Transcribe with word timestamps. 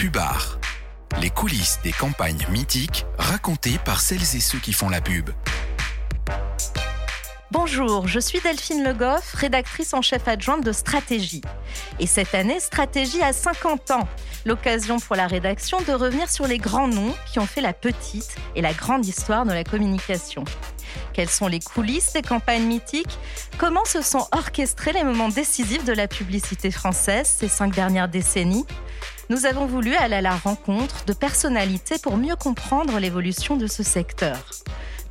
Pubard. 0.00 0.58
Les 1.20 1.28
coulisses 1.28 1.78
des 1.84 1.92
campagnes 1.92 2.46
mythiques 2.48 3.04
racontées 3.18 3.76
par 3.84 4.00
celles 4.00 4.22
et 4.34 4.40
ceux 4.40 4.58
qui 4.58 4.72
font 4.72 4.88
la 4.88 5.02
pub. 5.02 5.28
Bonjour, 7.50 8.08
je 8.08 8.18
suis 8.18 8.40
Delphine 8.40 8.82
Le 8.82 8.94
Goff, 8.94 9.34
rédactrice 9.34 9.92
en 9.92 10.00
chef 10.00 10.26
adjointe 10.26 10.64
de 10.64 10.72
Stratégie. 10.72 11.42
Et 11.98 12.06
cette 12.06 12.34
année, 12.34 12.60
Stratégie 12.60 13.20
a 13.20 13.34
50 13.34 13.90
ans. 13.90 14.08
L'occasion 14.46 14.98
pour 15.00 15.16
la 15.16 15.26
rédaction 15.26 15.82
de 15.82 15.92
revenir 15.92 16.30
sur 16.30 16.46
les 16.46 16.56
grands 16.56 16.88
noms 16.88 17.14
qui 17.30 17.38
ont 17.38 17.46
fait 17.46 17.60
la 17.60 17.74
petite 17.74 18.34
et 18.56 18.62
la 18.62 18.72
grande 18.72 19.04
histoire 19.04 19.44
de 19.44 19.52
la 19.52 19.64
communication. 19.64 20.44
Quelles 21.12 21.28
sont 21.28 21.46
les 21.46 21.60
coulisses 21.60 22.14
des 22.14 22.22
campagnes 22.22 22.64
mythiques? 22.64 23.18
Comment 23.58 23.84
se 23.84 24.00
sont 24.00 24.26
orchestrés 24.32 24.94
les 24.94 25.04
moments 25.04 25.28
décisifs 25.28 25.84
de 25.84 25.92
la 25.92 26.08
publicité 26.08 26.70
française 26.70 27.26
ces 27.38 27.48
cinq 27.48 27.74
dernières 27.74 28.08
décennies? 28.08 28.64
Nous 29.30 29.46
avons 29.46 29.64
voulu 29.64 29.94
aller 29.94 30.16
à 30.16 30.20
la 30.20 30.36
rencontre 30.36 31.04
de 31.04 31.12
personnalités 31.12 31.98
pour 32.02 32.16
mieux 32.16 32.34
comprendre 32.34 32.98
l'évolution 32.98 33.56
de 33.56 33.68
ce 33.68 33.84
secteur. 33.84 34.36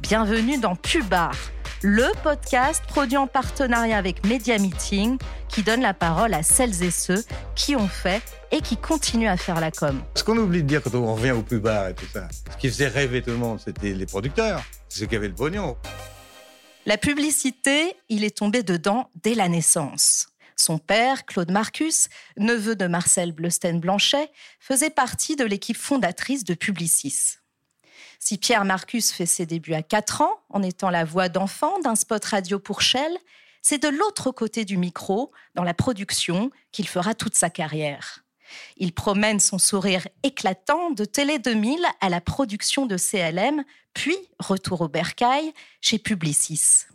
Bienvenue 0.01 0.57
dans 0.57 0.75
Pubard 0.75 1.37
le 1.81 2.11
podcast 2.23 2.83
produit 2.85 3.15
en 3.15 3.27
partenariat 3.27 3.97
avec 3.97 4.25
Media 4.25 4.57
Meeting 4.57 5.17
qui 5.47 5.63
donne 5.63 5.79
la 5.79 5.93
parole 5.93 6.33
à 6.33 6.43
celles 6.43 6.83
et 6.83 6.91
ceux 6.91 7.23
qui 7.55 7.77
ont 7.77 7.87
fait 7.87 8.21
et 8.51 8.59
qui 8.59 8.75
continuent 8.75 9.29
à 9.29 9.37
faire 9.37 9.61
la 9.61 9.71
com. 9.71 10.01
Ce 10.15 10.25
qu'on 10.25 10.38
oublie 10.38 10.63
de 10.63 10.67
dire 10.67 10.83
quand 10.83 10.93
on 10.95 11.15
revient 11.15 11.31
au 11.31 11.41
plus 11.41 11.61
bas 11.61 11.89
et 11.89 11.93
tout 11.93 12.05
ça, 12.11 12.27
ce 12.51 12.57
qui 12.57 12.67
faisait 12.67 12.89
rêver 12.89 13.21
tout 13.21 13.31
le 13.31 13.38
monde, 13.38 13.61
c'était 13.63 13.93
les 13.93 14.05
producteurs, 14.05 14.61
ceux 14.89 15.05
qui 15.05 15.15
avaient 15.15 15.29
le 15.29 15.35
pognon. 15.35 15.77
La 16.85 16.97
publicité, 16.97 17.95
il 18.09 18.25
est 18.25 18.35
tombé 18.35 18.63
dedans 18.63 19.09
dès 19.23 19.35
la 19.35 19.47
naissance. 19.47 20.28
Son 20.59 20.77
père, 20.77 21.25
Claude 21.25 21.51
Marcus, 21.51 22.09
neveu 22.35 22.75
de 22.75 22.85
Marcel 22.85 23.31
Bleusten-Blanchet, 23.31 24.29
faisait 24.59 24.89
partie 24.89 25.38
de 25.38 25.45
l'équipe 25.45 25.77
fondatrice 25.77 26.43
de 26.43 26.53
Publicis. 26.53 27.38
Si 28.19 28.38
Pierre 28.38 28.66
Marcus 28.66 29.13
fait 29.13 29.25
ses 29.25 29.45
débuts 29.45 29.73
à 29.73 29.81
4 29.81 30.21
ans, 30.21 30.43
en 30.49 30.61
étant 30.61 30.89
la 30.89 31.05
voix 31.05 31.29
d'enfant 31.29 31.79
d'un 31.79 31.95
spot 31.95 32.25
radio 32.25 32.59
pour 32.59 32.81
Shell, 32.81 33.17
c'est 33.61 33.81
de 33.81 33.88
l'autre 33.88 34.31
côté 34.31 34.66
du 34.66 34.75
micro, 34.75 35.31
dans 35.55 35.63
la 35.63 35.73
production, 35.73 36.51
qu'il 36.73 36.89
fera 36.89 37.16
toute 37.16 37.35
sa 37.35 37.49
carrière. 37.49 38.25
Il 38.75 38.94
promène 38.94 39.39
son 39.39 39.59
sourire 39.59 40.07
éclatant 40.23 40.91
de 40.91 41.05
Télé 41.05 41.39
2000 41.39 41.85
à 42.01 42.09
la 42.09 42.19
production 42.19 42.85
de 42.85 42.97
CLM, 42.97 43.63
puis 43.94 44.17
retour 44.39 44.81
au 44.81 44.89
bercail 44.89 45.53
chez 45.79 45.99
Publicis. 45.99 46.85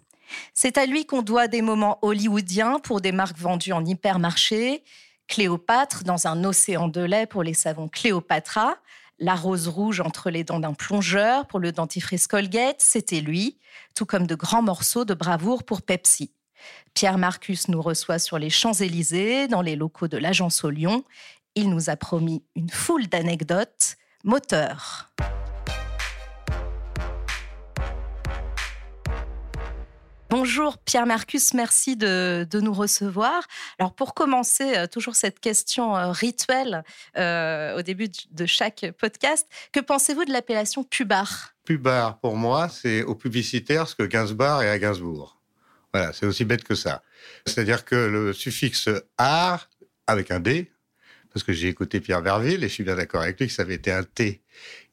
C'est 0.52 0.78
à 0.78 0.86
lui 0.86 1.06
qu'on 1.06 1.22
doit 1.22 1.48
des 1.48 1.62
moments 1.62 1.98
hollywoodiens 2.02 2.78
pour 2.80 3.00
des 3.00 3.12
marques 3.12 3.38
vendues 3.38 3.72
en 3.72 3.84
hypermarché, 3.84 4.82
Cléopâtre 5.26 6.04
dans 6.04 6.26
un 6.26 6.44
océan 6.44 6.88
de 6.88 7.00
lait 7.00 7.26
pour 7.26 7.42
les 7.42 7.54
savons 7.54 7.88
Cléopatra, 7.88 8.76
la 9.18 9.34
rose 9.34 9.68
rouge 9.68 10.00
entre 10.00 10.30
les 10.30 10.44
dents 10.44 10.60
d'un 10.60 10.74
plongeur 10.74 11.46
pour 11.46 11.60
le 11.60 11.72
dentifrice 11.72 12.26
Colgate, 12.26 12.80
c'était 12.80 13.20
lui, 13.20 13.58
tout 13.94 14.06
comme 14.06 14.26
de 14.26 14.34
grands 14.34 14.62
morceaux 14.62 15.04
de 15.04 15.14
bravoure 15.14 15.64
pour 15.64 15.82
Pepsi. 15.82 16.32
Pierre 16.94 17.18
Marcus 17.18 17.68
nous 17.68 17.82
reçoit 17.82 18.18
sur 18.18 18.38
les 18.38 18.50
Champs-Élysées, 18.50 19.48
dans 19.48 19.62
les 19.62 19.76
locaux 19.76 20.08
de 20.08 20.16
l'agence 20.16 20.64
au 20.64 20.70
Lyon. 20.70 21.04
Il 21.54 21.70
nous 21.70 21.90
a 21.90 21.96
promis 21.96 22.42
une 22.56 22.70
foule 22.70 23.06
d'anecdotes. 23.06 23.96
Moteur. 24.24 25.10
Bonjour 30.36 30.78
Pierre 30.78 31.06
Marcus, 31.06 31.54
merci 31.54 31.96
de, 31.96 32.44
nous 32.60 32.72
recevoir. 32.72 33.46
Alors 33.78 33.94
pour 33.94 34.14
commencer, 34.14 34.76
euh, 34.76 34.88
toujours 34.88 35.14
cette 35.14 35.38
question 35.38 35.96
euh, 35.96 36.10
rituelle 36.10 36.82
euh, 37.16 37.78
au 37.78 37.82
début 37.82 38.08
de 38.32 38.44
chaque 38.44 38.84
podcast, 38.98 39.46
que 39.70 39.78
pensez-vous 39.78 40.24
de 40.24 40.32
l'appellation 40.32 40.82
pubard 40.82 41.54
Pubard, 41.64 42.18
pour 42.18 42.36
moi, 42.36 42.68
c'est 42.68 43.04
au 43.04 43.14
publicitaire 43.14 43.86
ce 43.86 43.94
que 43.94 44.02
Gainsbourg 44.02 44.60
est 44.60 44.70
à 44.70 44.76
Gainsbourg. 44.80 45.40
Voilà, 45.92 46.12
c'est 46.12 46.26
aussi 46.26 46.44
bête 46.44 46.64
que 46.64 46.74
ça. 46.74 47.04
C'est-à-dire 47.46 47.84
que 47.84 47.94
le 47.94 48.32
suffixe 48.32 48.88
art, 49.16 49.70
avec 50.08 50.32
un 50.32 50.40
D, 50.40 50.72
parce 51.32 51.44
que 51.44 51.52
j'ai 51.52 51.68
écouté 51.68 52.00
Pierre 52.00 52.22
Verville 52.22 52.64
et 52.64 52.68
je 52.68 52.74
suis 52.74 52.82
bien 52.82 52.96
d'accord 52.96 53.22
avec 53.22 53.38
lui 53.38 53.46
que 53.46 53.52
ça 53.52 53.62
avait 53.62 53.74
été 53.74 53.92
un 53.92 54.02
T, 54.02 54.42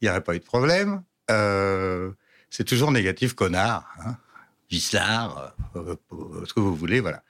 il 0.00 0.04
n'y 0.04 0.08
aurait 0.08 0.22
pas 0.22 0.36
eu 0.36 0.38
de 0.38 0.44
problème. 0.44 1.02
c'est 1.28 2.64
toujours 2.64 2.92
négatif 2.92 3.34
connard. 3.34 3.92
Hein 4.06 4.16
Gislard, 4.72 5.54
euh, 5.76 5.96
ce 6.46 6.54
que 6.54 6.60
vous 6.60 6.74
voulez, 6.74 7.00
voilà. 7.00 7.22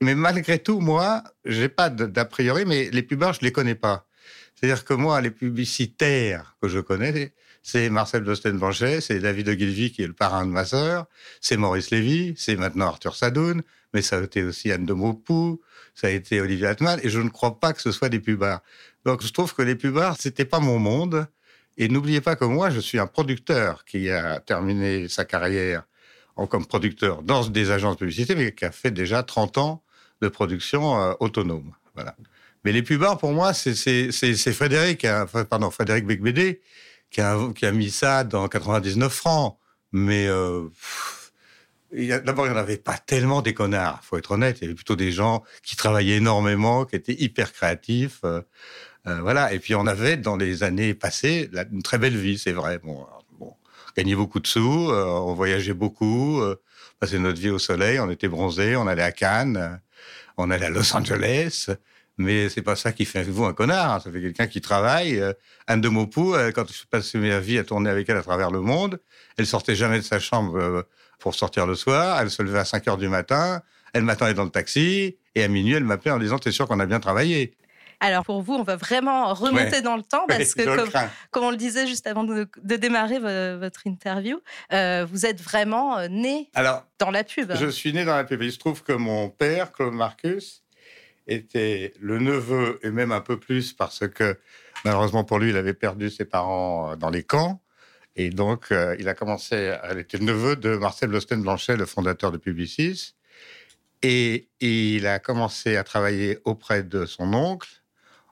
Mais 0.00 0.14
malgré 0.14 0.58
tout, 0.58 0.80
moi, 0.80 1.22
j'ai 1.44 1.68
pas 1.68 1.90
d'a 1.90 2.24
priori, 2.24 2.64
mais 2.64 2.88
les 2.90 3.02
pubs, 3.02 3.22
je 3.34 3.40
les 3.42 3.52
connais 3.52 3.74
pas. 3.74 4.06
C'est-à-dire 4.54 4.84
que 4.84 4.94
moi, 4.94 5.20
les 5.20 5.30
publicitaires 5.30 6.56
que 6.62 6.68
je 6.68 6.80
connais, 6.80 7.34
c'est 7.62 7.90
Marcel 7.90 8.24
Dosten-Blanchet, 8.24 9.02
c'est 9.02 9.18
David 9.18 9.50
Ogilvy 9.50 9.92
qui 9.92 10.02
est 10.02 10.06
le 10.06 10.14
parrain 10.14 10.46
de 10.46 10.50
ma 10.50 10.64
sœur, 10.64 11.06
c'est 11.42 11.58
Maurice 11.58 11.90
Lévy, 11.90 12.34
c'est 12.38 12.56
maintenant 12.56 12.86
Arthur 12.86 13.14
Sadoun, 13.14 13.62
mais 13.92 14.00
ça 14.00 14.16
a 14.16 14.22
été 14.22 14.42
aussi 14.42 14.72
Anne 14.72 14.86
de 14.86 14.94
Maupou, 14.94 15.60
ça 15.94 16.06
a 16.06 16.10
été 16.10 16.40
Olivier 16.40 16.68
Atman, 16.68 16.98
et 17.02 17.10
je 17.10 17.20
ne 17.20 17.28
crois 17.28 17.60
pas 17.60 17.74
que 17.74 17.82
ce 17.82 17.92
soit 17.92 18.08
des 18.08 18.20
pubards. 18.20 18.62
Donc 19.04 19.22
je 19.22 19.30
trouve 19.32 19.54
que 19.54 19.60
les 19.60 19.74
pubards, 19.76 20.16
c'était 20.18 20.46
pas 20.46 20.60
mon 20.60 20.78
monde. 20.78 21.26
Et 21.76 21.88
n'oubliez 21.88 22.20
pas 22.20 22.36
que 22.36 22.44
moi, 22.44 22.68
je 22.68 22.80
suis 22.80 22.98
un 22.98 23.06
producteur 23.06 23.84
qui 23.84 24.10
a 24.10 24.40
terminé 24.40 25.08
sa 25.08 25.24
carrière 25.24 25.84
comme 26.46 26.66
producteur 26.66 27.22
dans 27.22 27.46
des 27.46 27.70
agences 27.70 27.94
de 27.94 27.98
publicité, 28.00 28.34
mais 28.34 28.54
qui 28.54 28.64
a 28.64 28.70
fait 28.70 28.90
déjà 28.90 29.22
30 29.22 29.58
ans 29.58 29.82
de 30.20 30.28
production 30.28 31.00
euh, 31.00 31.12
autonome. 31.20 31.72
Voilà. 31.94 32.16
Mais 32.64 32.72
les 32.72 32.82
plus 32.82 32.98
pour 32.98 33.32
moi, 33.32 33.54
c'est 33.54 34.52
Frédéric, 34.52 35.04
hein, 35.04 35.26
pardon, 35.48 35.70
Frédéric 35.70 36.06
Becbédé, 36.06 36.60
qui 37.10 37.20
a, 37.20 37.38
qui 37.54 37.64
a 37.64 37.72
mis 37.72 37.90
ça 37.90 38.22
dans 38.24 38.48
99 38.48 39.12
francs. 39.12 39.56
Mais 39.92 40.26
euh, 40.28 40.68
d'abord, 41.90 42.46
il 42.46 42.52
n'y 42.52 42.54
en 42.54 42.60
avait 42.60 42.76
pas 42.76 42.98
tellement 42.98 43.40
des 43.40 43.54
connards, 43.54 44.00
faut 44.04 44.18
être 44.18 44.32
honnête. 44.32 44.58
Il 44.60 44.64
y 44.64 44.66
avait 44.66 44.74
plutôt 44.74 44.96
des 44.96 45.10
gens 45.10 45.42
qui 45.62 45.74
travaillaient 45.74 46.16
énormément, 46.16 46.84
qui 46.84 46.96
étaient 46.96 47.16
hyper 47.18 47.52
créatifs. 47.52 48.20
Euh, 48.24 48.42
voilà. 49.04 49.54
Et 49.54 49.58
puis, 49.58 49.74
on 49.74 49.86
avait, 49.86 50.18
dans 50.18 50.36
les 50.36 50.62
années 50.62 50.92
passées, 50.92 51.50
une 51.72 51.82
très 51.82 51.96
belle 51.96 52.16
vie, 52.16 52.38
c'est 52.38 52.52
vrai. 52.52 52.78
Bon, 52.78 53.06
gagné 53.96 54.14
beaucoup 54.14 54.40
de 54.40 54.46
sous, 54.46 54.90
euh, 54.90 55.04
on 55.04 55.34
voyageait 55.34 55.74
beaucoup, 55.74 56.40
euh, 56.40 56.56
passait 56.98 57.18
notre 57.18 57.40
vie 57.40 57.50
au 57.50 57.58
soleil, 57.58 58.00
on 58.00 58.10
était 58.10 58.28
bronzés, 58.28 58.76
on 58.76 58.86
allait 58.86 59.02
à 59.02 59.12
Cannes, 59.12 59.56
euh, 59.56 59.76
on 60.36 60.50
allait 60.50 60.66
à 60.66 60.70
Los 60.70 60.94
Angeles. 60.94 61.68
Mais 62.18 62.50
c'est 62.50 62.62
pas 62.62 62.76
ça 62.76 62.92
qui 62.92 63.06
fait 63.06 63.22
vous 63.22 63.44
un 63.44 63.54
connard. 63.54 63.94
Hein. 63.94 64.00
Ça 64.00 64.10
fait 64.12 64.20
quelqu'un 64.20 64.46
qui 64.46 64.60
travaille. 64.60 65.22
Anne 65.66 65.80
de 65.80 65.88
Maupou, 65.88 66.34
quand 66.54 66.70
je 66.70 66.84
passais 66.84 67.16
ma 67.16 67.40
vie 67.40 67.56
à 67.56 67.64
tourner 67.64 67.88
avec 67.88 68.10
elle 68.10 68.18
à 68.18 68.22
travers 68.22 68.50
le 68.50 68.60
monde, 68.60 69.00
elle 69.38 69.46
sortait 69.46 69.74
jamais 69.74 69.96
de 69.96 70.04
sa 70.04 70.18
chambre 70.18 70.84
pour 71.18 71.34
sortir 71.34 71.66
le 71.66 71.74
soir. 71.74 72.20
Elle 72.20 72.30
se 72.30 72.42
levait 72.42 72.58
à 72.58 72.66
5 72.66 72.88
heures 72.88 72.98
du 72.98 73.08
matin. 73.08 73.62
Elle 73.94 74.02
m'attendait 74.02 74.34
dans 74.34 74.44
le 74.44 74.50
taxi. 74.50 75.16
Et 75.34 75.42
à 75.42 75.48
minuit, 75.48 75.72
elle 75.72 75.84
m'appelait 75.84 76.10
en 76.10 76.18
disant, 76.18 76.38
t'es 76.38 76.52
sûr 76.52 76.68
qu'on 76.68 76.80
a 76.80 76.86
bien 76.86 77.00
travaillé? 77.00 77.56
Alors 78.00 78.24
pour 78.24 78.40
vous, 78.40 78.54
on 78.54 78.62
va 78.62 78.76
vraiment 78.76 79.34
remonter 79.34 79.82
dans 79.82 79.96
le 79.96 80.02
temps 80.02 80.24
parce 80.28 80.54
que, 80.54 80.64
comme, 81.30 81.44
on 81.44 81.50
le 81.50 81.56
disait 81.56 81.86
juste 81.86 82.06
avant 82.06 82.24
de, 82.24 82.48
démarrer 82.62 83.18
votre 83.18 83.86
interview, 83.86 84.40
euh, 84.72 85.06
vous 85.08 85.26
êtes 85.26 85.40
vraiment 85.40 85.98
euh, 85.98 86.08
né 86.08 86.50
dans 86.98 87.10
la 87.10 87.24
pub. 87.24 87.52
Je 87.54 87.66
suis 87.66 87.92
né 87.92 88.04
dans 88.04 88.16
la 88.16 88.24
pub. 88.24 88.42
Il 88.42 88.52
se 88.52 88.58
trouve 88.58 88.82
que 88.82 88.92
mon 88.92 89.28
père, 89.28 89.72
Claude 89.72 89.92
Marcus, 89.92 90.62
était 91.26 91.92
le 92.00 92.18
neveu, 92.18 92.80
et 92.82 92.90
même 92.90 93.12
un 93.12 93.20
peu 93.20 93.38
plus 93.38 93.74
parce 93.74 94.08
que 94.08 94.38
malheureusement 94.84 95.22
pour 95.22 95.38
lui, 95.38 95.50
il 95.50 95.56
avait 95.56 95.74
perdu 95.74 96.10
ses 96.10 96.24
parents 96.24 96.92
euh, 96.92 96.96
dans 96.96 97.10
les 97.10 97.22
camps. 97.22 97.60
Et 98.16 98.30
donc, 98.30 98.74
il 98.98 99.08
a 99.08 99.14
commencé, 99.14 99.76
elle 99.84 99.98
était 99.98 100.18
le 100.18 100.24
neveu 100.24 100.56
de 100.56 100.76
Marcel 100.76 101.08
Blosten-Blanchet, 101.10 101.76
le 101.76 101.86
fondateur 101.86 102.32
de 102.32 102.38
Publicis. 102.38 103.14
Et 104.02 104.48
il 104.58 105.06
a 105.06 105.20
commencé 105.20 105.76
à 105.76 105.84
travailler 105.84 106.38
auprès 106.44 106.82
de 106.82 107.06
son 107.06 107.32
oncle 107.32 107.79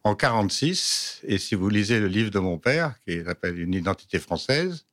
en 0.04 0.14
46, 0.14 1.20
et 1.24 1.38
si 1.38 1.54
vous 1.54 1.68
lisez 1.68 2.00
le 2.00 2.06
livre 2.06 2.30
de 2.30 2.38
mon 2.38 2.58
père, 2.58 2.94
qui 3.06 3.22
s'appelle 3.24 3.58
Une 3.58 3.74
identité 3.74 4.18
française, 4.18 4.86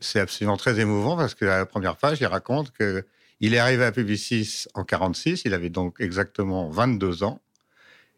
c'est 0.00 0.20
absolument 0.20 0.56
très 0.56 0.80
émouvant 0.80 1.16
parce 1.16 1.34
que 1.34 1.44
à 1.44 1.58
la 1.58 1.66
première 1.66 1.96
page, 1.96 2.18
il 2.20 2.26
raconte 2.26 2.72
que 2.72 3.04
il 3.40 3.54
est 3.54 3.58
arrivé 3.58 3.84
à 3.84 3.92
Publicis 3.92 4.66
en 4.74 4.84
46, 4.84 5.42
il 5.46 5.54
avait 5.54 5.70
donc 5.70 5.96
exactement 5.98 6.68
22 6.68 7.22
ans. 7.22 7.40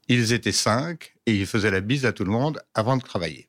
Ils 0.08 0.32
étaient 0.32 0.52
cinq 0.52 1.14
et 1.26 1.34
il 1.34 1.46
faisait 1.46 1.70
la 1.70 1.80
bise 1.80 2.04
à 2.06 2.12
tout 2.12 2.24
le 2.24 2.30
monde 2.30 2.60
avant 2.74 2.96
de 2.96 3.02
travailler. 3.02 3.48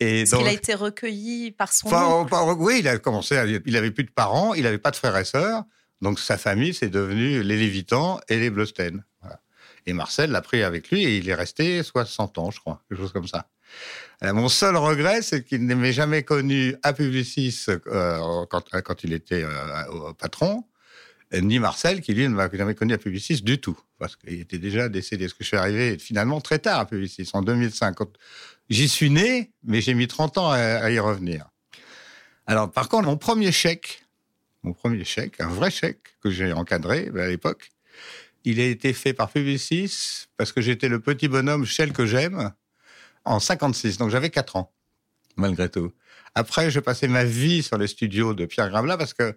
Et 0.00 0.24
donc, 0.24 0.42
il 0.42 0.48
a 0.48 0.52
été 0.52 0.74
recueilli 0.74 1.52
par 1.52 1.72
son 1.72 1.92
enfin, 1.92 2.54
Oui, 2.56 2.78
il 2.80 2.88
a 2.88 2.98
commencé, 2.98 3.60
il 3.64 3.76
avait 3.76 3.90
plus 3.90 4.04
de 4.04 4.10
parents, 4.10 4.54
il 4.54 4.62
n'avait 4.62 4.78
pas 4.78 4.90
de 4.90 4.96
frères 4.96 5.16
et 5.16 5.24
sœurs, 5.24 5.64
donc 6.00 6.20
sa 6.20 6.38
famille, 6.38 6.74
c'est 6.74 6.88
devenu 6.88 7.42
les 7.42 7.56
Lévitans 7.56 8.20
et 8.28 8.38
les 8.38 8.50
Blosten. 8.50 9.04
Et 9.86 9.92
Marcel 9.92 10.30
l'a 10.30 10.42
pris 10.42 10.62
avec 10.62 10.90
lui 10.90 11.04
et 11.04 11.18
il 11.18 11.28
est 11.28 11.34
resté 11.34 11.82
60 11.82 12.38
ans, 12.38 12.50
je 12.50 12.60
crois, 12.60 12.82
quelque 12.88 12.98
chose 12.98 13.12
comme 13.12 13.28
ça. 13.28 13.48
Euh, 14.24 14.32
mon 14.32 14.48
seul 14.48 14.76
regret, 14.76 15.22
c'est 15.22 15.44
qu'il 15.44 15.64
n'avait 15.66 15.92
jamais 15.92 16.22
connu 16.22 16.74
à 16.82 16.92
Publicis 16.92 17.66
euh, 17.68 18.46
quand, 18.46 18.64
quand, 18.70 19.04
il 19.04 19.12
était 19.12 19.44
euh, 19.44 20.12
patron. 20.18 20.64
ni 21.32 21.58
Marcel, 21.58 22.00
qui 22.00 22.14
lui 22.14 22.24
ne 22.24 22.34
m'a 22.34 22.48
jamais 22.52 22.74
connu 22.74 22.94
à 22.94 22.98
Publicis 22.98 23.42
du 23.42 23.60
tout, 23.60 23.78
parce 23.98 24.16
qu'il 24.16 24.40
était 24.40 24.58
déjà 24.58 24.88
décédé. 24.88 25.26
Parce 25.26 25.34
que 25.34 25.44
je 25.44 25.48
suis 25.48 25.56
arrivé 25.56 25.98
finalement 25.98 26.40
très 26.40 26.58
tard 26.58 26.80
à 26.80 26.86
Publicis, 26.86 27.28
en 27.32 27.42
2005. 27.42 27.96
J'y 28.70 28.88
suis 28.88 29.10
né, 29.10 29.52
mais 29.62 29.80
j'ai 29.80 29.94
mis 29.94 30.08
30 30.08 30.38
ans 30.38 30.50
à, 30.50 30.90
y 30.90 30.98
revenir. 30.98 31.48
Alors, 32.46 32.70
par 32.70 32.88
contre, 32.88 33.06
mon 33.06 33.16
premier 33.16 33.52
chèque, 33.52 34.04
mon 34.62 34.72
premier 34.72 35.04
chèque, 35.04 35.40
un 35.40 35.48
vrai 35.48 35.70
chèque 35.70 36.16
que 36.22 36.30
j'ai 36.30 36.52
encadré 36.52 37.10
ben, 37.10 37.22
à 37.22 37.28
l'époque, 37.28 37.70
il 38.48 38.60
a 38.60 38.64
été 38.64 38.94
fait 38.94 39.12
par 39.12 39.30
Publicis 39.30 40.26
parce 40.38 40.52
que 40.52 40.62
j'étais 40.62 40.88
le 40.88 41.00
petit 41.00 41.28
bonhomme 41.28 41.66
Shell 41.66 41.92
que 41.92 42.06
j'aime 42.06 42.50
en 43.26 43.40
56, 43.40 43.98
donc 43.98 44.08
j'avais 44.08 44.30
4 44.30 44.56
ans, 44.56 44.72
malgré 45.36 45.68
tout. 45.68 45.92
Après, 46.34 46.70
je 46.70 46.80
passais 46.80 47.08
ma 47.08 47.24
vie 47.24 47.62
sur 47.62 47.76
les 47.76 47.86
studios 47.86 48.32
de 48.32 48.46
Pierre 48.46 48.70
Gravela 48.70 48.96
parce 48.96 49.12
que 49.12 49.36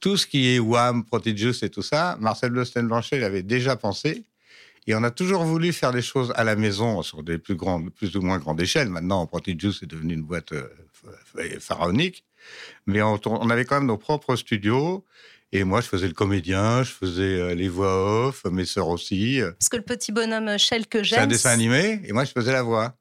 tout 0.00 0.16
ce 0.16 0.26
qui 0.26 0.48
est 0.48 0.58
Wham, 0.58 1.04
Prodigious 1.04 1.62
et 1.62 1.68
tout 1.68 1.82
ça, 1.82 2.16
Marcel 2.18 2.50
Blosten 2.50 2.86
Blanchet 2.86 3.18
l'avait 3.18 3.42
déjà 3.42 3.76
pensé. 3.76 4.24
Et 4.86 4.94
on 4.94 5.02
a 5.02 5.10
toujours 5.10 5.44
voulu 5.44 5.72
faire 5.72 5.92
des 5.92 6.00
choses 6.00 6.32
à 6.36 6.44
la 6.44 6.56
maison 6.56 7.02
sur 7.02 7.22
des 7.22 7.36
plus 7.36 7.56
grandes, 7.56 7.90
plus 7.92 8.16
ou 8.16 8.22
moins 8.22 8.38
grandes 8.38 8.60
échelles. 8.60 8.88
Maintenant, 8.88 9.26
Prodigious 9.26 9.82
est 9.82 9.86
devenu 9.86 10.14
une 10.14 10.22
boîte 10.22 10.52
euh, 10.52 10.68
pharaonique. 11.60 12.24
Mais 12.86 13.02
on, 13.02 13.50
avait 13.50 13.64
quand 13.66 13.76
même 13.76 13.88
nos 13.88 13.98
propres 13.98 14.36
studios. 14.36 15.04
Et 15.52 15.64
moi, 15.64 15.80
je 15.80 15.86
faisais 15.86 16.08
le 16.08 16.12
comédien, 16.12 16.82
je 16.82 16.92
faisais 16.92 17.22
euh, 17.22 17.54
les 17.54 17.68
voix 17.68 18.26
off, 18.26 18.44
mes 18.46 18.64
sœurs 18.64 18.88
aussi. 18.88 19.40
Parce 19.58 19.68
que 19.68 19.76
le 19.76 19.82
petit 19.82 20.12
bonhomme 20.12 20.58
Shell 20.58 20.86
que 20.86 21.02
j'aime. 21.02 21.18
C'est 21.18 21.24
un 21.24 21.28
dessin 21.28 21.50
animé, 21.50 22.00
et 22.04 22.12
moi, 22.12 22.24
je 22.24 22.32
faisais 22.32 22.52
la 22.52 22.62
voix. 22.62 22.96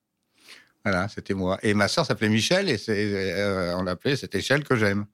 Voilà, 0.83 1.07
c'était 1.07 1.33
moi. 1.33 1.57
Et 1.63 1.73
ma 1.73 1.87
sœur 1.87 2.05
s'appelait 2.05 2.29
Michel, 2.29 2.69
et 2.69 2.77
euh, 2.87 3.75
on 3.77 3.83
l'appelait, 3.83 4.15
c'était 4.15 4.41
Shell 4.41 4.63
que 4.63 4.75
j'aime. 4.75 5.05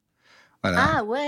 Ah 0.63 1.03
ouais, 1.03 1.27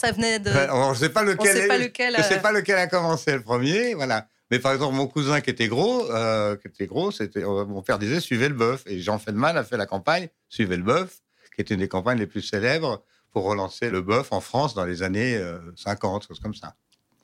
ça 0.00 0.12
venait 0.12 0.38
de. 0.38 0.50
on 0.72 0.90
ne 0.90 0.94
sait 0.94 1.10
pas 1.10 1.22
lequel. 1.22 1.68
pas 1.68 1.78
lequel. 1.78 2.14
Je 2.16 2.22
sais 2.22 2.38
euh, 2.38 2.40
pas 2.40 2.52
lequel 2.52 2.78
a 2.78 2.86
commencé 2.86 3.32
le 3.32 3.42
premier, 3.42 3.94
voilà. 3.94 4.26
Mais 4.50 4.58
par 4.58 4.72
exemple, 4.72 4.94
mon 4.96 5.06
cousin 5.06 5.40
qui 5.40 5.50
était 5.50 5.68
gros, 5.68 6.10
euh, 6.10 6.56
qui 6.56 6.68
était 6.68 6.86
gros, 6.86 7.10
c'était 7.10 7.44
euh, 7.44 7.64
mon 7.64 7.80
père 7.82 7.98
disait 7.98 8.20
suivez 8.20 8.48
le 8.48 8.54
bœuf. 8.54 8.82
Et 8.86 9.00
Jean 9.00 9.18
Feldman 9.18 9.56
a 9.56 9.64
fait 9.64 9.76
la 9.76 9.86
campagne 9.86 10.28
suivez 10.48 10.76
le 10.76 10.82
bœuf, 10.82 11.20
qui 11.54 11.60
était 11.62 11.74
une 11.74 11.80
des 11.80 11.88
campagnes 11.88 12.18
les 12.18 12.26
plus 12.26 12.42
célèbres 12.42 13.02
pour 13.32 13.44
relancer 13.44 13.90
le 13.90 14.02
bœuf 14.02 14.32
en 14.32 14.40
France 14.40 14.74
dans 14.74 14.84
les 14.84 15.02
années 15.02 15.40
50, 15.76 16.28
choses 16.28 16.40
comme 16.40 16.54
ça. 16.54 16.74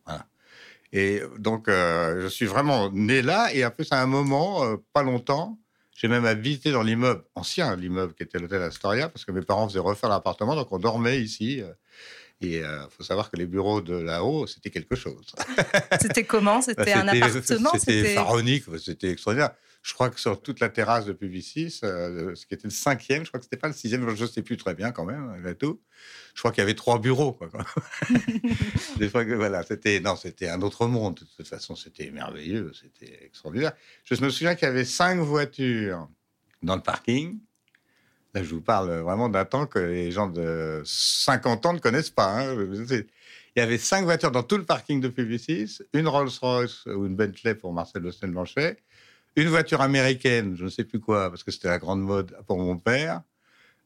Voilà. 0.06 0.26
Et 0.92 1.20
donc, 1.38 1.66
je 1.68 2.28
suis 2.28 2.46
vraiment 2.46 2.90
né 2.90 3.22
là. 3.22 3.52
Et 3.52 3.64
en 3.64 3.70
plus, 3.70 3.92
à 3.92 4.00
un 4.00 4.06
moment, 4.06 4.76
pas 4.92 5.02
longtemps, 5.02 5.58
j'ai 5.98 6.06
même 6.06 6.26
habité 6.26 6.70
dans 6.70 6.84
l'immeuble 6.84 7.24
ancien, 7.34 7.74
l'immeuble 7.74 8.14
qui 8.14 8.22
était 8.22 8.38
l'hôtel 8.38 8.62
Astoria, 8.62 9.08
parce 9.08 9.24
que 9.24 9.32
mes 9.32 9.42
parents 9.42 9.68
faisaient 9.68 9.80
refaire 9.80 10.08
l'appartement, 10.08 10.54
donc 10.54 10.70
on 10.70 10.78
dormait 10.78 11.20
ici. 11.20 11.60
Euh, 11.60 11.72
et 12.40 12.58
il 12.58 12.62
euh, 12.62 12.88
faut 12.88 13.02
savoir 13.02 13.32
que 13.32 13.36
les 13.36 13.46
bureaux 13.46 13.80
de 13.80 13.96
là-haut, 13.96 14.46
c'était 14.46 14.70
quelque 14.70 14.94
chose. 14.94 15.26
C'était 16.00 16.22
comment? 16.22 16.62
C'était 16.62 16.92
un 16.92 17.08
appartement? 17.08 17.72
C'était 17.76 18.14
pharaonique, 18.14 18.62
c'était 18.78 19.10
extraordinaire. 19.10 19.50
Je 19.82 19.94
crois 19.94 20.10
que 20.10 20.20
sur 20.20 20.42
toute 20.42 20.60
la 20.60 20.68
terrasse 20.68 21.06
de 21.06 21.12
Publicis, 21.12 21.80
euh, 21.82 22.34
ce 22.34 22.46
qui 22.46 22.54
était 22.54 22.66
le 22.66 22.72
cinquième, 22.72 23.24
je 23.24 23.30
crois 23.30 23.38
que 23.38 23.44
c'était 23.44 23.56
pas 23.56 23.68
le 23.68 23.74
sixième, 23.74 24.14
je 24.14 24.22
ne 24.22 24.28
sais 24.28 24.42
plus 24.42 24.56
très 24.56 24.74
bien 24.74 24.90
quand 24.90 25.04
même, 25.04 25.42
là 25.42 25.54
tout. 25.54 25.80
Je 26.34 26.40
crois 26.40 26.50
qu'il 26.50 26.60
y 26.60 26.64
avait 26.64 26.74
trois 26.74 27.00
bureaux. 27.00 27.38
Des 28.98 29.08
voilà, 29.08 29.62
c'était 29.62 30.48
un 30.48 30.62
autre 30.62 30.86
monde. 30.86 31.14
De 31.14 31.26
toute 31.36 31.48
façon, 31.48 31.76
c'était 31.76 32.10
merveilleux, 32.10 32.72
c'était 32.78 33.24
extraordinaire. 33.24 33.72
Je 34.04 34.14
me 34.22 34.30
souviens 34.30 34.54
qu'il 34.54 34.66
y 34.66 34.70
avait 34.70 34.84
cinq 34.84 35.18
voitures 35.20 36.08
dans 36.62 36.76
le 36.76 36.82
parking. 36.82 37.38
Là, 38.34 38.42
je 38.42 38.54
vous 38.54 38.60
parle 38.60 38.90
vraiment 39.00 39.28
d'un 39.28 39.44
temps 39.44 39.66
que 39.66 39.78
les 39.78 40.10
gens 40.10 40.28
de 40.28 40.82
50 40.84 41.66
ans 41.66 41.72
ne 41.72 41.78
connaissent 41.78 42.10
pas. 42.10 42.40
Hein. 42.40 42.56
Il 43.56 43.60
y 43.60 43.60
avait 43.60 43.78
cinq 43.78 44.04
voitures 44.04 44.30
dans 44.30 44.42
tout 44.42 44.58
le 44.58 44.64
parking 44.64 45.00
de 45.00 45.08
Publicis, 45.08 45.78
une 45.94 46.06
Rolls-Royce 46.06 46.86
ou 46.86 47.06
une 47.06 47.16
Bentley 47.16 47.54
pour 47.54 47.72
Marcel 47.72 48.06
Austin-Blanchet, 48.06 48.76
une 49.42 49.48
voiture 49.48 49.80
américaine, 49.80 50.56
je 50.56 50.64
ne 50.64 50.68
sais 50.68 50.84
plus 50.84 51.00
quoi, 51.00 51.30
parce 51.30 51.44
que 51.44 51.50
c'était 51.50 51.68
la 51.68 51.78
grande 51.78 52.00
mode 52.00 52.36
pour 52.46 52.58
mon 52.58 52.78
père, 52.78 53.22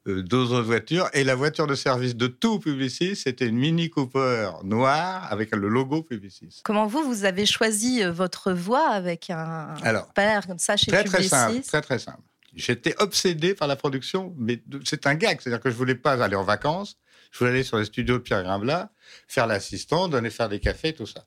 euh, 0.08 0.22
deux 0.22 0.52
autres 0.52 0.62
voitures, 0.62 1.08
et 1.12 1.24
la 1.24 1.34
voiture 1.34 1.66
de 1.66 1.74
service 1.74 2.16
de 2.16 2.26
tout 2.26 2.58
Publicis, 2.58 3.14
c'était 3.14 3.46
une 3.46 3.56
Mini 3.56 3.88
Cooper 3.88 4.50
noire 4.64 5.30
avec 5.30 5.54
le 5.54 5.68
logo 5.68 6.02
Publicis. 6.02 6.60
Comment 6.64 6.86
vous, 6.86 7.04
vous 7.04 7.24
avez 7.24 7.46
choisi 7.46 8.02
euh, 8.02 8.10
votre 8.10 8.52
voie 8.52 8.88
avec 8.88 9.30
un 9.30 9.74
père 10.14 10.46
comme 10.46 10.58
ça 10.58 10.76
chez 10.76 10.90
très, 10.90 11.04
Publicis 11.04 11.28
Très 11.28 11.38
simple, 11.38 11.62
très 11.62 11.80
très 11.82 11.98
simple. 11.98 12.22
J'étais 12.54 12.94
obsédé 12.98 13.54
par 13.54 13.68
la 13.68 13.76
production, 13.76 14.34
mais 14.36 14.62
c'est 14.84 15.06
un 15.06 15.14
gag, 15.14 15.40
c'est-à-dire 15.40 15.60
que 15.60 15.70
je 15.70 15.76
voulais 15.76 15.94
pas 15.94 16.22
aller 16.22 16.36
en 16.36 16.44
vacances, 16.44 16.98
je 17.30 17.38
voulais 17.38 17.50
aller 17.50 17.62
sur 17.62 17.78
les 17.78 17.86
studios 17.86 18.18
de 18.18 18.22
Pierre 18.22 18.42
Grimblat, 18.42 18.90
faire 19.26 19.46
l'assistant, 19.46 20.08
donner 20.08 20.30
faire 20.30 20.48
des 20.48 20.60
cafés, 20.60 20.92
tout 20.92 21.06
ça. 21.06 21.24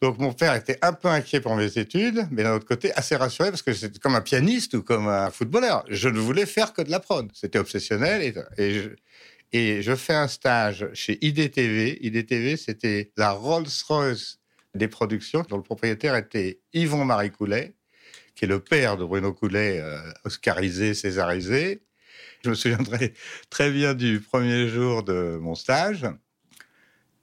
Donc 0.00 0.18
mon 0.18 0.32
père 0.32 0.54
était 0.54 0.78
un 0.82 0.92
peu 0.92 1.08
inquiet 1.08 1.40
pour 1.40 1.56
mes 1.56 1.76
études, 1.76 2.26
mais 2.30 2.44
d'un 2.44 2.54
autre 2.54 2.66
côté 2.66 2.92
assez 2.94 3.16
rassuré 3.16 3.50
parce 3.50 3.62
que 3.62 3.72
c'était 3.72 3.98
comme 3.98 4.14
un 4.14 4.20
pianiste 4.20 4.74
ou 4.74 4.82
comme 4.82 5.08
un 5.08 5.30
footballeur. 5.30 5.84
Je 5.88 6.08
ne 6.08 6.20
voulais 6.20 6.46
faire 6.46 6.72
que 6.72 6.82
de 6.82 6.90
la 6.90 7.00
prod. 7.00 7.28
C'était 7.34 7.58
obsessionnel 7.58 8.34
et, 8.56 9.82
je, 9.82 9.94
fais 9.96 10.14
un 10.14 10.28
stage 10.28 10.88
chez 10.92 11.18
IDTV. 11.24 11.98
IDTV, 12.02 12.56
c'était 12.56 13.12
la 13.16 13.32
Rolls-Royce 13.32 14.38
des 14.74 14.88
productions 14.88 15.44
dont 15.48 15.56
le 15.56 15.62
propriétaire 15.62 16.14
était 16.14 16.60
Yvon 16.72 17.04
Marie 17.04 17.32
Coulet, 17.32 17.74
qui 18.36 18.44
est 18.44 18.48
le 18.48 18.60
père 18.60 18.96
de 18.96 19.04
Bruno 19.04 19.32
Coulet, 19.32 19.80
euh, 19.80 19.98
oscarisé, 20.24 20.94
césarisé. 20.94 21.82
Je 22.44 22.50
me 22.50 22.54
souviendrai 22.54 23.14
très 23.50 23.70
bien 23.72 23.94
du 23.94 24.20
premier 24.20 24.68
jour 24.68 25.02
de 25.02 25.38
mon 25.40 25.56
stage. 25.56 26.06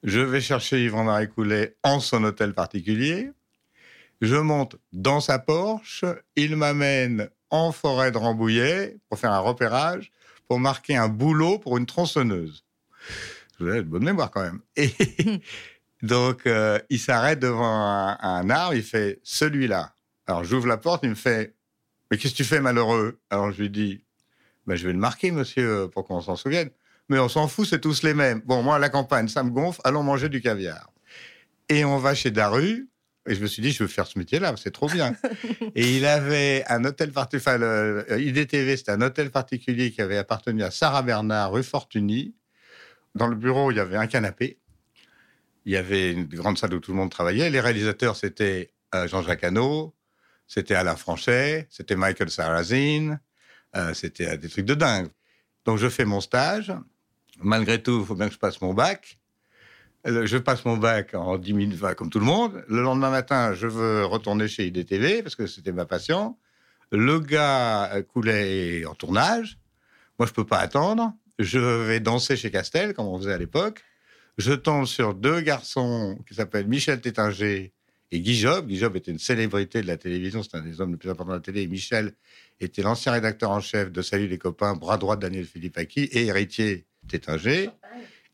Je 0.05 0.19
vais 0.19 0.39
chercher 0.39 0.83
Yvan-Marie 0.83 1.29
Coulet 1.29 1.77
en 1.81 1.99
son 1.99 2.23
hôtel 2.25 2.53
particulier. 2.53 3.31
Je 4.21 4.35
monte 4.35 4.75
dans 4.93 5.19
sa 5.19 5.39
Porsche. 5.39 6.05
Il 6.35 6.57
m'amène 6.57 7.27
en 7.49 7.71
forêt 7.71 8.11
de 8.11 8.19
Rambouillet 8.19 8.99
pour 9.09 9.17
faire 9.17 9.31
un 9.31 9.39
repérage, 9.39 10.11
pour 10.47 10.59
marquer 10.59 10.95
un 10.95 11.09
boulot 11.09 11.57
pour 11.57 11.79
une 11.79 11.87
tronçonneuse. 11.87 12.63
Je 13.59 13.65
de 13.65 13.81
bonne 13.81 14.03
mémoire 14.03 14.29
quand 14.29 14.43
même. 14.43 14.59
Et 14.75 14.91
donc, 16.03 16.45
euh, 16.45 16.77
il 16.91 16.99
s'arrête 16.99 17.39
devant 17.39 17.65
un, 17.65 18.49
arbre, 18.51 18.75
il 18.75 18.83
fait 18.83 19.19
celui-là. 19.23 19.95
Alors, 20.27 20.43
j'ouvre 20.43 20.67
la 20.67 20.77
porte, 20.77 21.01
il 21.01 21.09
me 21.09 21.15
fait 21.15 21.55
Mais 22.11 22.19
qu'est-ce 22.19 22.33
que 22.33 22.37
tu 22.37 22.43
fais, 22.43 22.61
malheureux? 22.61 23.19
Alors, 23.31 23.51
je 23.51 23.59
lui 23.59 23.71
dis 23.71 24.03
ben, 24.67 24.75
Je 24.75 24.85
vais 24.85 24.93
le 24.93 24.99
marquer, 24.99 25.31
monsieur, 25.31 25.89
pour 25.91 26.05
qu'on 26.05 26.21
s'en 26.21 26.35
souvienne 26.35 26.69
mais 27.09 27.19
on 27.19 27.29
s'en 27.29 27.47
fout, 27.47 27.67
c'est 27.67 27.79
tous 27.79 28.03
les 28.03 28.13
mêmes. 28.13 28.41
Bon, 28.45 28.63
moi, 28.63 28.75
à 28.75 28.79
la 28.79 28.89
campagne, 28.89 29.27
ça 29.27 29.43
me 29.43 29.51
gonfle, 29.51 29.81
allons 29.83 30.03
manger 30.03 30.29
du 30.29 30.41
caviar. 30.41 30.91
Et 31.69 31.85
on 31.85 31.97
va 31.97 32.15
chez 32.15 32.31
Daru, 32.31 32.89
et 33.27 33.33
je 33.33 33.41
me 33.41 33.47
suis 33.47 33.61
dit, 33.61 33.71
je 33.71 33.83
veux 33.83 33.89
faire 33.89 34.05
ce 34.05 34.19
métier-là, 34.19 34.53
c'est 34.57 34.71
trop 34.71 34.87
bien. 34.87 35.15
et 35.75 35.97
il 35.97 36.05
avait 36.05 36.63
un 36.67 36.83
hôtel 36.85 37.11
particulier, 37.11 37.57
enfin, 37.57 38.17
IDTV, 38.17 38.77
c'était 38.77 38.91
un 38.91 39.01
hôtel 39.01 39.31
particulier 39.31 39.91
qui 39.91 40.01
avait 40.01 40.17
appartenu 40.17 40.63
à 40.63 40.71
Sarah 40.71 41.01
Bernard, 41.01 41.51
rue 41.51 41.63
Fortuny. 41.63 42.35
Dans 43.15 43.27
le 43.27 43.35
bureau, 43.35 43.71
il 43.71 43.77
y 43.77 43.79
avait 43.79 43.97
un 43.97 44.07
canapé. 44.07 44.59
Il 45.65 45.71
y 45.71 45.77
avait 45.77 46.11
une 46.11 46.25
grande 46.25 46.59
salle 46.59 46.75
où 46.75 46.79
tout 46.79 46.91
le 46.91 46.97
monde 46.97 47.09
travaillait. 47.09 47.49
Les 47.49 47.59
réalisateurs, 47.59 48.15
c'était 48.15 48.73
euh, 48.93 49.07
Jean-Jacques 49.07 49.43
Hano, 49.43 49.95
c'était 50.47 50.75
Alain 50.75 50.95
Franchet, 50.95 51.67
c'était 51.71 51.95
Michael 51.95 52.29
Sarrazin, 52.29 53.19
euh, 53.75 53.93
c'était 53.95 54.37
des 54.37 54.49
trucs 54.49 54.65
de 54.65 54.75
dingue. 54.75 55.07
Donc, 55.65 55.79
je 55.79 55.89
fais 55.89 56.05
mon 56.05 56.21
stage 56.21 56.71
malgré 57.41 57.81
tout, 57.81 57.99
il 58.01 58.05
faut 58.05 58.15
bien 58.15 58.27
que 58.27 58.33
je 58.33 58.39
passe 58.39 58.61
mon 58.61 58.73
bac. 58.73 59.19
Je 60.05 60.37
passe 60.37 60.65
mon 60.65 60.77
bac 60.77 61.15
en 61.15 61.37
10 61.37 61.53
minutes, 61.53 61.81
comme 61.95 62.09
tout 62.09 62.19
le 62.19 62.25
monde. 62.25 62.63
Le 62.67 62.81
lendemain 62.83 63.09
matin, 63.09 63.53
je 63.53 63.65
veux 63.65 64.05
retourner 64.05 64.47
chez 64.47 64.67
IDTV 64.67 65.23
parce 65.23 65.35
que 65.35 65.47
c'était 65.47 65.71
ma 65.71 65.85
passion. 65.85 66.37
Le 66.91 67.19
gars 67.19 68.01
coulait 68.13 68.85
en 68.85 68.93
tournage. 68.93 69.57
Moi, 70.19 70.27
je 70.27 70.33
peux 70.33 70.45
pas 70.45 70.59
attendre. 70.59 71.11
Je 71.39 71.59
vais 71.59 71.99
danser 71.99 72.37
chez 72.37 72.51
Castel, 72.51 72.93
comme 72.93 73.07
on 73.07 73.17
faisait 73.17 73.33
à 73.33 73.37
l'époque. 73.37 73.83
Je 74.37 74.53
tombe 74.53 74.85
sur 74.85 75.13
deux 75.13 75.41
garçons 75.41 76.19
qui 76.27 76.35
s'appellent 76.35 76.67
Michel 76.67 77.01
Tétinger 77.01 77.73
et 78.11 78.19
Guy 78.19 78.35
Job. 78.35 78.67
Guy 78.67 78.77
Job 78.77 78.95
était 78.95 79.11
une 79.11 79.19
célébrité 79.19 79.81
de 79.81 79.87
la 79.87 79.97
télévision, 79.97 80.43
c'est 80.43 80.55
un 80.55 80.61
des 80.61 80.81
hommes 80.81 80.91
les 80.91 80.97
plus 80.97 81.09
importants 81.09 81.31
de 81.31 81.37
la 81.37 81.41
télé. 81.41 81.67
Michel 81.67 82.13
était 82.59 82.81
l'ancien 82.81 83.11
rédacteur 83.11 83.51
en 83.51 83.59
chef 83.59 83.91
de 83.91 84.01
Salut 84.01 84.27
les 84.27 84.37
copains, 84.37 84.75
bras 84.75 84.97
droit 84.97 85.15
de 85.15 85.21
Daniel 85.21 85.45
Philippaki 85.45 86.01
et 86.01 86.25
héritier 86.25 86.85
Tétinger. 87.07 87.69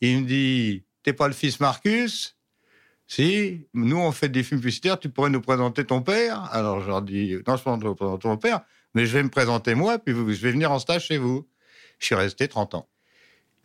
Il 0.01 0.21
me 0.21 0.27
dit 0.27 0.83
T'es 1.03 1.13
pas 1.13 1.27
le 1.27 1.33
fils 1.33 1.59
Marcus? 1.59 2.37
Si, 3.07 3.67
nous 3.73 3.97
on 3.97 4.11
fait 4.11 4.29
des 4.29 4.41
films 4.41 4.61
publicitaires, 4.61 4.97
tu 4.97 5.09
pourrais 5.09 5.29
nous 5.29 5.41
présenter 5.41 5.83
ton 5.83 6.01
père 6.01 6.43
Alors 6.53 6.79
je 6.79 6.87
leur 6.87 7.01
dis 7.01 7.37
Non, 7.45 7.57
je 7.57 7.69
ne 7.69 7.77
peux 7.77 7.95
présenter 7.95 8.21
ton 8.23 8.37
père, 8.37 8.61
mais 8.93 9.05
je 9.05 9.13
vais 9.13 9.23
me 9.23 9.29
présenter 9.29 9.75
moi, 9.75 9.99
puis 9.99 10.13
je 10.13 10.41
vais 10.41 10.51
venir 10.51 10.71
en 10.71 10.79
stage 10.79 11.07
chez 11.07 11.17
vous. 11.17 11.47
Je 11.99 12.05
suis 12.05 12.15
resté 12.15 12.47
30 12.47 12.75
ans. 12.75 12.89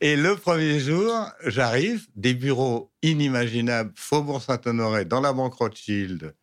Et 0.00 0.16
le 0.16 0.36
premier 0.36 0.78
jour, 0.78 1.30
j'arrive, 1.46 2.06
des 2.16 2.34
bureaux 2.34 2.92
inimaginables, 3.02 3.92
Faubourg 3.94 4.42
Saint-Honoré, 4.42 5.06
dans 5.06 5.22
la 5.22 5.32
banque 5.32 5.54
Rothschild, 5.54 6.34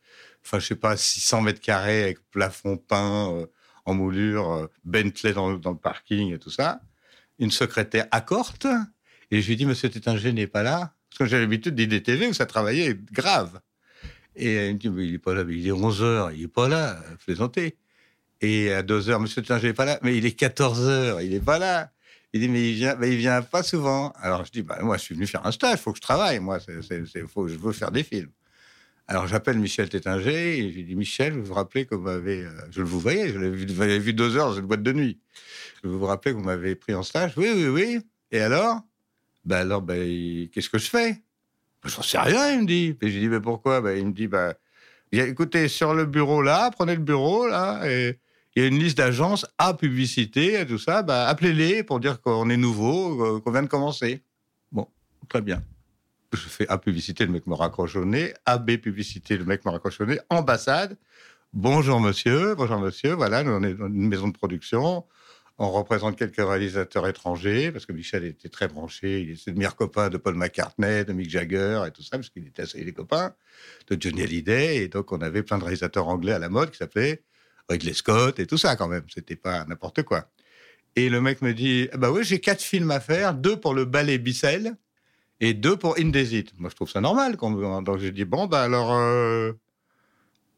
enfin, 0.44 0.58
je 0.58 0.68
sais 0.68 0.76
pas, 0.76 0.98
600 0.98 1.42
mètres 1.42 1.62
carrés 1.62 2.04
avec 2.04 2.32
plafond 2.32 2.78
peint, 2.78 3.32
euh, 3.32 3.46
en 3.86 3.94
moulure, 3.94 4.52
euh, 4.52 4.68
Bentley 4.86 5.34
dans, 5.34 5.52
le 5.52 5.60
parking 5.78 6.34
et 6.34 6.40
tout 6.40 6.50
ça 6.50 6.82
une 7.40 7.52
secrétaire 7.52 8.08
accorte. 8.12 8.68
Et 9.32 9.42
je 9.42 9.48
lui 9.48 9.56
dis, 9.56 9.66
Monsieur 9.66 9.90
Tétinger 9.90 10.34
n'est 10.34 10.48
pas 10.48 10.64
là. 10.64 10.94
Parce 11.10 11.20
que 11.20 11.26
j'ai 11.26 11.40
l'habitude 11.40 11.76
d'IDTV 11.76 12.30
où 12.30 12.34
ça 12.34 12.46
travaillait 12.46 12.98
grave. 13.12 13.60
Et 14.36 14.70
il 14.70 14.74
me 14.74 14.80
dit, 14.80 14.90
mais 14.90 15.08
il 15.08 15.14
est 15.14 15.20
pas 15.20 15.34
là, 15.36 15.44
mais 15.44 15.56
il 15.56 15.68
est 15.68 15.72
11 15.72 16.02
heures, 16.02 16.32
il 16.32 16.44
est 16.44 16.48
pas 16.48 16.68
là, 16.68 17.00
plaisanter. 17.24 17.78
Et 18.42 18.74
à 18.74 18.82
2 18.82 19.10
heures, 19.10 19.20
monsieur 19.20 19.42
Tinger 19.44 19.68
n'est 19.68 19.74
pas 19.74 19.86
là, 19.86 20.00
mais 20.02 20.18
il 20.18 20.26
est 20.26 20.32
14 20.32 20.88
heures, 20.88 21.22
il 21.22 21.34
est 21.34 21.40
pas 21.40 21.60
là. 21.60 21.92
Il 22.34 22.42
dit, 22.42 22.50
mais 22.50 22.72
il 22.72 22.76
vient, 22.76 22.96
vient 22.96 23.42
pas 23.44 23.62
souvent. 23.62 24.12
Alors 24.18 24.44
je 24.44 24.52
dis, 24.52 24.64
bah, 24.64 24.80
moi, 24.82 24.98
je 24.98 25.04
suis 25.04 25.14
venu 25.14 25.28
faire 25.28 25.46
un 25.46 25.52
stage, 25.52 25.78
il 25.80 25.82
faut 25.82 25.92
que 25.92 25.98
je 25.98 26.02
travaille, 26.02 26.40
moi, 26.40 26.58
c'est, 26.60 27.28
faut, 27.28 27.48
je 27.48 27.56
veux 27.56 27.74
faire 27.74 27.92
des 27.92 28.04
films. 28.04 28.32
Alors 29.08 29.28
j'appelle 29.28 29.60
Michel 29.60 29.90
Tétinger 29.90 30.60
et 30.60 30.70
je 30.72 30.76
lui 30.76 30.84
dis, 30.86 30.96
Michel, 30.96 31.34
vous 31.34 31.44
vous 31.46 31.54
rappelez 31.54 31.86
que 31.86 31.94
vous 31.96 32.04
m'avez, 32.04 32.46
euh, 32.46 32.52
je 32.72 32.82
le 32.82 32.88
vous 32.88 33.00
voyais, 33.00 33.30
je 33.30 33.38
l'avais 33.38 34.00
vu, 34.00 34.14
deux 34.14 34.38
heures 34.38 34.50
dans 34.50 34.56
une 34.56 34.66
boîte 34.66 34.84
de 34.84 34.94
nuit. 34.94 35.20
Je 35.84 35.90
vous 35.90 36.06
rappelez 36.06 36.32
que 36.34 36.38
vous 36.38 36.44
m'avez 36.46 36.76
pris 36.76 36.94
en 36.94 37.04
stage 37.04 37.34
Oui, 37.36 37.50
oui, 37.54 37.68
oui. 37.68 38.00
Et 38.32 38.40
alors? 38.40 38.80
Ben 39.44 39.58
alors, 39.58 39.82
ben, 39.82 40.48
qu'est-ce 40.50 40.70
que 40.70 40.78
je 40.78 40.90
fais? 40.90 41.22
Ben, 41.84 41.90
J'en 41.90 42.02
sais 42.02 42.18
rien, 42.18 42.54
il 42.54 42.62
me 42.62 42.66
dit. 42.66 42.98
Et 43.02 43.12
je 43.12 43.20
dis, 43.20 43.28
mais 43.28 43.42
pourquoi? 43.42 43.82
Ben, 43.82 43.98
Il 43.98 44.08
me 44.08 44.14
dit, 44.14 44.28
ben, 44.28 44.54
écoutez, 45.12 45.68
sur 45.68 45.94
le 45.94 46.06
bureau 46.06 46.42
là, 46.42 46.72
prenez 46.72 46.96
le 46.96 47.02
bureau 47.02 47.46
là, 47.48 47.86
et 47.86 48.18
il 48.56 48.62
y 48.62 48.66
a 48.66 48.70
une 48.70 48.80
liste 48.80 48.98
d'agences 48.98 49.46
à 49.58 49.74
publicité 49.74 50.62
et 50.62 50.66
tout 50.66 50.78
ça, 50.78 51.04
ben, 51.04 51.26
appelez-les 51.26 51.84
pour 51.84 52.00
dire 52.00 52.22
qu'on 52.22 52.50
est 52.50 52.58
nouveau, 52.58 53.42
qu'on 53.42 53.52
vient 53.52 53.64
de 53.64 53.68
commencer. 53.68 54.22
Bon, 54.72 54.88
très 55.28 55.42
bien. 55.42 55.62
Je 56.34 56.50
fais 56.50 56.68
A 56.68 56.80
publicité, 56.80 57.26
le 57.28 57.32
mec 57.32 57.46
me 57.46 57.54
raccroche 57.54 57.96
au 57.96 58.06
nez. 58.06 58.34
AB 58.46 58.78
publicité, 58.78 59.38
le 59.38 59.46
mec 59.46 59.64
me 59.66 59.70
raccroche 59.70 60.02
au 60.02 60.06
nez. 60.06 60.20
Ambassade. 60.30 60.98
Bonjour 61.54 62.00
monsieur, 62.00 62.56
bonjour 62.56 62.80
monsieur. 62.80 63.14
Voilà, 63.14 63.44
nous 63.44 63.52
on 63.52 63.62
est 63.62 63.74
une 63.74 64.08
maison 64.08 64.28
de 64.28 64.34
production. 64.34 65.06
On 65.60 65.70
représente 65.70 66.18
quelques 66.18 66.38
réalisateurs 66.38 67.08
étrangers, 67.08 67.72
parce 67.72 67.86
que 67.86 67.94
Michel 67.94 68.24
était 68.24 68.50
très 68.50 68.68
branché. 68.68 69.22
Il 69.22 69.32
était 69.34 69.52
le 69.52 69.58
meilleur 69.58 69.76
copain 69.76 70.10
de 70.10 70.18
Paul 70.18 70.34
McCartney, 70.34 71.06
de 71.06 71.14
Mick 71.14 71.30
Jagger 71.30 71.84
et 71.88 71.92
tout 71.92 72.02
ça, 72.02 72.18
parce 72.18 72.32
qu'il 72.32 72.48
était 72.48 72.64
assez 72.64 72.84
les 72.84 72.94
copains 72.94 73.36
de 73.88 74.02
Johnny 74.02 74.24
Hallyday. 74.24 74.78
Et 74.78 74.88
donc, 74.88 75.12
on 75.12 75.22
avait 75.22 75.44
plein 75.44 75.60
de 75.60 75.64
réalisateurs 75.64 76.08
anglais 76.08 76.34
à 76.34 76.40
la 76.40 76.50
mode 76.50 76.72
qui 76.72 76.80
s'appelaient 76.80 77.22
Ridley 77.70 77.94
Scott 77.94 78.40
et 78.40 78.48
tout 78.48 78.58
ça, 78.58 78.76
quand 78.76 78.88
même. 78.88 79.06
C'était 79.14 79.36
pas 79.36 79.66
n'importe 79.66 80.02
quoi. 80.02 80.28
Et 80.96 81.10
le 81.10 81.22
mec 81.22 81.44
me 81.44 81.54
dit 81.54 81.88
ah 81.94 81.98
Bah 81.98 82.12
oui, 82.12 82.24
j'ai 82.24 82.40
quatre 82.40 82.64
films 82.64 82.90
à 82.90 83.00
faire, 83.00 83.36
deux 83.36 83.60
pour 83.60 83.76
le 83.76 83.86
ballet 83.86 84.18
Bissell 84.18 84.76
et 85.44 85.54
deux 85.54 85.76
pour 85.76 85.98
Indesit. 86.00 86.54
Moi, 86.58 86.70
je 86.70 86.76
trouve 86.76 86.90
ça 86.90 87.02
normal. 87.02 87.36
Donc, 87.36 88.00
j'ai 88.00 88.12
dit 88.12 88.24
Bon, 88.24 88.48
bah 88.48 88.64
alors, 88.64 88.94
euh, 88.94 89.52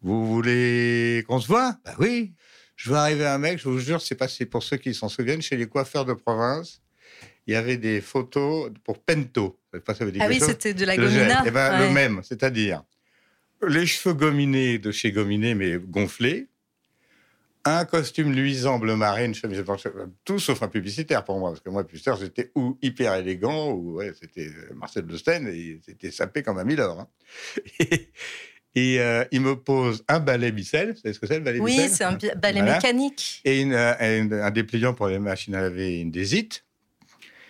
vous 0.01 0.25
voulez 0.27 1.24
qu'on 1.27 1.39
se 1.39 1.48
voit? 1.48 1.75
Bah 1.84 1.96
oui. 2.00 2.34
Je 2.75 2.89
veux 2.89 2.98
arriver 2.98 3.25
à 3.25 3.34
un 3.34 3.38
mec, 3.38 3.58
je 3.58 3.70
vous 3.70 3.80
jure, 3.80 4.01
c'est 4.01 4.15
pas 4.15 4.27
pour 4.51 4.62
ceux 4.62 4.75
qui 4.75 4.94
s'en 4.94 5.08
souviennent, 5.08 5.42
chez 5.42 5.56
les 5.56 5.65
coiffeurs 5.65 6.04
de 6.04 6.12
province, 6.12 6.82
il 7.48 7.54
y 7.54 7.56
avait 7.56 7.77
des 7.77 8.01
photos 8.01 8.70
pour 8.84 9.00
Pento. 9.00 9.58
Pas, 9.86 9.96
ça 9.96 10.04
veut 10.04 10.12
dire 10.12 10.22
ah 10.25 10.27
oui, 10.27 10.42
c'était 10.42 10.74
de 10.74 10.84
la 10.84 10.98
gomina. 10.98 11.44
Eh 11.46 11.51
ben, 11.51 11.80
Le 11.80 11.94
même, 11.94 12.20
c'est-à-dire 12.22 12.84
les 13.65 13.86
cheveux 13.86 14.13
gominés 14.13 14.77
de 14.77 14.92
chez 14.92 15.12
Gominé, 15.12 15.56
mais 15.56 15.77
gonflés, 15.77 16.48
un 17.65 17.86
costume 17.86 18.31
luisant 18.31 18.77
bleu 18.77 18.95
marine, 18.95 19.34
chemise 19.34 19.63
tout 20.24 20.39
sauf 20.39 20.62
un 20.62 20.67
publicitaire 20.67 21.24
pour 21.24 21.39
moi, 21.39 21.50
parce 21.50 21.62
que 21.62 21.69
moi, 21.69 21.84
publicitaire, 21.84 22.15
j'étais 22.15 22.51
ou 22.55 22.77
hyper 22.81 23.15
élégant, 23.15 23.72
ou 23.72 23.95
ouais, 23.95 24.13
c'était 24.19 24.51
Marcel 24.75 25.03
Bleustein, 25.03 25.48
et 25.48 25.81
c'était 25.84 26.12
sapé 26.12 26.43
comme 26.43 26.60
un 26.60 26.63
Milord. 26.63 27.00
Hein. 27.00 27.07
Et 28.77 29.00
euh, 29.00 29.24
il 29.31 29.39
me 29.39 29.55
pose 29.55 30.03
un 30.10 30.19
balai 30.19 30.51
Bissell. 30.51 30.91
Vous 30.91 30.98
savez 30.98 31.13
ce 31.13 31.19
que 31.19 31.27
c'est 31.27 31.38
le 31.38 31.45
balai 31.45 31.60
oui, 31.60 31.75
Oui, 31.77 31.89
c'est 31.89 32.03
un 32.03 32.17
balai 32.36 32.62
mécanique. 32.62 33.41
Et 33.45 33.63
euh, 33.63 34.43
un 34.43 34.51
dépliant 34.51 34.93
pour 34.93 35.07
les 35.07 35.17
machines 35.17 35.55
à 35.55 35.62
laver, 35.62 36.01
une 36.01 36.12
désite. 36.12 36.65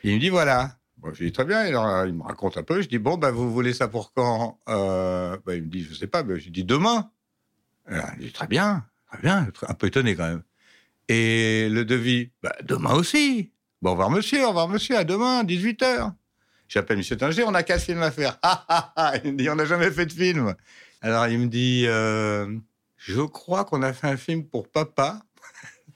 Il 0.04 0.14
me 0.14 0.20
dit 0.20 0.30
voilà. 0.30 0.78
Bon, 0.98 1.12
je 1.14 1.24
dis 1.24 1.32
très 1.32 1.46
bien. 1.46 1.62
Alors, 1.62 2.06
il 2.06 2.14
me 2.14 2.22
raconte 2.22 2.58
un 2.58 2.64
peu. 2.64 2.80
Je 2.80 2.88
dis 2.88 3.00
bon, 3.00 3.18
bah, 3.18 3.32
vous 3.32 3.52
voulez 3.52 3.74
ça 3.74 3.88
pour 3.88 4.14
quand? 4.14 4.60
Euh, 4.70 5.36
bah, 5.44 5.56
Il 5.56 5.64
me 5.64 5.68
dit 5.68 5.84
je 5.84 5.96
sais 5.96 6.06
pas. 6.06 6.22
Bah, 6.22 6.36
je 6.38 6.50
dis 6.50 6.64
demain. 6.64 7.10
Alors, 7.88 8.10
il 8.20 8.28
dit 8.28 8.32
très 8.32 8.48
bien, 8.48 8.86
bien. 9.22 9.48
Un 9.68 9.74
peu 9.74 9.88
étonné 9.88 10.16
quand 10.16 10.28
même. 10.28 10.44
Et 11.08 11.70
le 11.70 11.86
devis 11.86 12.32
bah, 12.42 12.56
Demain 12.64 12.94
aussi. 12.94 13.52
Bon, 13.82 13.90
au 13.90 13.94
revoir 13.94 14.10
monsieur, 14.10 14.44
au 14.44 14.50
revoir 14.50 14.68
monsieur, 14.68 14.98
à 14.98 15.04
demain, 15.04 15.44
18h. 15.44 16.14
J'appelle 16.68 16.98
monsieur 16.98 17.16
Tinger, 17.16 17.44
on 17.44 17.54
a 17.54 17.62
qu'un 17.62 17.78
film 17.78 18.02
à 18.02 18.12
faire. 18.12 18.40
il 19.24 19.34
me 19.34 19.38
dit 19.38 19.50
on 19.50 19.56
n'a 19.56 19.66
jamais 19.66 19.92
fait 19.92 20.06
de 20.06 20.14
film. 20.14 20.56
Alors 21.02 21.28
il 21.28 21.38
me 21.40 21.48
dit, 21.48 21.84
euh, 21.86 22.58
je 22.98 23.22
crois 23.22 23.66
qu'on 23.66 23.84
a 23.84 23.94
fait 23.94 24.08
un 24.08 24.18
film 24.18 24.46
pour 24.46 24.68
papa. 24.68 25.20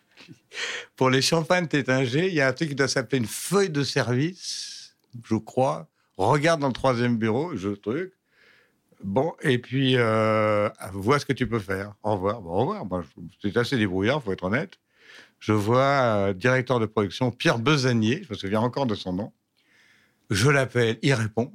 pour 0.96 1.10
les 1.10 1.22
champagnes 1.22 1.68
Tétinger, 1.68 2.28
il 2.28 2.34
y 2.34 2.42
a 2.42 2.48
un 2.48 2.54
truc 2.54 2.70
qui 2.70 2.76
doit 2.76 2.88
s'appeler 2.88 3.18
une 3.18 3.28
feuille 3.28 3.72
de 3.72 3.84
service, 3.84 4.96
je 5.24 5.36
crois. 5.36 5.90
Regarde 6.18 6.60
dans 6.60 6.68
le 6.68 6.74
troisième 6.74 7.18
bureau, 7.18 7.56
je 7.56 7.70
truc. 7.70 8.14
Bon, 9.04 9.34
et 9.42 9.60
puis, 9.60 9.96
euh, 9.98 10.70
vois 10.92 11.20
ce 11.20 11.26
que 11.26 11.34
tu 11.34 11.48
peux 11.48 11.60
faire. 11.60 11.94
Au 12.04 12.14
revoir. 12.14 12.46
Au 12.46 12.60
revoir. 12.60 12.86
Moi, 12.86 13.04
c'est 13.42 13.56
assez 13.56 13.78
débrouillard, 13.78 14.22
faut 14.22 14.34
être 14.34 14.44
honnête. 14.44 14.80
Je 15.40 15.54
vois 15.54 15.80
euh, 15.80 16.34
directeur 16.34 16.80
de 16.80 16.86
production 16.86 17.32
Pierre 17.32 17.60
Besanier, 17.60 18.24
je 18.24 18.34
me 18.34 18.38
souviens 18.38 18.60
encore 18.60 18.86
de 18.86 18.96
son 18.96 19.14
nom. 19.14 19.32
Je 20.30 20.50
l'appelle, 20.50 21.00
il 21.02 21.14
répond. 21.14 21.52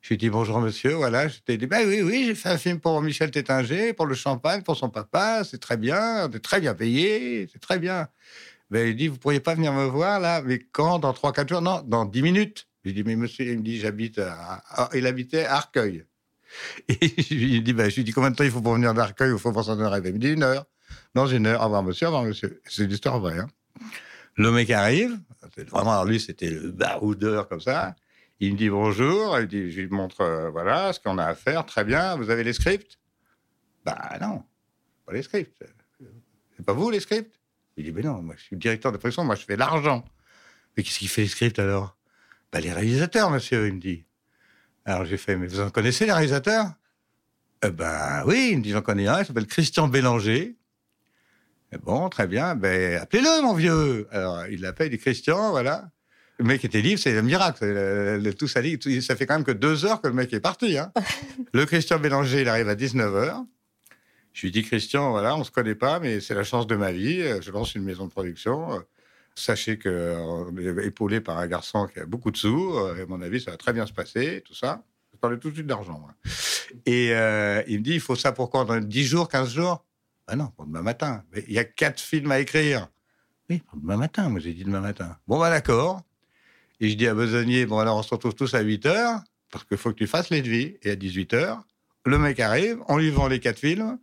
Je 0.00 0.08
lui 0.10 0.16
dis 0.16 0.30
bonjour 0.30 0.60
monsieur, 0.60 0.94
voilà. 0.94 1.28
Je 1.28 1.38
t'ai 1.40 1.56
dit, 1.58 1.66
ben 1.66 1.86
oui, 1.86 2.02
oui, 2.02 2.24
j'ai 2.26 2.34
fait 2.34 2.48
un 2.48 2.58
film 2.58 2.80
pour 2.80 3.00
Michel 3.02 3.30
Tétinger, 3.30 3.92
pour 3.92 4.06
le 4.06 4.14
champagne, 4.14 4.62
pour 4.62 4.76
son 4.76 4.90
papa, 4.90 5.44
c'est 5.44 5.60
très 5.60 5.76
bien, 5.76 6.26
on 6.26 6.30
est 6.32 6.40
très 6.40 6.60
bien 6.60 6.74
payé, 6.74 7.48
c'est 7.52 7.60
très 7.60 7.78
bien. 7.78 8.08
Ben, 8.70 8.88
il 8.88 8.96
dit, 8.96 9.08
vous 9.08 9.18
pourriez 9.18 9.40
pas 9.40 9.54
venir 9.54 9.72
me 9.72 9.84
voir 9.84 10.18
là, 10.18 10.42
mais 10.42 10.58
quand? 10.58 10.98
Dans 10.98 11.12
3-4 11.12 11.48
jours? 11.48 11.62
Non, 11.62 11.82
dans 11.86 12.06
10 12.06 12.22
minutes. 12.22 12.68
Je 12.82 12.88
lui 12.90 12.94
dis, 12.94 13.04
mais 13.04 13.16
monsieur, 13.16 13.44
il 13.46 13.58
me 13.58 13.62
dit, 13.62 13.78
j'habite. 13.78 14.20
Il 14.94 15.06
habitait 15.06 15.44
à 15.44 15.56
Arcueil. 15.56 16.04
Et 16.88 17.22
je 17.22 17.34
lui 17.34 17.62
dis, 17.62 17.72
ben, 17.72 17.90
je 17.90 17.96
lui 17.96 18.04
dis, 18.04 18.12
combien 18.12 18.30
de 18.30 18.36
temps 18.36 18.44
il 18.44 18.50
faut 18.50 18.60
pour 18.60 18.74
venir 18.74 18.94
d'Arcueil 18.94 19.32
Il 19.32 19.38
faut 19.38 19.52
pour 19.52 19.64
s'en 19.64 19.78
arriver. 19.80 20.10
Il 20.10 20.14
me 20.14 20.18
dit, 20.18 20.32
une 20.32 20.42
heure. 20.42 20.66
Dans 21.14 21.26
une 21.26 21.46
heure, 21.46 21.60
au 21.60 21.64
revoir 21.64 21.82
monsieur, 21.82 22.06
au 22.06 22.10
revoir 22.10 22.24
monsieur. 22.24 22.60
C'est 22.66 22.86
l'histoire 22.86 23.18
vraie. 23.20 23.38
Hein. 23.38 23.48
Le 24.36 24.50
mec 24.50 24.70
arrive, 24.70 25.18
vraiment, 25.70 26.04
lui, 26.04 26.20
c'était 26.20 26.50
le 26.50 26.70
baroudeur 26.70 27.48
comme 27.48 27.60
ça. 27.60 27.94
Il 28.40 28.54
me 28.54 28.58
dit 28.58 28.70
bonjour, 28.70 29.38
il 29.38 29.46
dit, 29.46 29.70
je 29.70 29.82
lui 29.82 29.88
montre 29.88 30.22
euh, 30.22 30.50
voilà 30.50 30.92
ce 30.92 30.98
qu'on 30.98 31.18
a 31.18 31.26
à 31.26 31.34
faire, 31.34 31.64
très 31.64 31.84
bien, 31.84 32.16
vous 32.16 32.28
avez 32.28 32.42
les 32.42 32.52
scripts? 32.52 32.98
Bah 33.84 34.18
non, 34.20 34.42
pas 35.06 35.12
les 35.12 35.22
scripts. 35.22 35.62
C'est 36.56 36.66
pas 36.66 36.72
vous 36.72 36.90
les 36.90 36.98
scripts? 36.98 37.38
Il 37.76 37.84
dit, 37.84 37.92
mais 37.92 38.02
non, 38.02 38.20
moi 38.20 38.34
je 38.36 38.42
suis 38.42 38.56
directeur 38.56 38.90
de 38.90 38.96
production, 38.96 39.22
moi 39.22 39.36
je 39.36 39.44
fais 39.44 39.56
l'argent. 39.56 40.04
Mais 40.76 40.82
qu'est-ce 40.82 40.98
qui 40.98 41.06
fait 41.06 41.22
les 41.22 41.28
scripts 41.28 41.58
alors? 41.60 41.96
Bah 42.50 42.60
les 42.60 42.72
réalisateurs, 42.72 43.30
monsieur, 43.30 43.68
il 43.68 43.74
me 43.74 43.80
dit. 43.80 44.06
Alors 44.84 45.04
j'ai 45.04 45.16
fait, 45.16 45.36
mais 45.36 45.46
vous 45.46 45.60
en 45.60 45.70
connaissez 45.70 46.06
les 46.06 46.12
réalisateurs? 46.12 46.66
Euh, 47.64 47.70
Ben 47.70 48.24
oui, 48.26 48.50
il 48.52 48.58
me 48.58 48.62
dit, 48.62 48.70
j'en 48.70 48.82
connais 48.82 49.06
un, 49.06 49.20
il 49.20 49.26
s'appelle 49.26 49.46
Christian 49.46 49.88
Bélanger. 49.88 50.56
bon, 51.82 52.08
très 52.08 52.26
bien, 52.26 52.54
ben 52.54 53.00
appelez-le, 53.00 53.42
mon 53.42 53.54
vieux. 53.54 54.08
Alors 54.10 54.46
il 54.46 54.60
l'appelle, 54.60 54.88
il 54.88 54.96
dit 54.96 54.98
Christian, 54.98 55.50
voilà. 55.50 55.90
Le 56.38 56.44
mec 56.44 56.64
était 56.64 56.80
libre, 56.80 56.98
c'est 56.98 57.16
un 57.16 57.22
miracle. 57.22 57.64
Le, 57.64 58.32
tout 58.32 58.48
ça, 58.48 58.60
ça 59.00 59.16
fait 59.16 59.26
quand 59.26 59.34
même 59.34 59.44
que 59.44 59.52
deux 59.52 59.84
heures 59.84 60.00
que 60.00 60.08
le 60.08 60.14
mec 60.14 60.32
est 60.32 60.40
parti. 60.40 60.76
Hein. 60.76 60.92
le 61.52 61.66
Christian 61.66 61.98
Bélanger, 62.00 62.40
il 62.40 62.48
arrive 62.48 62.68
à 62.68 62.74
19h. 62.74 63.46
Je 64.32 64.46
lui 64.46 64.50
dis, 64.50 64.62
Christian, 64.62 65.10
voilà, 65.10 65.36
on 65.36 65.44
se 65.44 65.50
connaît 65.50 65.74
pas, 65.74 66.00
mais 66.00 66.20
c'est 66.20 66.34
la 66.34 66.42
chance 66.42 66.66
de 66.66 66.74
ma 66.74 66.90
vie. 66.90 67.22
Je 67.42 67.50
lance 67.52 67.74
une 67.74 67.84
maison 67.84 68.06
de 68.06 68.10
production. 68.10 68.82
Sachez 69.34 69.78
qu'on 69.78 70.56
est 70.58 70.86
épaulé 70.86 71.20
par 71.20 71.38
un 71.38 71.46
garçon 71.46 71.86
qui 71.86 72.00
a 72.00 72.06
beaucoup 72.06 72.30
de 72.30 72.36
sous. 72.36 72.76
À 72.78 73.06
mon 73.06 73.20
avis, 73.22 73.40
ça 73.40 73.50
va 73.50 73.56
très 73.56 73.72
bien 73.72 73.86
se 73.86 73.92
passer, 73.92 74.42
tout 74.44 74.54
ça. 74.54 74.84
Je 75.12 75.18
parlais 75.18 75.38
tout 75.38 75.50
de 75.50 75.54
suite 75.54 75.66
d'argent. 75.66 76.06
Et 76.86 77.10
euh, 77.12 77.62
il 77.66 77.78
me 77.78 77.84
dit, 77.84 77.94
il 77.94 78.00
faut 78.00 78.16
ça 78.16 78.32
pour 78.32 78.50
quand 78.50 78.64
Dans 78.64 78.80
10 78.80 79.04
jours, 79.04 79.28
15 79.28 79.54
jours? 79.54 79.84
Ah 80.26 80.36
non, 80.36 80.48
pour 80.48 80.66
demain 80.66 80.82
matin. 80.82 81.24
Mais 81.32 81.44
il 81.48 81.54
y 81.54 81.58
a 81.58 81.64
quatre 81.64 82.00
films 82.00 82.30
à 82.30 82.40
écrire. 82.40 82.88
Oui, 83.50 83.58
pour 83.58 83.78
demain 83.78 83.96
matin, 83.96 84.28
moi 84.28 84.40
j'ai 84.40 84.54
dit 84.54 84.64
demain 84.64 84.80
matin. 84.80 85.16
Bon, 85.26 85.38
bah 85.38 85.50
d'accord. 85.50 86.02
Et 86.80 86.88
je 86.88 86.96
dis 86.96 87.06
à 87.06 87.14
Besognier, 87.14 87.66
bon, 87.66 87.78
alors 87.78 87.96
on 87.98 88.02
se 88.02 88.10
retrouve 88.10 88.34
tous 88.34 88.54
à 88.54 88.60
8 88.60 88.86
heures, 88.86 89.20
parce 89.50 89.64
qu'il 89.64 89.76
faut 89.76 89.90
que 89.90 89.96
tu 89.96 90.06
fasses 90.06 90.30
les 90.30 90.42
devis. 90.42 90.76
Et 90.82 90.90
à 90.90 90.96
18 90.96 91.34
heures, 91.34 91.62
le 92.04 92.18
mec 92.18 92.40
arrive, 92.40 92.78
on 92.88 92.96
lui 92.96 93.10
vend 93.10 93.28
les 93.28 93.40
quatre 93.40 93.58
films, 93.58 93.98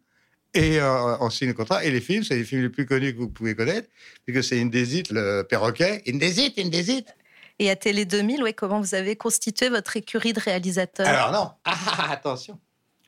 et 0.53 0.79
euh, 0.79 1.18
on 1.20 1.29
signe 1.29 1.50
le 1.50 1.53
contrat. 1.53 1.84
Et 1.84 1.91
les 1.91 2.01
films, 2.01 2.24
c'est 2.24 2.36
les 2.36 2.44
films 2.44 2.63
les 2.63 2.70
plus 2.70 2.86
connus 2.86 3.13
que 3.13 3.20
vous 3.20 3.29
pouvez 3.29 3.56
connaître, 3.56 3.89
puisque 4.25 4.44
c'est 4.44 4.60
Indesit, 4.60 5.12
le 5.12 5.44
perroquet. 5.44 6.01
Indesit, 6.08 6.58
Indesit. 6.58 7.06
Et 7.60 7.70
à 7.70 7.75
Télé 7.75 8.06
2000, 8.06 8.44
ouais, 8.44 8.53
comment 8.53 8.79
vous 8.79 8.96
avez 8.96 9.15
constitué 9.15 9.70
votre 9.70 9.98
écurie 9.98 10.34
de 10.34 10.39
réalisateurs? 10.39 11.08
Alors 11.08 11.32
non, 11.32 11.51
ah, 11.65 11.77
ah, 11.88 11.96
ah, 11.98 12.12
attention. 12.12 12.58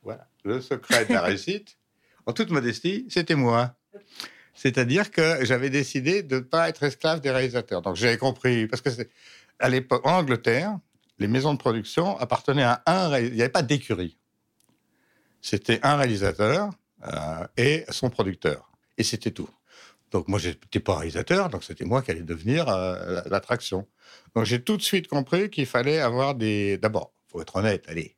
Voilà, 0.04 0.28
le 0.44 0.60
secret 0.62 1.06
de 1.06 1.14
la 1.14 1.22
réussite, 1.22 1.78
en 2.26 2.34
toute 2.34 2.50
modestie, 2.50 3.06
c'était 3.10 3.36
moi. 3.36 3.76
C'est-à-dire 4.54 5.10
que 5.10 5.46
j'avais 5.46 5.70
décidé 5.70 6.22
de 6.22 6.36
ne 6.36 6.42
pas 6.42 6.68
être 6.68 6.84
esclave 6.84 7.22
des 7.22 7.32
réalisateurs. 7.32 7.82
Donc 7.82 7.96
j'avais 7.96 8.18
compris, 8.18 8.68
parce 8.68 8.82
que 8.82 8.90
à 9.60 9.70
l'époque, 9.70 10.06
en 10.06 10.18
Angleterre, 10.18 10.78
les 11.18 11.28
maisons 11.28 11.54
de 11.54 11.60
production 11.60 12.18
appartenaient 12.18 12.64
à 12.64 12.84
un. 12.88 13.18
Il 13.20 13.34
n'y 13.34 13.42
avait 13.42 13.50
pas 13.50 13.62
d'écurie. 13.62 14.18
C'était 15.42 15.80
un 15.84 15.96
réalisateur 15.96 16.72
euh, 17.06 17.48
et 17.58 17.86
son 17.90 18.10
producteur. 18.10 18.70
Et 18.98 19.04
c'était 19.04 19.32
tout. 19.32 19.50
Donc 20.12 20.28
moi, 20.28 20.40
je 20.40 20.50
n'étais 20.50 20.80
pas 20.80 20.98
réalisateur, 20.98 21.50
donc 21.50 21.64
c'était 21.64 21.86
moi 21.86 22.02
qui 22.02 22.12
allais 22.12 22.22
devenir 22.22 22.68
euh, 22.68 23.22
l'attraction. 23.30 23.88
Donc 24.36 24.46
j'ai 24.46 24.62
tout 24.62 24.78
de 24.78 24.82
suite 24.82 25.08
compris 25.08 25.50
qu'il 25.50 25.66
fallait 25.66 26.00
avoir 26.00 26.36
des. 26.36 26.78
D'abord, 26.78 27.14
faut 27.28 27.42
être 27.42 27.56
honnête, 27.56 27.86
allez. 27.88 28.18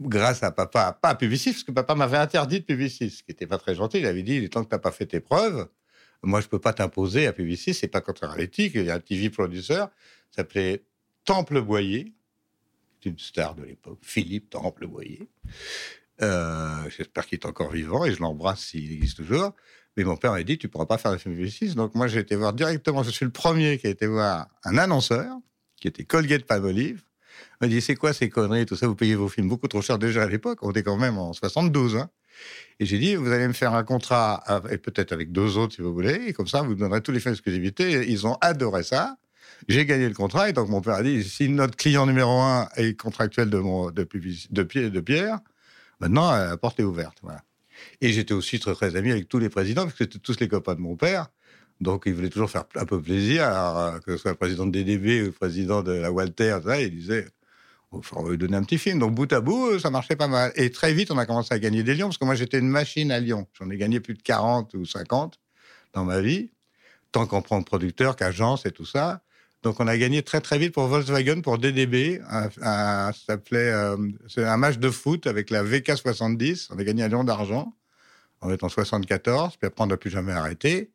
Grâce 0.00 0.42
à 0.42 0.52
papa, 0.52 0.96
pas 1.00 1.10
à 1.10 1.14
Publicis, 1.16 1.52
parce 1.52 1.64
que 1.64 1.72
papa 1.72 1.94
m'avait 1.94 2.18
interdit 2.18 2.60
de 2.60 2.64
Publicis, 2.64 3.10
ce 3.10 3.22
qui 3.22 3.32
était 3.32 3.46
pas 3.46 3.58
très 3.58 3.74
gentil. 3.74 3.98
Il 3.98 4.06
avait 4.06 4.22
dit, 4.22 4.48
tant 4.48 4.62
que 4.64 4.68
t'as 4.68 4.78
pas 4.78 4.92
fait 4.92 5.06
tes 5.06 5.20
preuves, 5.20 5.68
moi, 6.22 6.40
je 6.40 6.48
peux 6.48 6.58
pas 6.58 6.72
t'imposer 6.72 7.26
à 7.26 7.32
Publicis, 7.32 7.74
c'est 7.74 7.88
pas 7.88 8.02
l'éthique. 8.36 8.72
Il 8.74 8.84
y 8.84 8.90
a 8.90 8.94
un 8.94 9.00
TV 9.00 9.30
producteur, 9.30 9.90
s'appelait 10.30 10.84
Temple 11.24 11.60
Boyer, 11.60 12.12
une 13.04 13.18
star 13.18 13.54
de 13.54 13.64
l'époque, 13.64 13.98
Philippe 14.02 14.50
Temple 14.50 14.86
Boyer. 14.86 15.28
Euh, 16.22 16.88
J'espère 16.96 17.26
qu'il 17.26 17.38
est 17.38 17.46
encore 17.46 17.70
vivant 17.70 18.04
et 18.04 18.12
je 18.12 18.20
l'embrasse 18.20 18.60
s'il 18.60 18.92
existe 18.92 19.18
toujours. 19.18 19.54
Mais 19.96 20.04
mon 20.04 20.16
père 20.16 20.32
m'a 20.32 20.42
dit, 20.42 20.58
tu 20.58 20.68
pourras 20.68 20.86
pas 20.86 20.98
faire 20.98 21.12
de 21.12 21.16
film 21.16 21.34
Publicis. 21.34 21.74
Donc 21.74 21.94
moi, 21.94 22.06
j'ai 22.06 22.20
été 22.20 22.36
voir 22.36 22.52
directement, 22.52 23.02
je 23.02 23.10
suis 23.10 23.24
le 23.24 23.32
premier 23.32 23.78
qui 23.78 23.88
a 23.88 23.90
été 23.90 24.06
voir 24.06 24.46
un 24.64 24.78
annonceur, 24.78 25.36
qui 25.76 25.88
était 25.88 26.04
Colgate 26.04 26.44
Palmolive. 26.44 27.02
Il 27.60 27.66
m'a 27.66 27.68
dit, 27.68 27.80
c'est 27.80 27.96
quoi 27.96 28.12
ces 28.12 28.28
conneries, 28.28 28.66
tout 28.66 28.76
ça, 28.76 28.86
vous 28.86 28.94
payez 28.94 29.16
vos 29.16 29.28
films 29.28 29.48
beaucoup 29.48 29.66
trop 29.66 29.82
cher 29.82 29.98
déjà 29.98 30.22
à 30.22 30.26
l'époque, 30.28 30.58
on 30.62 30.70
était 30.70 30.82
quand 30.84 30.96
même 30.96 31.18
en 31.18 31.32
72. 31.32 31.96
Hein. 31.96 32.10
Et 32.78 32.86
j'ai 32.86 32.98
dit, 32.98 33.16
vous 33.16 33.30
allez 33.30 33.48
me 33.48 33.52
faire 33.52 33.74
un 33.74 33.82
contrat, 33.82 34.44
et 34.70 34.78
peut-être 34.78 35.12
avec 35.12 35.32
deux 35.32 35.56
autres 35.56 35.74
si 35.74 35.82
vous 35.82 35.92
voulez, 35.92 36.26
et 36.28 36.32
comme 36.32 36.46
ça, 36.46 36.62
vous 36.62 36.74
donnerez 36.76 37.00
tous 37.00 37.10
les 37.10 37.18
films 37.18 37.34
d'exclusivité. 37.34 38.08
Ils 38.08 38.26
ont 38.26 38.36
adoré 38.40 38.84
ça. 38.84 39.16
J'ai 39.66 39.84
gagné 39.84 40.08
le 40.08 40.14
contrat, 40.14 40.48
et 40.48 40.52
donc 40.52 40.68
mon 40.68 40.80
père 40.80 40.94
a 40.94 41.02
dit, 41.02 41.24
si 41.24 41.48
notre 41.48 41.76
client 41.76 42.06
numéro 42.06 42.30
un 42.40 42.68
est 42.76 42.96
contractuel 42.96 43.50
de, 43.50 43.58
mon, 43.58 43.90
de 43.90 44.62
Pierre, 45.00 45.40
maintenant, 46.00 46.30
la 46.30 46.56
porte 46.56 46.80
est 46.80 46.84
ouverte. 46.84 47.20
Et 48.00 48.12
j'étais 48.12 48.34
aussi 48.34 48.58
très, 48.58 48.74
très 48.74 48.96
ami 48.96 49.10
avec 49.10 49.28
tous 49.28 49.38
les 49.38 49.48
présidents, 49.48 49.82
parce 49.82 49.94
que 49.94 50.04
c'était 50.04 50.18
tous 50.18 50.40
les 50.40 50.48
copains 50.48 50.74
de 50.74 50.80
mon 50.80 50.96
père. 50.96 51.28
Donc, 51.80 52.04
il 52.06 52.14
voulait 52.14 52.28
toujours 52.28 52.50
faire 52.50 52.64
un 52.74 52.84
peu 52.84 53.00
plaisir, 53.00 53.44
alors, 53.44 54.00
que 54.00 54.12
ce 54.12 54.18
soit 54.18 54.32
le 54.32 54.36
président 54.36 54.66
de 54.66 54.72
DDB 54.72 55.22
ou 55.22 55.26
le 55.26 55.32
président 55.32 55.82
de 55.82 55.92
la 55.92 56.10
Walter, 56.10 56.58
ça, 56.64 56.80
il 56.80 56.90
disait, 56.90 57.28
on 57.92 58.00
va 58.00 58.30
lui 58.30 58.38
donner 58.38 58.56
un 58.56 58.64
petit 58.64 58.78
film. 58.78 58.98
Donc, 58.98 59.14
bout 59.14 59.32
à 59.32 59.40
bout, 59.40 59.78
ça 59.78 59.90
marchait 59.90 60.16
pas 60.16 60.26
mal. 60.26 60.52
Et 60.56 60.70
très 60.70 60.92
vite, 60.92 61.10
on 61.10 61.18
a 61.18 61.26
commencé 61.26 61.54
à 61.54 61.58
gagner 61.58 61.84
des 61.84 61.94
lions, 61.94 62.08
parce 62.08 62.18
que 62.18 62.24
moi, 62.24 62.34
j'étais 62.34 62.58
une 62.58 62.68
machine 62.68 63.12
à 63.12 63.20
Lyon. 63.20 63.46
J'en 63.54 63.70
ai 63.70 63.76
gagné 63.76 64.00
plus 64.00 64.14
de 64.14 64.22
40 64.22 64.74
ou 64.74 64.84
50 64.84 65.38
dans 65.92 66.04
ma 66.04 66.20
vie, 66.20 66.50
tant 67.12 67.26
qu'on 67.26 67.42
prend 67.42 67.62
producteur 67.62 68.16
qu'agence 68.16 68.66
et 68.66 68.72
tout 68.72 68.84
ça. 68.84 69.22
Donc, 69.62 69.80
on 69.80 69.88
a 69.88 69.96
gagné 69.98 70.22
très, 70.22 70.40
très 70.40 70.58
vite 70.58 70.72
pour 70.72 70.86
Volkswagen, 70.86 71.40
pour 71.40 71.58
DDB. 71.58 72.20
euh, 72.30 74.10
c'est 74.28 74.44
un 74.44 74.56
match 74.56 74.78
de 74.78 74.90
foot 74.90 75.26
avec 75.26 75.50
la 75.50 75.64
VK70. 75.64 76.68
On 76.70 76.78
a 76.78 76.84
gagné 76.84 77.02
un 77.02 77.08
lion 77.08 77.24
d'argent. 77.24 77.74
On 78.40 78.50
est 78.50 78.62
en 78.62 78.68
74, 78.68 79.56
puis 79.56 79.66
après, 79.66 79.84
on 79.84 79.88
n'a 79.88 79.96
plus 79.96 80.10
jamais 80.10 80.32
arrêté. 80.32 80.92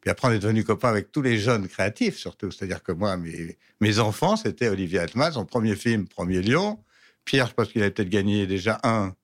Puis 0.00 0.10
après, 0.10 0.28
on 0.28 0.30
est 0.30 0.38
devenu 0.38 0.64
copain 0.64 0.88
avec 0.88 1.12
tous 1.12 1.20
les 1.20 1.38
jeunes 1.38 1.68
créatifs, 1.68 2.16
surtout. 2.16 2.50
C'est-à-dire 2.50 2.82
que 2.82 2.92
moi, 2.92 3.16
mes, 3.16 3.58
mes 3.80 3.98
enfants, 3.98 4.36
c'était 4.36 4.68
Olivier 4.68 5.00
Atman, 5.00 5.32
son 5.32 5.44
premier 5.44 5.76
film, 5.76 6.08
Premier 6.08 6.40
Lion. 6.40 6.82
Pierre, 7.24 7.48
je 7.48 7.54
pense 7.54 7.68
qu'il 7.68 7.82
a 7.82 7.90
peut-être 7.90 8.08
gagné 8.08 8.46
déjà 8.46 8.78
un. 8.82 9.14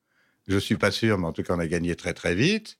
Je 0.47 0.57
suis 0.57 0.75
pas 0.75 0.91
sûr, 0.91 1.17
mais 1.17 1.25
en 1.25 1.31
tout 1.31 1.41
cas, 1.41 1.55
on 1.55 1.59
a 1.59 1.67
gagné 1.67 1.95
très, 1.95 2.13
très 2.13 2.35
vite. 2.35 2.77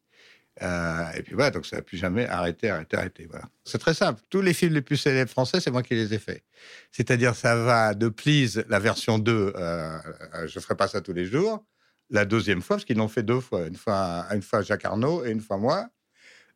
Euh, 0.62 1.12
et 1.15 1.24
puis 1.24 1.33
voilà, 1.33 1.50
donc 1.50 1.65
ça 1.65 1.77
n'a 1.77 1.81
plus 1.81 1.98
jamais 1.98 2.27
arrêté, 2.27 2.69
arrêté, 2.69 2.95
arrêté. 2.98 3.27
Voilà. 3.29 3.45
C'est 3.65 3.79
très 3.79 3.93
simple. 3.93 4.22
Tous 4.29 4.41
les 4.41 4.53
films 4.53 4.74
les 4.74 4.81
plus 4.81 4.98
célèbres 4.98 5.31
français, 5.31 5.60
c'est 5.60 5.72
moi 5.72 5.81
qui 5.81 5.95
les 5.95 6.13
ai 6.13 6.19
faits. 6.19 6.43
C'est-à-dire, 6.91 7.36
ça 7.36 7.55
va 7.55 7.93
de 7.93 8.10
Please, 8.10 8.63
la 8.69 8.79
version 8.79 9.17
2, 9.17 9.53
euh, 9.55 9.98
je 10.45 10.60
ferai 10.60 10.75
pas 10.75 10.88
ça 10.88 11.01
tous 11.01 11.13
les 11.13 11.25
jours. 11.25 11.65
La 12.10 12.25
deuxième 12.25 12.62
fois, 12.62 12.75
parce 12.75 12.86
qu'ils 12.86 12.98
l'ont 12.98 13.07
fait 13.07 13.24
deux 13.24 13.39
fois. 13.39 13.65
Une 13.65 13.75
fois, 13.75 14.27
une 14.31 14.43
fois 14.43 14.62
Jacques 14.62 14.86
Arnaud 14.86 15.25
et 15.25 15.31
une 15.31 15.41
fois 15.41 15.57
moi. 15.57 15.89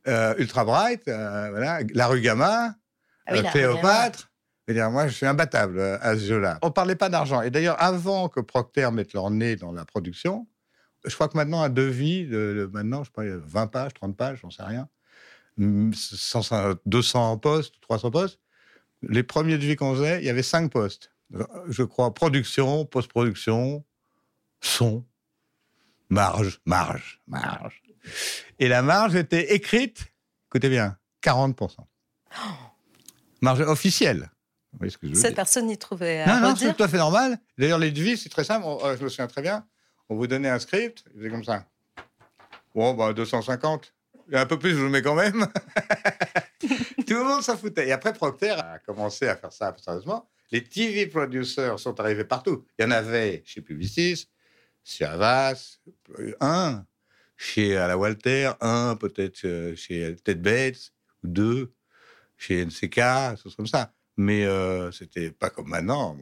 Euh, 0.08 0.34
Ultra 0.38 0.64
Bright, 0.64 1.08
euh, 1.08 1.50
voilà, 1.50 1.80
La 1.94 2.08
Rue 2.08 2.22
Gamma, 2.22 2.76
ah 3.26 3.34
euh, 3.34 3.44
Cléopâtre. 3.44 4.32
Dire, 4.70 4.92
moi, 4.92 5.08
je 5.08 5.14
suis 5.14 5.26
imbattable 5.26 5.80
à 5.80 6.16
ce 6.16 6.26
jeu-là. 6.26 6.60
On 6.62 6.72
parlait 6.72 6.96
pas 6.96 7.08
d'argent. 7.08 7.42
Et 7.42 7.50
d'ailleurs, 7.50 7.82
avant 7.82 8.28
que 8.28 8.42
Procter 8.42 8.90
mette 8.92 9.14
leur 9.14 9.32
nez 9.32 9.56
dans 9.56 9.72
la 9.72 9.86
production, 9.86 10.46
je 11.08 11.16
crois 11.16 11.28
que 11.28 11.38
maintenant, 11.38 11.62
un 11.62 11.70
devis, 11.70 12.26
de, 12.28 12.70
maintenant, 12.72 13.04
je 13.04 13.10
sais 13.10 13.14
pas, 13.14 13.24
20 13.26 13.68
pages, 13.68 13.94
30 13.94 14.18
pages, 14.18 14.40
j'en 14.42 14.50
sais 14.50 14.64
rien, 14.64 14.88
200 15.58 17.38
postes, 17.40 17.76
300 17.82 18.12
postes. 18.12 18.40
Les 19.02 19.24
premiers 19.24 19.58
devis 19.58 19.76
qu'on 19.76 19.96
faisait, 19.96 20.20
il 20.20 20.26
y 20.26 20.30
avait 20.30 20.44
5 20.44 20.72
postes. 20.72 21.12
Je 21.68 21.84
crois, 21.84 22.14
production, 22.14 22.86
post-production, 22.86 23.84
son, 24.62 25.06
marge, 26.10 26.60
marge, 26.66 27.22
marge. 27.28 27.84
Et 28.60 28.68
la 28.68 28.82
marge 28.82 29.16
était 29.16 29.54
écrite, 29.54 30.14
écoutez 30.50 30.70
bien, 30.70 30.98
40%. 31.24 31.76
Marge 33.42 33.62
officielle. 33.62 34.32
Vous 34.74 34.90
ce 34.90 34.98
que 34.98 35.08
je 35.08 35.14
Cette 35.14 35.36
personne 35.36 35.70
y 35.70 35.78
trouvait 35.78 36.22
à 36.22 36.28
Non, 36.28 36.50
non, 36.50 36.56
c'est 36.56 36.74
tout 36.74 36.84
à 36.84 36.88
fait 36.88 36.98
normal. 36.98 37.40
D'ailleurs, 37.58 37.80
les 37.80 37.92
devis, 37.92 38.18
c'est 38.18 38.30
très 38.30 38.44
simple. 38.44 38.66
Euh, 38.66 38.98
je 38.98 39.04
me 39.04 39.10
souviens 39.10 39.28
très 39.28 39.42
bien. 39.42 39.66
On 40.10 40.16
vous 40.16 40.28
donnait 40.28 40.50
un 40.50 40.60
script, 40.60 41.04
c'est 41.20 41.30
comme 41.30 41.44
ça. 41.44 41.66
Bon, 42.74 42.94
bah, 42.94 43.14
250. 43.14 43.94
un 44.34 44.46
peu 44.46 44.60
plus, 44.60 44.72
je 44.72 44.76
vous 44.76 44.90
mets 44.90 45.02
quand 45.02 45.16
même. 45.16 45.48
tout 46.60 47.14
le 47.14 47.24
monde 47.24 47.42
s'en 47.42 47.58
foutait. 47.58 47.88
Et 47.88 47.92
après, 47.92 48.14
Procter 48.14 48.52
a 48.52 48.80
commencé 48.80 49.28
à 49.28 49.36
faire 49.36 49.52
ça 49.52 49.76
sérieusement. 49.78 50.30
Les 50.52 50.64
TV 50.64 51.08
producers 51.08 51.80
sont 51.80 52.00
arrivés 52.00 52.24
partout. 52.24 52.66
Il 52.78 52.84
y 52.84 52.86
en 52.86 52.92
avait 52.92 53.44
chez 53.46 53.62
Publicis, 53.62 54.30
chez 54.84 55.06
Avas, 55.06 55.80
un 56.40 56.86
chez 57.36 57.78
à 57.78 57.88
la 57.88 57.98
Walter, 57.98 58.52
un 58.62 58.96
peut-être 58.96 59.46
euh, 59.46 59.76
chez 59.76 60.16
Ted 60.24 60.42
Bates, 60.42 60.94
deux 61.24 61.74
chez 62.38 62.66
NCK, 62.66 63.38
choses 63.42 63.56
comme 63.56 63.68
ça. 63.68 63.94
Mais 64.18 64.46
euh, 64.46 64.92
c'était 64.92 65.30
pas 65.30 65.50
comme 65.50 65.70
maintenant. 65.70 66.18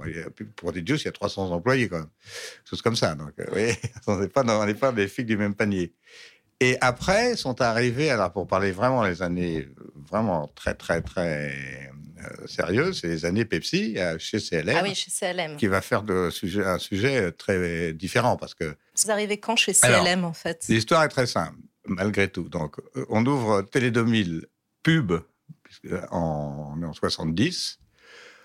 Pour 0.57 0.73
des 0.73 0.81
dieux, 0.81 0.97
il 0.97 1.05
y 1.05 1.07
a 1.07 1.13
300 1.13 1.51
employés 1.51 1.87
quand 1.87 1.99
même. 1.99 2.09
Choses 2.69 2.81
comme 2.81 2.95
ça. 2.95 3.15
Donc, 3.15 3.31
euh, 3.39 3.45
oui, 3.53 3.73
on 4.07 4.17
n'est 4.17 4.27
pas, 4.27 4.43
dans, 4.43 4.71
pas 4.73 4.91
des 4.91 5.07
figues 5.07 5.27
du 5.27 5.37
même 5.37 5.55
panier. 5.55 5.93
Et 6.59 6.77
après, 6.81 7.35
sont 7.35 7.61
arrivés, 7.61 8.09
alors 8.09 8.31
pour 8.31 8.47
parler 8.47 8.71
vraiment 8.71 9.03
les 9.03 9.21
années 9.21 9.67
vraiment 10.09 10.47
très, 10.55 10.73
très, 10.73 11.01
très 11.01 11.91
euh, 12.25 12.47
sérieuse, 12.47 13.01
c'est 13.01 13.07
les 13.07 13.25
années 13.25 13.45
Pepsi 13.45 13.95
euh, 13.97 14.17
chez 14.19 14.39
CLM. 14.39 14.75
Ah 14.77 14.81
oui, 14.83 14.95
chez 14.95 15.11
CLM. 15.11 15.57
Qui 15.57 15.67
va 15.67 15.81
faire 15.81 16.03
de 16.03 16.29
sujet, 16.29 16.63
un 16.63 16.79
sujet 16.79 17.31
très 17.33 17.93
différent 17.93 18.37
parce 18.37 18.53
que. 18.53 18.75
Vous 19.03 19.11
arrivez 19.11 19.37
quand 19.37 19.55
chez 19.55 19.73
CLM 19.73 20.23
en 20.23 20.33
fait? 20.33 20.65
L'histoire 20.69 21.03
est 21.03 21.09
très 21.09 21.27
simple, 21.27 21.57
malgré 21.85 22.29
tout. 22.29 22.47
Donc, 22.47 22.77
euh, 22.95 23.05
on 23.09 23.25
ouvre 23.25 23.63
Télé 23.63 23.91
2000 23.91 24.45
pub 24.81 25.13
en, 26.11 26.73
on 26.77 26.81
est 26.81 26.85
en 26.85 26.93
70. 26.93 27.79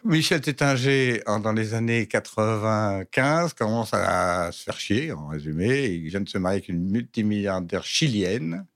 Michel 0.03 0.41
Tétinger, 0.41 1.21
dans 1.27 1.53
les 1.53 1.75
années 1.75 2.07
95, 2.07 3.53
commence 3.53 3.93
à 3.93 4.51
se 4.51 4.65
faire 4.65 4.81
chier, 4.81 5.13
en 5.13 5.29
résumé. 5.29 5.89
Il 5.89 6.09
vient 6.09 6.23
de 6.23 6.29
se 6.29 6.39
marier 6.39 6.57
avec 6.57 6.69
une 6.69 6.91
multimilliardaire 6.91 7.85
chilienne. 7.85 8.67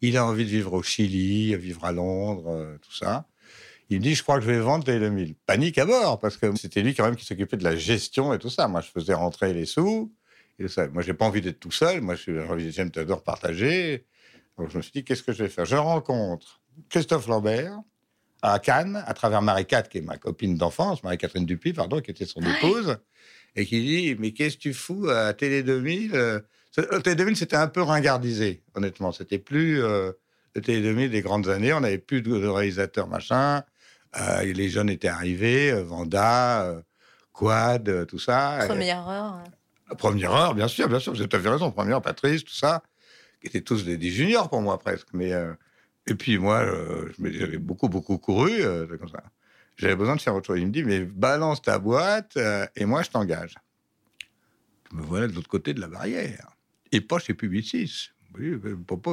Il 0.00 0.16
a 0.16 0.26
envie 0.26 0.44
de 0.44 0.50
vivre 0.50 0.72
au 0.72 0.82
Chili, 0.82 1.54
vivre 1.54 1.84
à 1.84 1.92
Londres, 1.92 2.78
tout 2.82 2.92
ça. 2.92 3.28
Il 3.90 3.98
me 3.98 4.02
dit, 4.02 4.16
je 4.16 4.24
crois 4.24 4.38
que 4.38 4.44
je 4.44 4.50
vais 4.50 4.58
vendre 4.58 4.90
les 4.90 4.98
2000. 4.98 5.36
Panique 5.46 5.78
à 5.78 5.86
bord, 5.86 6.18
parce 6.18 6.36
que 6.36 6.56
c'était 6.56 6.82
lui 6.82 6.94
quand 6.94 7.04
même 7.04 7.14
qui 7.14 7.24
s'occupait 7.24 7.56
de 7.56 7.64
la 7.64 7.76
gestion 7.76 8.34
et 8.34 8.38
tout 8.40 8.50
ça. 8.50 8.66
Moi, 8.66 8.80
je 8.80 8.88
faisais 8.88 9.14
rentrer 9.14 9.54
les 9.54 9.66
sous. 9.66 10.12
Et 10.58 10.66
ça. 10.66 10.88
Moi, 10.88 11.04
pas 11.04 11.24
envie 11.24 11.40
d'être 11.40 11.60
tout 11.60 11.70
seul. 11.70 12.00
Moi, 12.00 12.16
j'aime 12.16 12.90
t'adore 12.90 13.22
partager. 13.22 14.04
Donc, 14.58 14.70
je 14.70 14.78
me 14.78 14.82
suis 14.82 14.92
dit, 14.92 15.04
qu'est-ce 15.04 15.22
que 15.22 15.32
je 15.32 15.44
vais 15.44 15.48
faire? 15.48 15.64
Je 15.64 15.76
rencontre 15.76 16.60
Christophe 16.88 17.28
Lambert 17.28 17.78
à 18.42 18.58
Cannes, 18.58 19.02
à 19.06 19.14
travers 19.14 19.40
Marie-Cat, 19.40 19.84
qui 19.84 19.98
est 19.98 20.02
ma 20.02 20.18
copine 20.18 20.56
d'enfance, 20.56 21.02
Marie-Catherine 21.02 21.46
Dupuis, 21.46 21.72
pardon, 21.72 22.00
qui 22.00 22.10
était 22.10 22.26
son 22.26 22.40
épouse, 22.40 22.98
et 23.56 23.64
qui 23.66 23.80
dit, 23.80 24.16
mais 24.18 24.32
qu'est-ce 24.32 24.56
que 24.56 24.62
tu 24.62 24.74
fous 24.74 25.08
à 25.08 25.32
Télé 25.32 25.62
2000 25.62 26.14
euh, 26.14 26.40
Télé 27.02 27.16
2000, 27.16 27.36
c'était 27.36 27.56
un 27.56 27.68
peu 27.68 27.82
ringardisé, 27.82 28.62
honnêtement. 28.74 29.12
C'était 29.12 29.38
plus 29.38 29.82
euh, 29.82 30.12
le 30.54 30.60
Télé 30.62 30.80
2000 30.80 31.10
des 31.10 31.20
grandes 31.20 31.48
années. 31.48 31.72
On 31.72 31.80
n'avait 31.80 31.98
plus 31.98 32.22
de 32.22 32.46
réalisateurs, 32.46 33.08
machin. 33.08 33.62
Euh, 34.20 34.42
les 34.42 34.68
jeunes 34.68 34.90
étaient 34.90 35.08
arrivés, 35.08 35.70
euh, 35.70 35.82
Vanda, 35.82 36.64
euh, 36.64 36.82
Quad, 37.32 38.06
tout 38.06 38.18
ça. 38.18 38.58
Première 38.66 39.08
heure. 39.08 39.42
Première 39.98 40.32
heure, 40.32 40.54
bien 40.54 40.68
sûr, 40.68 40.88
bien 40.88 40.98
sûr, 40.98 41.12
vous 41.12 41.20
avez 41.20 41.28
tout 41.28 41.36
à 41.36 41.40
fait 41.40 41.48
raison. 41.48 41.70
Première 41.70 41.96
heure, 41.96 42.02
Patrice, 42.02 42.44
tout 42.44 42.54
ça, 42.54 42.82
qui 43.40 43.48
étaient 43.48 43.60
tous 43.60 43.84
des, 43.84 44.10
juniors 44.10 44.48
pour 44.48 44.60
moi 44.62 44.78
presque. 44.78 45.08
Mais 45.12 45.32
et 46.06 46.14
puis 46.14 46.38
moi, 46.38 46.64
j'avais 47.22 47.58
beaucoup, 47.58 47.88
beaucoup 47.88 48.18
couru, 48.18 48.62
comme 48.98 49.08
ça. 49.08 49.22
J'avais 49.76 49.96
besoin 49.96 50.16
de 50.16 50.20
faire 50.20 50.34
autre 50.34 50.46
chose. 50.46 50.58
Il 50.58 50.66
me 50.66 50.72
dit, 50.72 50.84
mais 50.84 51.00
balance 51.00 51.62
ta 51.62 51.78
boîte 51.78 52.38
et 52.76 52.84
moi, 52.84 53.02
je 53.02 53.10
t'engage. 53.10 53.54
Me 54.92 55.02
voilà 55.02 55.26
de 55.26 55.32
l'autre 55.32 55.48
côté 55.48 55.74
de 55.74 55.80
la 55.80 55.88
barrière. 55.88 56.56
Et 56.90 57.00
pas 57.00 57.18
chez 57.18 57.34
Publicis. 57.34 58.10
Oui, 58.38 58.58
papa 58.86 59.10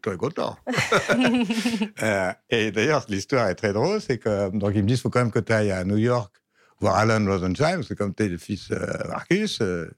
très 0.00 0.16
content. 0.16 0.56
euh, 2.02 2.32
et 2.50 2.70
d'ailleurs, 2.70 3.04
l'histoire 3.08 3.48
est 3.48 3.56
très 3.56 3.72
drôle, 3.72 4.00
c'est 4.00 4.18
que 4.18 4.48
donc 4.50 4.72
ils 4.74 4.82
me 4.82 4.88
disent, 4.88 4.98
il 4.98 5.02
faut 5.02 5.10
quand 5.10 5.20
même 5.20 5.32
que 5.32 5.40
tu 5.40 5.52
ailles 5.52 5.72
à 5.72 5.84
New 5.84 5.96
York 5.96 6.40
voir 6.80 6.96
Alan 6.96 7.24
Rosenstein, 7.24 7.76
parce 7.76 7.88
que 7.88 7.94
comme 7.94 8.14
tu 8.14 8.24
es 8.24 8.28
le 8.28 8.38
fils 8.38 8.70
euh, 8.70 8.86
Marcus, 9.08 9.60
euh, 9.60 9.90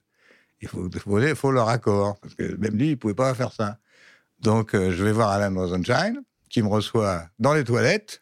il 0.61 0.67
faut, 0.67 0.89
faut, 0.91 1.35
faut, 1.35 1.51
leur 1.51 1.69
accord, 1.69 2.19
parce 2.19 2.35
que 2.35 2.55
même 2.57 2.75
lui, 2.75 2.91
il 2.91 2.97
pouvait 2.97 3.13
pas 3.13 3.33
faire 3.33 3.53
ça. 3.53 3.77
Donc, 4.39 4.75
euh, 4.75 4.91
je 4.91 5.03
vais 5.03 5.11
voir 5.11 5.29
Alan 5.29 5.53
Rosenstein, 5.55 6.21
qui 6.53 6.61
me 6.61 6.67
reçoit 6.67 7.27
dans 7.39 7.53
les 7.55 7.63
toilettes, 7.63 8.21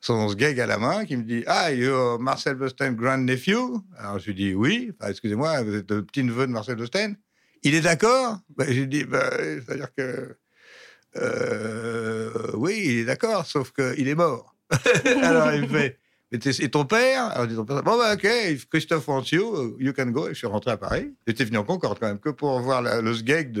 son 0.00 0.28
sgeg 0.28 0.60
à 0.60 0.66
la 0.66 0.78
main, 0.78 1.04
qui 1.04 1.16
me 1.16 1.24
dit 1.24 1.42
Ah, 1.46 1.72
you're 1.72 2.20
Marcel 2.20 2.54
Bosten 2.54 2.94
grand-nephew? 2.94 3.80
Alors 3.98 4.20
je 4.20 4.26
lui 4.26 4.34
dis 4.34 4.54
Oui, 4.54 4.92
excusez-moi, 5.04 5.62
vous 5.62 5.74
êtes 5.74 5.90
le 5.90 6.04
petit-neveu 6.04 6.46
de 6.46 6.52
Marcel 6.52 6.76
Bosten 6.76 7.16
Il 7.64 7.74
est 7.74 7.80
d'accord? 7.80 8.38
Ben, 8.56 8.72
J'ai 8.72 8.86
dit 8.86 9.04
bah, 9.04 9.28
C'est-à-dire 9.36 9.88
que. 9.96 10.36
Euh, 11.16 12.50
oui, 12.54 12.82
il 12.84 12.98
est 13.00 13.04
d'accord, 13.04 13.44
sauf 13.44 13.72
qu'il 13.72 14.06
est 14.06 14.14
mort. 14.14 14.54
Alors 15.22 15.52
il 15.52 15.62
me 15.62 15.68
fait 15.68 15.98
et 16.34 16.68
ton 16.68 16.84
père? 16.84 17.26
Alors, 17.26 17.46
dit 17.46 17.54
ton 17.54 17.64
père, 17.64 17.82
bon, 17.82 17.96
bah, 17.96 18.14
ok, 18.14 18.28
Christophe 18.70 19.06
wants 19.08 19.30
you, 19.32 19.76
you 19.78 19.92
can 19.92 20.06
go. 20.06 20.26
Et 20.26 20.30
je 20.30 20.38
suis 20.38 20.46
rentré 20.46 20.72
à 20.72 20.76
Paris. 20.76 21.14
J'étais 21.26 21.44
venu 21.44 21.58
en 21.58 21.64
Concorde 21.64 21.98
quand 21.98 22.06
même, 22.06 22.18
que 22.18 22.30
pour 22.30 22.60
voir 22.60 22.82
la, 22.82 23.00
le 23.00 23.14
sgeg 23.14 23.52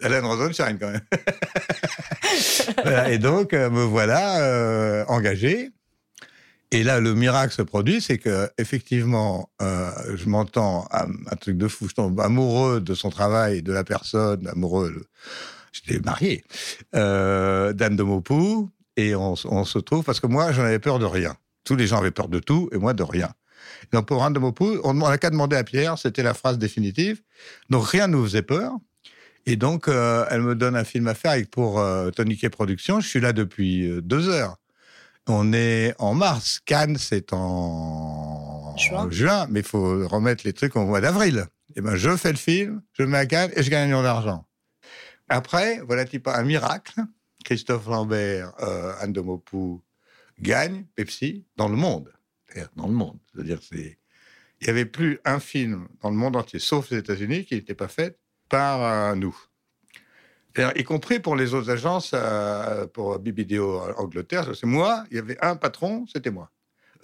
d'Alan 0.00 0.28
Rosenshine 0.28 0.78
quand 0.80 0.90
même. 0.90 1.00
et 3.10 3.18
donc, 3.18 3.52
euh, 3.54 3.70
me 3.70 3.82
voilà 3.84 4.42
euh, 4.42 5.04
engagé. 5.08 5.70
Et 6.72 6.84
là, 6.84 7.00
le 7.00 7.14
miracle 7.14 7.52
se 7.52 7.60
produit, 7.60 8.00
c'est 8.00 8.16
que 8.16 8.48
effectivement, 8.56 9.50
euh, 9.60 9.90
je 10.14 10.26
m'entends 10.26 10.88
un, 10.90 11.36
truc 11.36 11.58
de 11.58 11.68
fou. 11.68 11.86
Je 11.86 11.94
tombe 11.94 12.18
amoureux 12.18 12.80
de 12.80 12.94
son 12.94 13.10
travail, 13.10 13.62
de 13.62 13.74
la 13.74 13.84
personne, 13.84 14.48
amoureux. 14.48 15.04
J'étais 15.72 16.00
marié, 16.00 16.44
euh, 16.94 17.74
d'Anne 17.74 17.96
de 17.96 18.02
Maupou, 18.02 18.70
et 18.96 19.14
on, 19.14 19.34
on, 19.44 19.64
se 19.64 19.78
trouve 19.78 20.02
parce 20.02 20.18
que 20.18 20.26
moi, 20.26 20.52
j'en 20.52 20.62
avais 20.62 20.78
peur 20.78 20.98
de 20.98 21.04
rien. 21.04 21.36
Tous 21.72 21.76
les 21.76 21.86
gens 21.86 22.00
avaient 22.00 22.10
peur 22.10 22.28
de 22.28 22.38
tout 22.38 22.68
et 22.70 22.76
moi 22.76 22.92
de 22.92 23.02
rien. 23.02 23.30
Donc 23.92 24.04
pour 24.04 24.22
Anne 24.22 24.34
de 24.34 24.38
Maupou, 24.38 24.78
on 24.84 24.92
n'a 24.92 25.16
qu'à 25.16 25.30
demander 25.30 25.56
à 25.56 25.64
Pierre, 25.64 25.96
c'était 25.96 26.22
la 26.22 26.34
phrase 26.34 26.58
définitive. 26.58 27.22
Donc 27.70 27.86
rien 27.86 28.08
ne 28.08 28.12
nous 28.12 28.24
faisait 28.24 28.42
peur. 28.42 28.72
Et 29.46 29.56
donc, 29.56 29.88
euh, 29.88 30.26
elle 30.28 30.42
me 30.42 30.54
donne 30.54 30.76
un 30.76 30.84
film 30.84 31.08
à 31.08 31.14
faire 31.14 31.30
avec 31.30 31.50
pour 31.50 31.80
euh, 31.80 32.10
Tony 32.10 32.36
K 32.36 32.50
Productions. 32.50 33.00
Je 33.00 33.08
suis 33.08 33.20
là 33.20 33.32
depuis 33.32 33.88
euh, 33.88 34.02
deux 34.02 34.28
heures. 34.28 34.58
On 35.26 35.54
est 35.54 35.94
en 35.98 36.12
mars. 36.12 36.60
Cannes, 36.62 36.98
c'est 36.98 37.32
en 37.32 38.76
juin. 39.08 39.46
mais 39.48 39.60
il 39.60 39.66
faut 39.66 40.06
remettre 40.06 40.42
les 40.44 40.52
trucs 40.52 40.76
au 40.76 40.84
mois 40.84 41.00
d'avril. 41.00 41.46
Et 41.70 41.76
eh 41.76 41.80
ben, 41.80 41.96
je 41.96 42.14
fais 42.18 42.32
le 42.32 42.36
film, 42.36 42.82
je 42.92 43.04
mets 43.04 43.16
à 43.16 43.24
Cannes 43.24 43.52
et 43.56 43.62
je 43.62 43.70
gagne 43.70 43.84
un 43.84 43.86
million 43.86 44.02
d'argent. 44.02 44.44
Après, 45.30 45.80
voilà 45.86 46.04
type 46.04 46.28
un 46.28 46.42
miracle. 46.42 47.00
Christophe 47.46 47.86
Lambert, 47.86 48.52
Anne 49.00 49.14
de 49.14 49.22
Maupou 49.22 49.82
gagne 50.42 50.84
Pepsi 50.94 51.46
dans 51.56 51.68
le 51.68 51.76
monde. 51.76 52.12
Dans 52.76 52.86
le 52.86 52.92
monde. 52.92 53.18
C'est-à-dire, 53.32 53.60
c'est 53.62 53.98
il 54.62 54.66
n'y 54.66 54.70
avait 54.70 54.86
plus 54.86 55.18
un 55.24 55.40
film 55.40 55.88
dans 56.02 56.10
le 56.10 56.16
monde 56.16 56.36
entier, 56.36 56.60
sauf 56.60 56.90
les 56.90 56.98
États-Unis, 56.98 57.44
qui 57.46 57.56
n'était 57.56 57.74
pas 57.74 57.88
fait 57.88 58.16
par 58.48 58.84
euh, 58.84 59.14
nous. 59.16 59.36
y 60.76 60.84
compris 60.84 61.18
pour 61.18 61.34
les 61.34 61.52
autres 61.52 61.68
agences, 61.68 62.12
euh, 62.14 62.86
pour 62.86 63.18
BBDO 63.18 63.80
Angleterre, 63.98 64.54
c'est 64.54 64.66
moi, 64.66 65.04
il 65.10 65.16
y 65.16 65.18
avait 65.18 65.36
un 65.44 65.56
patron, 65.56 66.06
c'était 66.06 66.30
moi. 66.30 66.52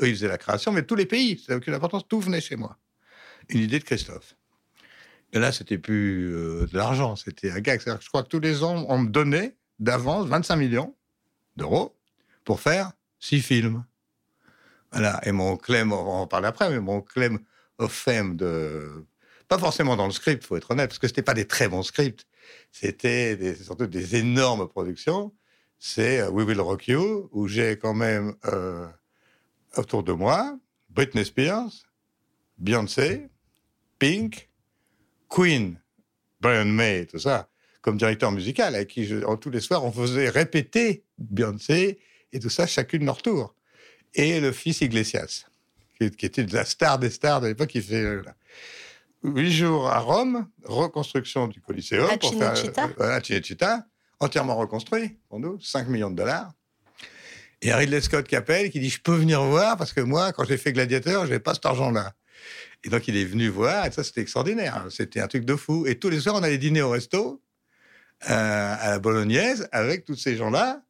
Eux, 0.00 0.06
ils 0.06 0.14
faisaient 0.14 0.28
la 0.28 0.38
création, 0.38 0.70
mais 0.70 0.84
tous 0.84 0.94
les 0.94 1.06
pays, 1.06 1.42
ça 1.44 1.52
n'a 1.52 1.56
aucune 1.56 1.74
importance, 1.74 2.06
tout 2.06 2.20
venait 2.20 2.40
chez 2.40 2.54
moi. 2.54 2.78
Une 3.48 3.60
idée 3.60 3.80
de 3.80 3.84
Christophe. 3.84 4.36
Et 5.32 5.40
là, 5.40 5.50
c'était 5.50 5.78
plus 5.78 6.32
euh, 6.32 6.66
de 6.66 6.76
l'argent, 6.76 7.16
c'était 7.16 7.50
un 7.50 7.58
gag. 7.58 7.80
je 7.84 8.08
crois 8.08 8.22
que 8.22 8.28
tous 8.28 8.38
les 8.38 8.62
ans, 8.62 8.86
on 8.88 8.98
me 8.98 9.08
donnait 9.08 9.56
d'avance 9.80 10.28
25 10.28 10.54
millions 10.54 10.94
d'euros 11.56 11.98
pour 12.44 12.60
faire 12.60 12.92
six 13.18 13.40
films. 13.40 13.84
Voilà. 14.92 15.20
Et 15.24 15.32
mon 15.32 15.56
claim, 15.56 15.92
on 15.92 15.96
en 15.96 16.26
parler 16.26 16.48
après, 16.48 16.70
mais 16.70 16.80
mon 16.80 17.00
claim 17.00 17.38
of 17.78 17.92
fame 17.92 18.36
de 18.36 19.06
pas 19.48 19.58
forcément 19.58 19.96
dans 19.96 20.06
le 20.06 20.12
script, 20.12 20.44
faut 20.44 20.56
être 20.56 20.70
honnête, 20.70 20.90
parce 20.90 20.98
que 20.98 21.08
c'était 21.08 21.22
pas 21.22 21.34
des 21.34 21.46
très 21.46 21.68
bons 21.68 21.82
scripts. 21.82 22.26
C'était 22.70 23.54
surtout 23.54 23.86
des 23.86 24.16
énormes 24.16 24.68
productions. 24.68 25.32
C'est 25.78 26.20
euh, 26.20 26.30
We 26.30 26.46
Will 26.46 26.60
Rock 26.60 26.88
You, 26.88 27.28
où 27.32 27.48
j'ai 27.48 27.78
quand 27.78 27.94
même 27.94 28.34
euh, 28.44 28.86
autour 29.76 30.02
de 30.02 30.12
moi 30.12 30.58
Britney 30.90 31.24
Spears, 31.24 31.70
Beyoncé, 32.58 33.28
Pink, 33.98 34.50
Queen, 35.28 35.80
Brian 36.40 36.66
May, 36.66 37.06
tout 37.06 37.18
ça, 37.18 37.48
comme 37.80 37.96
directeur 37.96 38.32
musical, 38.32 38.74
avec 38.74 38.88
qui, 38.88 39.04
je, 39.04 39.18
tous 39.36 39.50
les 39.50 39.60
soirs, 39.60 39.84
on 39.84 39.92
faisait 39.92 40.28
répéter 40.28 41.04
Beyoncé 41.18 41.98
et 42.32 42.40
tout 42.40 42.50
ça, 42.50 42.66
chacune 42.66 43.04
leur 43.04 43.22
tour. 43.22 43.54
Et 44.14 44.40
le 44.40 44.52
fils 44.52 44.80
Iglesias, 44.80 45.46
qui, 45.98 46.10
qui 46.10 46.26
était 46.26 46.44
la 46.46 46.64
star 46.64 46.98
des 46.98 47.10
stars 47.10 47.40
de 47.40 47.48
l'époque, 47.48 47.68
qui 47.68 47.82
fait. 47.82 48.02
Euh, 48.02 48.22
huit 49.22 49.52
jours 49.52 49.88
à 49.88 49.98
Rome, 49.98 50.48
reconstruction 50.64 51.48
du 51.48 51.60
Coliseum. 51.60 52.08
À. 52.10 52.18
Pour 52.18 52.34
Cinecittà, 53.24 53.86
entièrement 54.20 54.56
reconstruit 54.56 55.18
pour 55.28 55.40
nous, 55.40 55.60
5 55.60 55.88
millions 55.88 56.10
de 56.10 56.16
dollars. 56.16 56.52
Et 57.60 57.72
Ridley 57.72 58.00
Scott 58.00 58.26
qui 58.26 58.36
appelle, 58.36 58.70
qui 58.70 58.78
dit 58.78 58.90
Je 58.90 59.00
peux 59.00 59.14
venir 59.14 59.42
voir 59.42 59.76
parce 59.76 59.92
que 59.92 60.00
moi, 60.00 60.32
quand 60.32 60.44
j'ai 60.44 60.56
fait 60.56 60.72
Gladiateur, 60.72 61.24
je 61.24 61.30
n'avais 61.30 61.40
pas 61.40 61.54
cet 61.54 61.66
argent-là. 61.66 62.14
Et 62.84 62.88
donc, 62.88 63.08
il 63.08 63.16
est 63.16 63.24
venu 63.24 63.48
voir, 63.48 63.86
et 63.86 63.90
ça, 63.90 64.04
c'était 64.04 64.20
extraordinaire. 64.20 64.86
C'était 64.90 65.20
un 65.20 65.26
truc 65.26 65.44
de 65.44 65.56
fou. 65.56 65.86
Et 65.86 65.98
tous 65.98 66.10
les 66.10 66.20
soirs, 66.20 66.36
on 66.36 66.42
allait 66.44 66.58
dîner 66.58 66.82
au 66.82 66.90
resto, 66.90 67.42
euh, 68.30 68.76
à 68.78 68.90
la 68.90 68.98
bolognaise, 69.00 69.68
avec 69.72 70.04
tous 70.04 70.14
ces 70.14 70.36
gens-là. 70.36 70.80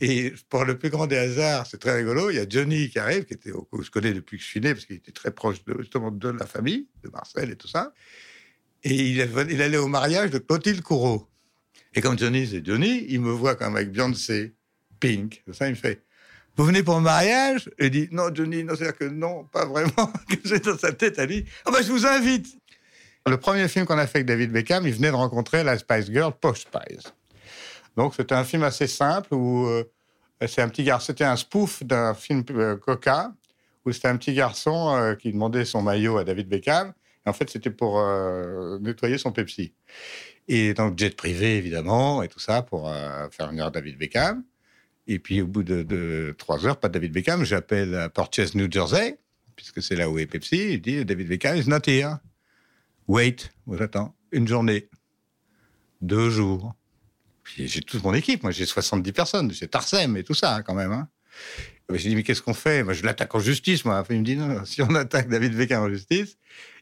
Et 0.00 0.32
pour 0.48 0.64
le 0.64 0.78
plus 0.78 0.90
grand 0.90 1.06
des 1.06 1.16
hasards, 1.16 1.66
c'est 1.66 1.78
très 1.78 1.96
rigolo, 1.96 2.30
il 2.30 2.36
y 2.36 2.38
a 2.38 2.46
Johnny 2.48 2.88
qui 2.88 2.98
arrive, 2.98 3.24
qui 3.24 3.34
était, 3.34 3.50
que 3.50 3.82
je 3.82 3.90
connais 3.90 4.12
depuis 4.12 4.36
que 4.36 4.42
je 4.42 4.48
suis 4.48 4.60
né, 4.60 4.72
parce 4.72 4.86
qu'il 4.86 4.96
était 4.96 5.10
très 5.12 5.32
proche 5.32 5.64
de, 5.64 5.76
justement 5.80 6.12
de 6.12 6.28
la 6.28 6.46
famille, 6.46 6.86
de 7.02 7.08
Marcel 7.08 7.50
et 7.50 7.56
tout 7.56 7.66
ça. 7.66 7.92
Et 8.84 8.94
il, 8.94 9.20
allait 9.20 9.76
au 9.76 9.88
mariage 9.88 10.30
de 10.30 10.38
Clotilde 10.38 10.82
Courreau. 10.82 11.28
Et 11.94 12.00
comme 12.00 12.16
Johnny, 12.16 12.46
c'est 12.46 12.64
Johnny, 12.64 13.06
il 13.08 13.20
me 13.20 13.32
voit 13.32 13.56
même 13.58 13.74
avec 13.74 13.90
Beyoncé, 13.90 14.54
Pink, 15.00 15.42
ça, 15.52 15.66
il 15.66 15.70
me 15.70 15.76
fait 15.76 16.04
Vous 16.56 16.64
venez 16.64 16.84
pour 16.84 16.96
le 16.96 17.02
mariage? 17.02 17.68
Et 17.78 17.86
il 17.86 17.90
dit 17.90 18.08
Non, 18.12 18.32
Johnny, 18.32 18.62
non, 18.62 18.76
c'est-à-dire 18.76 18.98
que 18.98 19.04
non, 19.04 19.44
pas 19.44 19.64
vraiment. 19.64 20.12
que 20.28 20.36
j'ai 20.44 20.60
dans 20.60 20.78
sa 20.78 20.92
tête, 20.92 21.16
elle 21.18 21.28
dit 21.28 21.44
Ah, 21.64 21.72
ben, 21.72 21.82
je 21.82 21.90
vous 21.90 22.06
invite 22.06 22.46
Le 23.26 23.36
premier 23.36 23.66
film 23.66 23.84
qu'on 23.84 23.98
a 23.98 24.06
fait 24.06 24.18
avec 24.18 24.26
David 24.26 24.52
Beckham, 24.52 24.86
il 24.86 24.94
venait 24.94 25.10
de 25.10 25.16
rencontrer 25.16 25.64
la 25.64 25.76
Spice 25.76 26.06
Girl, 26.06 26.32
Posh 26.40 26.60
Spice. 26.60 27.12
Donc 27.98 28.14
c'était 28.14 28.36
un 28.36 28.44
film 28.44 28.62
assez 28.62 28.86
simple 28.86 29.34
où 29.34 29.66
euh, 29.66 29.82
c'est 30.46 30.62
un 30.62 30.68
petit 30.68 30.84
garçon. 30.84 31.06
C'était 31.08 31.24
un 31.24 31.34
spoof 31.34 31.82
d'un 31.82 32.14
film 32.14 32.44
euh, 32.50 32.76
Coca 32.76 33.34
où 33.84 33.90
c'était 33.90 34.06
un 34.06 34.16
petit 34.16 34.34
garçon 34.34 34.94
euh, 34.94 35.16
qui 35.16 35.32
demandait 35.32 35.64
son 35.64 35.82
maillot 35.82 36.16
à 36.16 36.22
David 36.22 36.48
Beckham. 36.48 36.92
Et 37.26 37.28
en 37.28 37.32
fait, 37.32 37.50
c'était 37.50 37.72
pour 37.72 38.00
nettoyer 38.80 39.18
son 39.18 39.32
Pepsi. 39.32 39.74
Et 40.46 40.74
donc 40.74 40.96
jet 40.96 41.16
privé 41.16 41.56
évidemment 41.56 42.22
et 42.22 42.28
tout 42.28 42.38
ça 42.38 42.62
pour 42.62 42.88
faire 43.32 43.48
venir 43.48 43.70
David 43.72 43.98
Beckham. 43.98 44.44
Et 45.08 45.18
puis 45.18 45.42
au 45.42 45.48
bout 45.48 45.64
de, 45.64 46.34
trois 46.38 46.64
heures, 46.64 46.78
pas 46.78 46.88
David 46.88 47.12
Beckham, 47.12 47.44
j'appelle 47.44 47.96
à 47.96 48.08
Purchase, 48.08 48.54
New 48.54 48.70
Jersey, 48.70 49.18
puisque 49.56 49.82
c'est 49.82 49.96
là 49.96 50.08
où 50.08 50.18
est 50.18 50.26
Pepsi. 50.26 50.74
Il 50.74 50.80
dit 50.80 51.04
David 51.04 51.28
Beckham 51.28 51.56
is 51.56 51.68
not 51.68 51.80
here. 51.86 52.18
Wait, 53.08 53.50
j'attends 53.72 54.14
une 54.30 54.46
journée, 54.46 54.88
deux 56.00 56.30
jours, 56.30 56.74
j'ai 57.56 57.80
toute 57.80 58.02
mon 58.02 58.14
équipe, 58.14 58.42
moi 58.42 58.52
j'ai 58.52 58.66
70 58.66 59.12
personnes, 59.12 59.50
j'ai 59.50 59.68
Tarsem 59.68 60.16
et 60.16 60.24
tout 60.24 60.34
ça 60.34 60.56
hein, 60.56 60.62
quand 60.62 60.74
même. 60.74 60.92
Hein. 60.92 61.08
J'ai 61.94 62.10
dit, 62.10 62.16
mais 62.16 62.22
qu'est-ce 62.22 62.42
qu'on 62.42 62.52
fait? 62.52 62.82
Moi, 62.82 62.92
je 62.92 63.02
l'attaque 63.02 63.34
en 63.34 63.40
justice, 63.40 63.86
moi. 63.86 64.04
il 64.10 64.18
me 64.18 64.24
dit, 64.24 64.36
non, 64.36 64.62
si 64.66 64.82
on 64.82 64.94
attaque 64.94 65.28
David 65.28 65.56
Beckham 65.56 65.82
en 65.82 65.88
justice, 65.88 66.36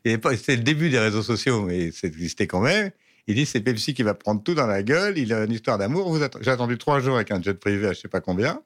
c'était 0.05 0.57
le 0.57 0.62
début 0.62 0.90
des 0.90 0.98
réseaux 0.98 1.22
sociaux, 1.22 1.62
mais 1.62 1.92
ça 1.92 2.09
existait 2.09 2.48
quand 2.48 2.61
même. 2.61 2.90
Il 3.29 3.37
dit, 3.37 3.46
c'est 3.46 3.61
Pepsi 3.61 3.94
qui 3.94 4.02
va 4.02 4.14
prendre 4.14 4.42
tout 4.42 4.55
dans 4.55 4.66
la 4.66 4.83
gueule, 4.83 5.16
il 5.16 5.33
a 5.33 5.44
une 5.44 5.52
histoire 5.52 5.79
d'amour. 5.79 6.18
J'ai 6.40 6.50
attendu 6.50 6.76
trois 6.76 6.98
jours 6.98 7.16
avec 7.16 7.31
un 7.31 7.40
jet 7.40 7.55
privé 7.55 7.88
à 7.88 7.92
je 7.92 8.00
sais 8.00 8.09
pas 8.09 8.20
combien. 8.20 8.61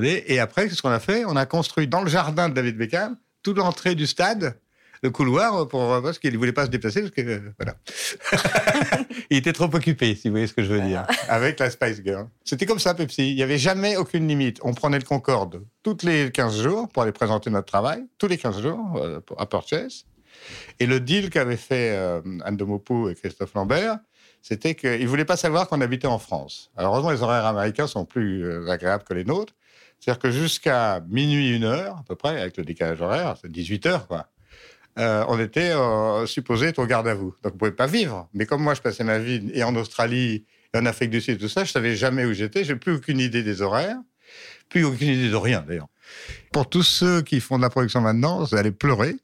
Et 0.00 0.38
après, 0.38 0.68
qu'est-ce 0.68 0.82
qu'on 0.82 0.90
a 0.90 1.00
fait? 1.00 1.24
On 1.24 1.36
a 1.36 1.44
construit 1.44 1.88
dans 1.88 2.02
le 2.02 2.08
jardin 2.08 2.48
de 2.48 2.54
David 2.54 2.76
Beckham 2.76 3.16
toute 3.42 3.58
l'entrée 3.58 3.96
du 3.96 4.06
stade 4.06 4.56
le 5.02 5.10
couloir 5.10 5.66
pour, 5.68 6.00
parce 6.02 6.18
qu'il 6.18 6.32
ne 6.32 6.38
voulait 6.38 6.52
pas 6.52 6.66
se 6.66 6.70
déplacer, 6.70 7.00
parce 7.00 7.12
que, 7.12 7.42
voilà. 7.58 7.76
il 9.30 9.36
était 9.36 9.52
trop 9.52 9.64
occupé, 9.72 10.14
si 10.14 10.28
vous 10.28 10.32
voyez 10.32 10.46
ce 10.46 10.54
que 10.54 10.62
je 10.62 10.72
veux 10.72 10.80
dire, 10.80 11.06
avec 11.28 11.58
la 11.58 11.70
Spice 11.70 12.02
Girl. 12.04 12.28
C'était 12.44 12.66
comme 12.66 12.78
ça, 12.78 12.94
Pepsi. 12.94 13.30
Il 13.30 13.34
n'y 13.34 13.42
avait 13.42 13.58
jamais 13.58 13.96
aucune 13.96 14.28
limite. 14.28 14.60
On 14.62 14.74
prenait 14.74 14.98
le 14.98 15.04
Concorde 15.04 15.64
toutes 15.82 16.04
les 16.04 16.30
15 16.30 16.62
jours 16.62 16.88
pour 16.88 17.02
aller 17.02 17.12
présenter 17.12 17.50
notre 17.50 17.66
travail, 17.66 18.04
tous 18.18 18.28
les 18.28 18.38
15 18.38 18.62
jours, 18.62 18.96
euh, 18.96 19.20
à 19.38 19.46
Purchase. 19.46 20.06
Et 20.80 20.86
le 20.86 21.00
deal 21.00 21.30
qu'avaient 21.30 21.56
fait 21.56 21.90
euh, 21.96 22.20
Anne 22.44 22.56
de 22.56 22.64
Maupou 22.64 23.08
et 23.08 23.14
Christophe 23.14 23.54
Lambert, 23.54 23.98
c'était 24.40 24.74
qu'ils 24.74 25.02
ne 25.02 25.06
voulaient 25.06 25.24
pas 25.24 25.36
savoir 25.36 25.68
qu'on 25.68 25.80
habitait 25.80 26.08
en 26.08 26.18
France. 26.18 26.70
Alors, 26.76 26.94
heureusement, 26.94 27.10
les 27.10 27.22
horaires 27.22 27.46
américains 27.46 27.86
sont 27.86 28.04
plus 28.04 28.44
euh, 28.44 28.68
agréables 28.68 29.04
que 29.04 29.14
les 29.14 29.24
nôtres. 29.24 29.54
C'est-à-dire 29.98 30.20
que 30.20 30.30
jusqu'à 30.32 31.00
minuit, 31.08 31.54
une 31.54 31.62
heure, 31.62 31.98
à 31.98 32.02
peu 32.02 32.16
près, 32.16 32.40
avec 32.40 32.56
le 32.56 32.64
décalage 32.64 33.00
horaire, 33.00 33.36
c'est 33.40 33.50
18 33.50 33.86
heures, 33.86 34.06
quoi. 34.08 34.26
Euh, 34.98 35.24
on 35.28 35.40
était 35.40 35.70
euh, 35.70 36.26
supposé 36.26 36.66
être 36.66 36.78
au 36.78 36.86
garde 36.86 37.08
à 37.08 37.14
vous. 37.14 37.34
Donc, 37.42 37.52
on 37.52 37.54
ne 37.54 37.58
pouvait 37.58 37.72
pas 37.72 37.86
vivre. 37.86 38.28
Mais 38.34 38.46
comme 38.46 38.62
moi, 38.62 38.74
je 38.74 38.82
passais 38.82 39.04
ma 39.04 39.18
vie 39.18 39.50
et 39.54 39.64
en 39.64 39.74
Australie, 39.74 40.44
et 40.74 40.78
en 40.78 40.86
Afrique 40.86 41.10
du 41.10 41.20
Sud, 41.20 41.38
tout 41.38 41.48
ça, 41.48 41.64
je 41.64 41.72
savais 41.72 41.96
jamais 41.96 42.24
où 42.24 42.32
j'étais. 42.32 42.64
J'ai 42.64 42.76
plus 42.76 42.94
aucune 42.94 43.18
idée 43.18 43.42
des 43.42 43.62
horaires, 43.62 43.98
plus 44.68 44.84
aucune 44.84 45.08
idée 45.08 45.30
de 45.30 45.36
rien, 45.36 45.64
d'ailleurs. 45.66 45.88
Pour 46.52 46.68
tous 46.68 46.82
ceux 46.82 47.22
qui 47.22 47.40
font 47.40 47.56
de 47.56 47.62
la 47.62 47.70
production 47.70 48.00
maintenant, 48.00 48.44
vous 48.44 48.54
allez 48.54 48.70
pleurer. 48.70 49.16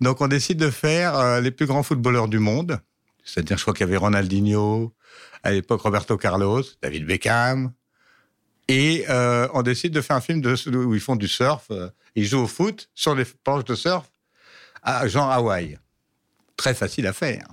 Donc, 0.00 0.20
on 0.20 0.28
décide 0.28 0.58
de 0.58 0.70
faire 0.70 1.16
euh, 1.16 1.40
les 1.40 1.52
plus 1.52 1.66
grands 1.66 1.84
footballeurs 1.84 2.28
du 2.28 2.40
monde. 2.40 2.80
C'est-à-dire, 3.24 3.56
je 3.56 3.62
crois 3.62 3.74
qu'il 3.74 3.86
y 3.86 3.88
avait 3.88 3.96
Ronaldinho, 3.96 4.92
à 5.44 5.52
l'époque 5.52 5.82
Roberto 5.82 6.16
Carlos, 6.16 6.62
David 6.82 7.06
Beckham, 7.06 7.72
Et 8.68 9.04
on 9.08 9.62
décide 9.62 9.92
de 9.92 10.00
faire 10.00 10.16
un 10.16 10.20
film 10.20 10.40
de, 10.40 10.56
où 10.76 10.94
ils 10.94 11.00
font 11.00 11.14
du 11.14 11.28
surf. 11.28 11.70
ils 12.16 12.24
jouent 12.24 12.42
au 12.42 12.46
foot 12.48 12.90
sur 12.96 13.14
les 13.14 13.24
planches 13.24 13.64
de 13.64 13.76
surf 13.76 14.11
à 14.82 15.06
Jean 15.08 15.28
Hawaï. 15.28 15.78
Très 16.56 16.74
facile 16.74 17.06
à 17.06 17.12
faire. 17.12 17.46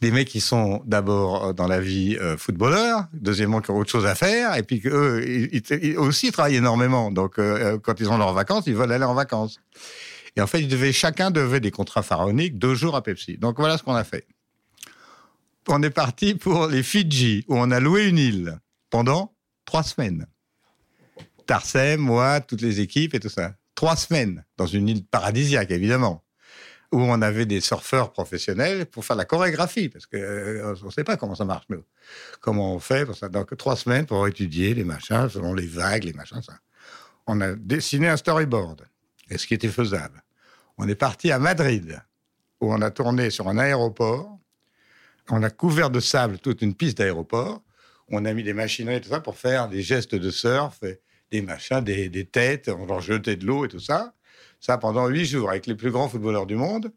Des 0.00 0.10
mecs 0.10 0.28
qui 0.28 0.40
sont 0.40 0.82
d'abord 0.84 1.44
euh, 1.44 1.52
dans 1.52 1.68
la 1.68 1.80
vie 1.80 2.16
euh, 2.20 2.36
footballeurs, 2.36 3.06
deuxièmement 3.12 3.60
qui 3.60 3.70
ont 3.70 3.78
autre 3.78 3.90
chose 3.90 4.06
à 4.06 4.14
faire, 4.14 4.56
et 4.56 4.64
puis 4.64 4.80
qu'eux 4.80 5.24
ils, 5.24 5.96
aussi 5.96 6.32
travaillent 6.32 6.56
énormément. 6.56 7.12
Donc 7.12 7.38
euh, 7.38 7.78
quand 7.78 8.00
ils 8.00 8.08
ont 8.08 8.18
leurs 8.18 8.32
vacances, 8.32 8.64
ils 8.66 8.74
veulent 8.74 8.90
aller 8.90 9.04
en 9.04 9.14
vacances. 9.14 9.60
Et 10.34 10.40
en 10.40 10.46
fait, 10.46 10.60
ils 10.60 10.92
chacun 10.92 11.30
devait 11.30 11.60
des 11.60 11.70
contrats 11.70 12.02
pharaoniques, 12.02 12.58
deux 12.58 12.74
jours 12.74 12.96
à 12.96 13.02
Pepsi. 13.02 13.36
Donc 13.36 13.58
voilà 13.58 13.78
ce 13.78 13.82
qu'on 13.82 13.94
a 13.94 14.04
fait. 14.04 14.26
On 15.68 15.82
est 15.82 15.90
parti 15.90 16.34
pour 16.34 16.66
les 16.66 16.82
Fidji, 16.82 17.44
où 17.46 17.56
on 17.56 17.70
a 17.70 17.78
loué 17.78 18.08
une 18.08 18.18
île 18.18 18.58
pendant 18.90 19.32
trois 19.64 19.82
semaines. 19.82 20.26
Tarsem, 21.46 22.00
moi, 22.00 22.40
toutes 22.40 22.62
les 22.62 22.80
équipes 22.80 23.14
et 23.14 23.20
tout 23.20 23.28
ça. 23.28 23.54
Trois 23.74 23.96
semaines 23.96 24.44
dans 24.56 24.66
une 24.66 24.88
île 24.88 25.04
paradisiaque, 25.04 25.70
évidemment, 25.70 26.24
où 26.92 27.00
on 27.00 27.22
avait 27.22 27.46
des 27.46 27.60
surfeurs 27.60 28.12
professionnels 28.12 28.86
pour 28.86 29.04
faire 29.04 29.16
la 29.16 29.24
chorégraphie, 29.24 29.88
parce 29.88 30.06
que 30.06 30.16
euh, 30.16 30.74
ne 30.84 30.90
sait 30.90 31.04
pas 31.04 31.16
comment 31.16 31.34
ça 31.34 31.44
marche, 31.44 31.64
nous. 31.70 31.82
Comment 32.40 32.74
on 32.74 32.78
fait 32.78 33.06
pour 33.06 33.16
ça? 33.16 33.28
Donc 33.28 33.56
trois 33.56 33.76
semaines 33.76 34.06
pour 34.06 34.26
étudier 34.28 34.74
les 34.74 34.84
machins, 34.84 35.28
selon 35.28 35.54
les 35.54 35.66
vagues, 35.66 36.04
les 36.04 36.12
machins, 36.12 36.42
ça. 36.42 36.58
On 37.26 37.40
a 37.40 37.54
dessiné 37.54 38.08
un 38.08 38.16
storyboard, 38.16 38.86
et 39.30 39.38
ce 39.38 39.46
qui 39.46 39.54
était 39.54 39.68
faisable. 39.68 40.22
On 40.76 40.88
est 40.88 40.94
parti 40.94 41.30
à 41.30 41.38
Madrid, 41.38 42.00
où 42.60 42.72
on 42.72 42.82
a 42.82 42.90
tourné 42.90 43.30
sur 43.30 43.48
un 43.48 43.58
aéroport. 43.58 44.38
On 45.30 45.42
a 45.42 45.50
couvert 45.50 45.90
de 45.90 46.00
sable 46.00 46.38
toute 46.38 46.62
une 46.62 46.74
piste 46.74 46.98
d'aéroport. 46.98 47.62
On 48.08 48.24
a 48.24 48.32
mis 48.34 48.42
des 48.42 48.52
machineries 48.52 49.00
tout 49.00 49.08
ça 49.08 49.20
pour 49.20 49.38
faire 49.38 49.68
des 49.68 49.80
gestes 49.80 50.14
de 50.14 50.30
surf, 50.30 50.80
des 51.32 51.42
machins, 51.42 51.80
des, 51.80 52.08
des 52.08 52.26
têtes, 52.26 52.68
on 52.68 52.86
leur 52.86 53.00
jetait 53.00 53.36
de 53.36 53.44
l'eau 53.46 53.64
et 53.64 53.68
tout 53.68 53.80
ça. 53.80 54.14
Ça 54.60 54.78
pendant 54.78 55.08
huit 55.08 55.24
jours 55.24 55.50
avec 55.50 55.66
les 55.66 55.74
plus 55.74 55.90
grands 55.90 56.08
footballeurs 56.08 56.46
du 56.46 56.54
monde. 56.54 56.92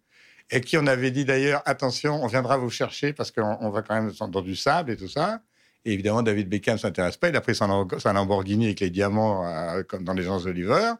Et 0.51 0.61
qui 0.61 0.77
on 0.77 0.85
avait 0.85 1.09
dit 1.09 1.25
d'ailleurs, 1.25 1.63
attention, 1.65 2.23
on 2.23 2.27
viendra 2.27 2.57
vous 2.57 2.69
chercher 2.69 3.13
parce 3.13 3.31
qu'on 3.31 3.57
on 3.61 3.71
va 3.71 3.81
quand 3.81 3.95
même 3.95 4.11
dans 4.29 4.41
du 4.41 4.55
sable 4.55 4.91
et 4.91 4.97
tout 4.97 5.07
ça. 5.07 5.41
Et 5.85 5.93
évidemment, 5.93 6.21
David 6.21 6.49
Beckham 6.49 6.77
s'intéresse 6.77 7.17
pas. 7.17 7.29
Il 7.29 7.35
a 7.35 7.41
pris 7.41 7.55
son, 7.55 7.87
Lamborghini 8.05 8.65
avec 8.65 8.79
les 8.79 8.89
diamants, 8.91 9.47
euh, 9.47 9.83
comme 9.83 10.03
dans 10.03 10.13
les 10.13 10.23
gens 10.23 10.43
Oliver. 10.45 10.93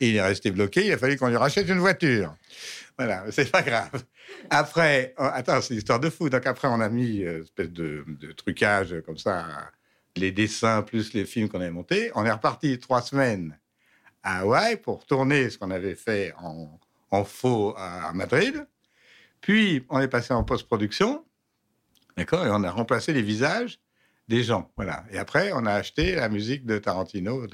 Et 0.00 0.10
il 0.10 0.16
est 0.16 0.22
resté 0.22 0.50
bloqué. 0.50 0.86
Il 0.86 0.92
a 0.92 0.98
fallu 0.98 1.16
qu'on 1.16 1.28
lui 1.28 1.36
rachète 1.36 1.68
une 1.68 1.78
voiture. 1.78 2.34
Voilà, 2.98 3.24
c'est 3.30 3.50
pas 3.50 3.62
grave. 3.62 4.04
Après, 4.50 5.14
euh, 5.18 5.30
attends, 5.32 5.60
c'est 5.60 5.74
l'histoire 5.74 5.98
de 5.98 6.10
fou. 6.10 6.28
Donc 6.28 6.46
après, 6.46 6.68
on 6.68 6.80
a 6.80 6.88
mis 6.88 7.22
euh, 7.22 7.38
une 7.38 7.42
espèce 7.42 7.70
de, 7.70 8.04
de 8.06 8.32
trucage 8.32 8.94
comme 9.06 9.18
ça, 9.18 9.46
les 10.16 10.32
dessins 10.32 10.82
plus 10.82 11.12
les 11.14 11.24
films 11.24 11.48
qu'on 11.48 11.60
avait 11.60 11.70
montés. 11.70 12.10
On 12.14 12.24
est 12.24 12.30
reparti 12.30 12.78
trois 12.78 13.02
semaines 13.02 13.58
à 14.22 14.40
Hawaï 14.40 14.76
pour 14.76 15.04
tourner 15.06 15.50
ce 15.50 15.58
qu'on 15.58 15.70
avait 15.70 15.94
fait 15.94 16.32
en, 16.38 17.24
faux 17.24 17.74
à, 17.76 18.12
Madrid. 18.14 18.66
Puis, 19.40 19.84
on 19.88 20.00
est 20.00 20.08
passé 20.08 20.32
en 20.32 20.44
post-production, 20.44 21.24
d'accord, 22.16 22.46
et 22.46 22.50
on 22.50 22.62
a 22.62 22.70
remplacé 22.70 23.12
les 23.12 23.22
visages 23.22 23.80
des 24.28 24.44
gens, 24.44 24.70
voilà. 24.76 25.04
Et 25.10 25.18
après, 25.18 25.52
on 25.52 25.66
a 25.66 25.72
acheté 25.72 26.14
la 26.14 26.28
musique 26.28 26.64
de 26.64 26.78
Tarantino. 26.78 27.46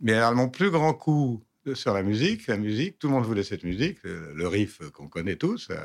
Mais 0.00 0.34
mon 0.34 0.48
plus 0.48 0.70
grand 0.70 0.92
coup 0.92 1.42
sur 1.74 1.94
la 1.94 2.02
musique, 2.02 2.46
la 2.46 2.56
musique, 2.56 2.98
tout 2.98 3.06
le 3.08 3.14
monde 3.14 3.24
voulait 3.24 3.44
cette 3.44 3.64
musique, 3.64 4.02
le, 4.02 4.32
le 4.34 4.48
riff 4.48 4.78
qu'on 4.90 5.08
connaît 5.08 5.36
tous, 5.36 5.68
euh, 5.70 5.76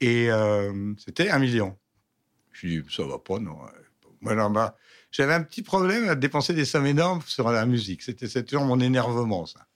et 0.00 0.30
euh, 0.30 0.94
c'était 0.98 1.30
un 1.30 1.38
million. 1.38 1.76
Je 2.52 2.66
dis, 2.66 2.82
ça 2.90 3.04
va 3.04 3.18
pas, 3.18 3.38
non. 3.38 3.56
Non, 4.22 4.50
bah, 4.50 4.76
j'avais 5.10 5.34
un 5.34 5.42
petit 5.42 5.62
problème 5.62 6.08
à 6.08 6.14
dépenser 6.14 6.52
des 6.52 6.64
sommes 6.64 6.86
énormes 6.86 7.22
sur 7.26 7.50
la 7.50 7.66
musique. 7.66 8.02
C'était 8.02 8.42
toujours 8.42 8.64
mon 8.64 8.80
énervement, 8.80 9.46
ça. 9.46 9.66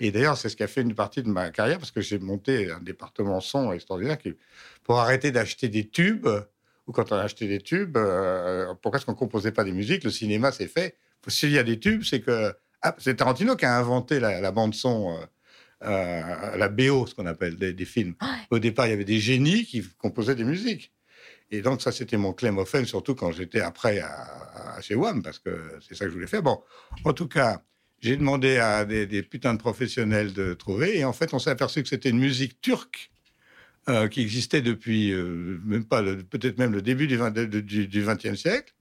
Et 0.00 0.10
d'ailleurs, 0.10 0.36
c'est 0.36 0.48
ce 0.48 0.56
qui 0.56 0.62
a 0.62 0.66
fait 0.66 0.82
une 0.82 0.94
partie 0.94 1.22
de 1.22 1.28
ma 1.28 1.50
carrière, 1.50 1.78
parce 1.78 1.92
que 1.92 2.00
j'ai 2.00 2.18
monté 2.18 2.70
un 2.70 2.80
département 2.80 3.40
son 3.40 3.72
extraordinaire 3.72 4.18
qui, 4.18 4.34
pour 4.82 4.98
arrêter 4.98 5.30
d'acheter 5.30 5.68
des 5.68 5.88
tubes, 5.88 6.28
ou 6.86 6.92
quand 6.92 7.12
on 7.12 7.16
a 7.16 7.22
acheté 7.22 7.46
des 7.46 7.60
tubes, 7.60 7.96
euh, 7.96 8.74
pourquoi 8.82 8.98
est-ce 8.98 9.06
qu'on 9.06 9.14
composait 9.14 9.52
pas 9.52 9.64
des 9.64 9.72
musiques 9.72 10.04
Le 10.04 10.10
cinéma, 10.10 10.52
c'est 10.52 10.66
fait. 10.66 10.96
S'il 11.28 11.52
y 11.52 11.58
a 11.58 11.62
des 11.62 11.78
tubes, 11.78 12.02
c'est 12.02 12.20
que 12.20 12.52
ah, 12.82 12.94
c'est 12.98 13.16
Tarantino 13.16 13.56
qui 13.56 13.64
a 13.64 13.78
inventé 13.78 14.20
la, 14.20 14.42
la 14.42 14.52
bande 14.52 14.74
son, 14.74 15.16
euh, 15.16 15.24
euh, 15.84 16.56
la 16.56 16.68
BO, 16.68 17.06
ce 17.06 17.14
qu'on 17.14 17.24
appelle 17.24 17.56
des, 17.56 17.72
des 17.72 17.84
films. 17.86 18.14
Au 18.50 18.58
départ, 18.58 18.86
il 18.86 18.90
y 18.90 18.92
avait 18.92 19.04
des 19.04 19.20
génies 19.20 19.64
qui 19.64 19.82
composaient 19.98 20.34
des 20.34 20.44
musiques. 20.44 20.92
Et 21.50 21.62
donc, 21.62 21.82
ça, 21.82 21.92
c'était 21.92 22.16
mon 22.16 22.32
claim 22.32 22.56
of 22.58 22.68
fame, 22.68 22.86
surtout 22.86 23.14
quand 23.14 23.32
j'étais 23.32 23.60
après 23.60 24.00
à, 24.00 24.80
chez 24.80 24.94
WAM, 24.94 25.22
parce 25.22 25.38
que 25.38 25.50
c'est 25.86 25.94
ça 25.94 26.04
que 26.04 26.10
je 26.10 26.14
voulais 26.14 26.26
faire. 26.26 26.42
Bon, 26.42 26.62
en 27.04 27.12
tout 27.12 27.28
cas, 27.28 27.62
j'ai 28.00 28.16
demandé 28.16 28.58
à 28.58 28.84
des, 28.84 29.22
putains 29.22 29.54
de 29.54 29.58
professionnels 29.58 30.32
de 30.32 30.54
trouver, 30.54 30.98
et 30.98 31.04
en 31.04 31.12
fait, 31.12 31.32
on 31.32 31.38
s'est 31.38 31.50
aperçu 31.50 31.82
que 31.82 31.88
c'était 31.88 32.10
une 32.10 32.18
musique 32.18 32.60
turque 32.60 33.10
euh, 33.88 34.08
qui 34.08 34.22
existait 34.22 34.62
depuis, 34.62 35.12
euh, 35.12 35.60
même 35.64 35.84
pas, 35.84 36.02
peut-être 36.02 36.58
même 36.58 36.72
le 36.72 36.82
début 36.82 37.06
du, 37.06 37.16
20, 37.16 37.30
de- 37.30 37.60
du, 37.60 37.86
du 37.86 38.02
20e 38.02 38.36
siècle. 38.36 38.74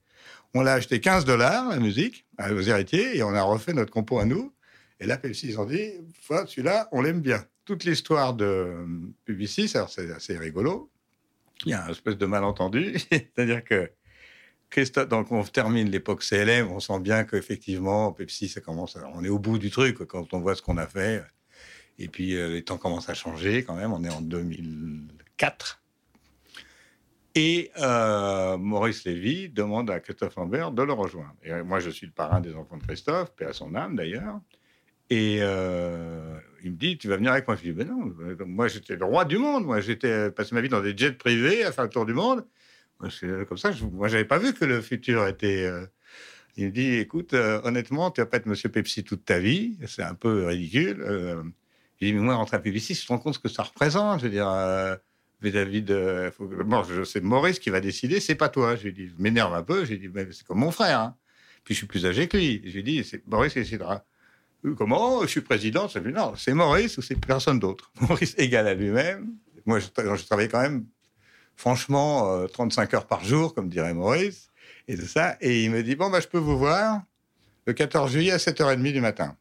On 0.54 0.62
l'a 0.62 0.74
acheté 0.74 1.00
15 1.00 1.26
dollars, 1.26 1.70
la 1.70 1.80
musique, 1.80 2.26
aux 2.40 2.62
héritiers, 2.62 3.18
et 3.18 3.24
on 3.24 3.34
a 3.34 3.42
refait 3.42 3.74
notre 3.74 3.92
compo 3.92 4.20
à 4.20 4.26
nous. 4.26 4.54
Et 5.00 5.06
là, 5.06 5.18
Pepsi, 5.18 5.50
ils 5.50 5.60
ont 5.60 5.66
dit, 5.66 5.92
celui-là, 6.48 6.88
on 6.92 7.02
l'aime 7.02 7.22
bien. 7.22 7.44
Toute 7.66 7.84
l'histoire 7.84 8.34
de 8.34 8.46
euh, 8.46 8.86
Publicis, 9.26 9.72
alors 9.76 9.90
c'est 9.90 10.12
assez 10.12 10.38
rigolo. 10.38 10.92
Il 11.66 11.72
y 11.72 11.74
a 11.74 11.86
un 11.86 11.90
espèce 11.90 12.18
de 12.18 12.26
malentendu, 12.26 12.98
c'est-à-dire 13.12 13.64
que 13.64 13.92
Christophe, 14.70 15.08
donc 15.08 15.32
on 15.32 15.44
termine 15.44 15.90
l'époque 15.90 16.24
CLM, 16.24 16.72
on 16.72 16.80
sent 16.80 17.00
bien 17.00 17.24
qu'effectivement, 17.24 18.12
Pepsi, 18.12 18.50
ça 18.50 18.60
commence, 18.60 18.98
on 19.14 19.24
est 19.24 19.30
au 19.30 19.40
bout 19.40 19.60
du 19.60 19.70
truc 19.70 20.00
quand 20.06 20.34
on 20.34 20.40
voit 20.40 20.56
ce 20.56 20.62
qu'on 20.62 20.78
a 20.78 20.88
fait. 20.88 21.24
Et 22.00 22.08
puis 22.08 22.36
euh, 22.36 22.50
les 22.50 22.64
temps 22.64 22.78
commencent 22.78 23.10
à 23.10 23.14
changer 23.14 23.64
quand 23.64 23.76
même, 23.76 23.94
on 23.94 24.04
est 24.04 24.10
en 24.10 24.22
2004. 24.22 25.84
Et 27.36 27.72
euh, 27.80 28.58
Maurice 28.58 29.06
Lévy 29.06 29.50
demande 29.50 29.90
à 29.90 30.00
Christophe 30.00 30.36
Lambert 30.36 30.72
de 30.72 30.84
le 30.84 30.94
rejoindre. 30.94 31.36
Et 31.44 31.52
euh, 31.52 31.64
moi, 31.64 31.80
je 31.80 31.90
suis 31.90 32.06
le 32.06 32.12
parrain 32.12 32.42
des 32.42 32.54
enfants 32.56 32.78
de 32.78 32.84
Christophe, 32.84 33.36
paix 33.36 33.46
à 33.46 33.54
son 33.54 33.74
âme 33.74 33.96
d'ailleurs. 33.96 34.40
Et 35.10 35.40
euh, 35.42 36.38
il 36.64 36.72
me 36.72 36.78
dit, 36.78 36.98
tu 36.98 37.08
vas 37.08 37.18
venir 37.18 37.32
avec 37.32 37.48
moi 37.48 37.56
Je 37.56 37.62
dis, 37.64 37.72
ben 37.72 37.88
non, 37.88 38.14
euh, 38.22 38.36
moi 38.46 38.68
j'étais 38.68 38.96
le 38.96 39.06
roi 39.06 39.26
du 39.26 39.38
monde. 39.38 39.66
Moi 39.66 39.82
j'étais 39.82 40.32
passé 40.32 40.56
ma 40.56 40.62
vie 40.62 40.70
dans 40.70 40.82
des 40.82 40.96
jets 40.98 41.12
privés 41.14 41.64
à 41.64 41.72
faire 41.72 41.84
le 41.84 41.90
tour 41.90 42.06
du 42.06 42.14
monde. 42.14 42.46
Comme 43.00 43.58
ça, 43.58 43.72
je, 43.72 43.84
moi 43.86 44.08
j'avais 44.08 44.26
pas 44.26 44.38
vu 44.40 44.54
que 44.54 44.64
le 44.66 44.82
futur 44.82 45.28
était. 45.28 45.66
euh, 45.66 45.86
il 46.58 46.68
me 46.68 46.72
dit, 46.72 46.96
écoute, 46.96 47.34
honnêtement, 47.34 48.12
tu 48.12 48.22
vas 48.22 48.28
pas 48.28 48.38
être 48.38 48.46
Monsieur 48.46 48.70
Pepsi 48.70 49.04
toute 49.04 49.26
ta 49.26 49.40
vie. 49.40 49.78
C'est 49.88 50.04
un 50.04 50.14
peu 50.16 50.46
ridicule. 50.48 51.04
J'ai 52.00 52.08
dit, 52.08 52.14
mais 52.14 52.22
moi, 52.22 52.36
rentrer 52.36 52.58
à 52.58 52.60
Pepsi, 52.60 52.94
je 52.94 53.04
te 53.06 53.08
rends 53.08 53.18
compte 53.20 53.34
ce 53.36 53.40
que 53.40 53.50
ça 53.50 53.64
représente. 53.64 54.20
Je 54.20 54.26
veux 54.26 54.32
dire, 54.32 54.48
vis-à-vis 55.42 55.82
de. 55.82 56.32
bon, 56.40 56.84
je- 56.84 57.04
c'est 57.04 57.22
Maurice 57.22 57.60
qui 57.60 57.70
va 57.72 57.82
décider, 57.82 58.20
c'est 58.20 58.36
pas 58.36 58.50
toi. 58.50 58.76
Je 58.76 58.84
lui 58.84 58.94
dit, 58.94 59.08
je 59.08 59.22
m'énerve 59.22 59.54
un 59.54 59.64
peu. 59.64 59.84
J'ai 59.86 59.98
dit, 59.98 60.10
mais 60.10 60.28
c'est 60.32 60.46
comme 60.46 60.60
mon 60.60 60.72
frère. 60.72 61.00
hein. 61.00 61.18
Puis 61.64 61.74
je 61.74 61.80
suis 61.80 61.88
plus 61.88 62.06
âgé 62.06 62.28
que 62.28 62.38
lui. 62.38 62.62
Je 62.66 62.72
lui 62.76 62.84
dit, 62.84 63.04
c'est 63.04 63.26
Maurice 63.28 63.54
qui 63.54 63.60
décidera. 63.60 64.06
Euh, 64.66 64.76
Comment 64.76 65.22
Je 65.22 65.28
suis 65.28 65.42
président. 65.42 65.88
Ça 65.88 66.02
fait 66.02 66.12
non, 66.12 66.34
c'est 66.36 66.54
Maurice 66.54 66.98
ou 66.98 67.02
c'est 67.02 67.16
personne 67.16 67.60
d'autre. 67.60 67.92
Maurice 68.02 68.36
égal 68.38 68.68
à 68.68 68.74
lui-même. 68.74 69.34
Moi, 69.66 69.80
je, 69.80 69.88
je 69.88 70.26
travaillais 70.26 70.50
quand 70.50 70.62
même, 70.62 70.86
franchement, 71.56 72.34
euh, 72.34 72.48
35 72.48 72.94
heures 72.94 73.08
par 73.08 73.24
jour, 73.24 73.54
comme 73.54 73.70
dirait 73.70 73.94
Maurice, 73.94 74.50
et 74.88 74.98
tout 74.98 75.06
ça. 75.06 75.38
Et 75.42 75.64
il 75.64 75.72
me 75.72 75.84
dit 75.84 75.96
bon, 75.96 76.10
bah, 76.10 76.20
je 76.20 76.28
peux 76.28 76.38
vous 76.38 76.58
voir 76.58 77.02
le 77.66 77.74
14 77.74 78.12
juillet 78.12 78.32
à 78.32 78.38
7h30 78.38 78.92
du 78.92 79.02
matin. 79.02 79.38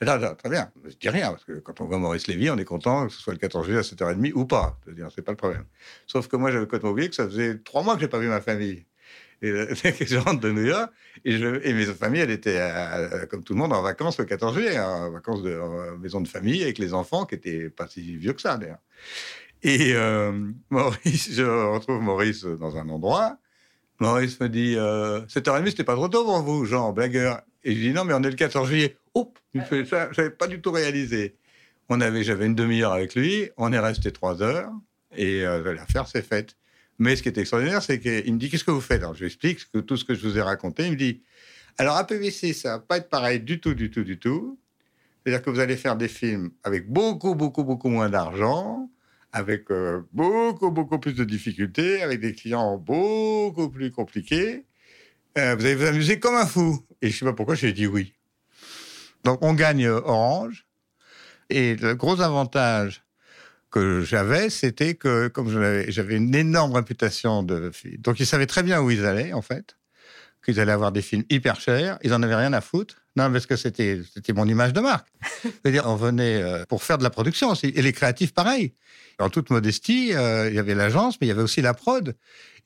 Là, 0.00 0.16
là, 0.16 0.36
très 0.36 0.48
bien. 0.48 0.70
Je 0.84 0.94
dis 0.94 1.08
rien, 1.08 1.30
parce 1.30 1.44
que 1.44 1.58
quand 1.58 1.80
on 1.80 1.86
voit 1.86 1.98
Maurice 1.98 2.28
Lévy, 2.28 2.50
on 2.50 2.56
est 2.56 2.64
content 2.64 3.08
que 3.08 3.12
ce 3.12 3.20
soit 3.20 3.32
le 3.32 3.40
14 3.40 3.66
juillet 3.66 3.80
à 3.80 3.82
7h30 3.82 4.32
ou 4.34 4.44
pas. 4.44 4.78
C'est 5.12 5.22
pas 5.22 5.32
le 5.32 5.36
problème. 5.36 5.64
Sauf 6.06 6.28
que 6.28 6.36
moi, 6.36 6.52
j'avais 6.52 6.66
complètement 6.66 6.90
oublié 6.90 7.08
que 7.08 7.16
ça 7.16 7.24
faisait 7.24 7.58
trois 7.58 7.82
mois 7.82 7.96
que 7.96 8.00
j'ai 8.00 8.08
pas 8.08 8.20
vu 8.20 8.28
ma 8.28 8.40
famille. 8.40 8.86
Et 9.42 9.50
euh, 9.50 9.74
je 10.00 10.16
rentre 10.16 10.40
de 10.40 10.50
New 10.50 10.64
York, 10.64 10.90
et, 11.24 11.34
et 11.34 11.72
mes 11.72 11.86
familles, 11.86 12.22
elle 12.22 12.30
était, 12.30 12.58
euh, 12.58 13.26
comme 13.26 13.44
tout 13.44 13.54
le 13.54 13.58
monde, 13.58 13.72
en 13.72 13.82
vacances 13.82 14.18
le 14.18 14.24
14 14.24 14.54
juillet, 14.54 14.76
hein, 14.76 15.06
en 15.06 15.10
vacances 15.10 15.42
de 15.42 15.58
en 15.58 15.96
maison 15.98 16.20
de 16.20 16.28
famille 16.28 16.62
avec 16.62 16.78
les 16.78 16.94
enfants, 16.94 17.24
qui 17.24 17.34
étaient 17.36 17.70
pas 17.70 17.86
si 17.86 18.16
vieux 18.16 18.32
que 18.32 18.40
ça, 18.40 18.56
d'ailleurs. 18.56 18.80
Et 19.62 19.92
euh, 19.94 20.32
Maurice, 20.70 21.32
je 21.32 21.42
retrouve 21.42 22.00
Maurice 22.00 22.44
dans 22.44 22.76
un 22.76 22.88
endroit. 22.88 23.38
Maurice 24.00 24.38
me 24.40 24.48
dit 24.48 24.74
euh, 24.76 25.20
7h30, 25.26 25.70
c'était 25.70 25.84
pas 25.84 25.96
trop 25.96 26.08
tôt 26.08 26.24
pour 26.24 26.40
vous, 26.42 26.64
Jean, 26.64 26.92
blagueur. 26.92 27.42
Et 27.64 27.74
je 27.74 27.80
dis 27.80 27.92
non, 27.92 28.04
mais 28.04 28.14
on 28.14 28.22
est 28.22 28.30
le 28.30 28.36
14 28.36 28.68
juillet. 28.68 28.96
Oh, 29.14 29.32
il 29.54 29.62
fait 29.62 29.84
ça, 29.84 30.10
j'avais 30.12 30.30
pas 30.30 30.46
du 30.46 30.60
tout 30.60 30.70
réalisé. 30.70 31.36
J'avais 31.90 32.46
une 32.46 32.54
demi-heure 32.54 32.92
avec 32.92 33.14
lui, 33.14 33.50
on 33.56 33.72
est 33.72 33.78
resté 33.78 34.12
trois 34.12 34.42
heures, 34.42 34.70
et 35.16 35.44
euh, 35.46 35.74
s'est 36.06 36.22
faite. 36.22 36.57
Mais 36.98 37.14
ce 37.14 37.22
qui 37.22 37.28
est 37.28 37.38
extraordinaire, 37.38 37.82
c'est 37.82 38.00
qu'il 38.00 38.32
me 38.32 38.38
dit 38.38 38.50
Qu'est-ce 38.50 38.64
que 38.64 38.70
vous 38.70 38.80
faites? 38.80 39.02
Je 39.14 39.20
lui 39.20 39.26
explique 39.26 39.60
tout 39.86 39.96
ce 39.96 40.04
que 40.04 40.14
je 40.14 40.26
vous 40.26 40.36
ai 40.36 40.42
raconté. 40.42 40.86
Il 40.86 40.92
me 40.92 40.96
dit 40.96 41.22
Alors, 41.78 41.96
à 41.96 42.06
PVC, 42.06 42.52
ça 42.52 42.76
va 42.76 42.78
pas 42.80 42.96
être 42.98 43.08
pareil 43.08 43.40
du 43.40 43.60
tout, 43.60 43.74
du 43.74 43.90
tout, 43.90 44.02
du 44.02 44.18
tout. 44.18 44.58
C'est-à-dire 45.24 45.42
que 45.42 45.50
vous 45.50 45.60
allez 45.60 45.76
faire 45.76 45.96
des 45.96 46.08
films 46.08 46.50
avec 46.64 46.88
beaucoup, 46.90 47.34
beaucoup, 47.34 47.62
beaucoup 47.62 47.88
moins 47.88 48.08
d'argent, 48.08 48.90
avec 49.32 49.70
euh, 49.70 50.02
beaucoup, 50.12 50.70
beaucoup 50.70 50.98
plus 50.98 51.14
de 51.14 51.24
difficultés, 51.24 52.02
avec 52.02 52.20
des 52.20 52.34
clients 52.34 52.78
beaucoup 52.78 53.68
plus 53.68 53.90
compliqués. 53.90 54.64
Euh, 55.36 55.54
vous 55.54 55.64
allez 55.66 55.74
vous 55.74 55.84
amuser 55.84 56.18
comme 56.18 56.34
un 56.34 56.46
fou. 56.46 56.82
Et 57.02 57.10
je 57.10 57.18
sais 57.18 57.24
pas 57.24 57.32
pourquoi 57.32 57.54
j'ai 57.54 57.72
dit 57.72 57.86
oui. 57.86 58.14
Donc 59.24 59.38
on 59.42 59.54
gagne 59.54 59.86
Orange. 59.88 60.66
Et 61.50 61.76
le 61.76 61.94
gros 61.94 62.20
avantage 62.20 63.02
que 63.70 64.02
j'avais, 64.02 64.50
c'était 64.50 64.94
que 64.94 65.28
comme 65.28 65.50
j'avais 65.50 66.16
une 66.16 66.34
énorme 66.34 66.72
réputation 66.74 67.42
de 67.42 67.70
donc 67.98 68.20
ils 68.20 68.26
savaient 68.26 68.46
très 68.46 68.62
bien 68.62 68.80
où 68.80 68.90
ils 68.90 69.04
allaient 69.04 69.32
en 69.32 69.42
fait, 69.42 69.76
qu'ils 70.44 70.60
allaient 70.60 70.72
avoir 70.72 70.92
des 70.92 71.02
films 71.02 71.24
hyper 71.28 71.60
chers, 71.60 71.98
ils 72.02 72.14
en 72.14 72.22
avaient 72.22 72.36
rien 72.36 72.52
à 72.52 72.60
foutre. 72.60 73.02
Non, 73.16 73.30
parce 73.32 73.46
que 73.46 73.56
c'était 73.56 74.00
mon 74.34 74.46
image 74.46 74.72
de 74.72 74.80
marque. 74.80 75.08
C'est-à-dire 75.42 75.84
on 75.86 75.96
venait 75.96 76.40
euh, 76.42 76.64
pour 76.68 76.82
faire 76.82 76.98
de 76.98 77.02
la 77.02 77.10
production 77.10 77.50
aussi, 77.50 77.66
et 77.66 77.82
les 77.82 77.92
créatifs 77.92 78.32
pareil. 78.32 78.74
En 79.18 79.30
toute 79.30 79.50
modestie, 79.50 80.14
euh, 80.14 80.48
il 80.48 80.54
y 80.54 80.60
avait 80.60 80.76
l'agence, 80.76 81.20
mais 81.20 81.26
il 81.26 81.30
y 81.30 81.32
avait 81.32 81.42
aussi 81.42 81.60
la 81.60 81.74
prod. 81.74 82.14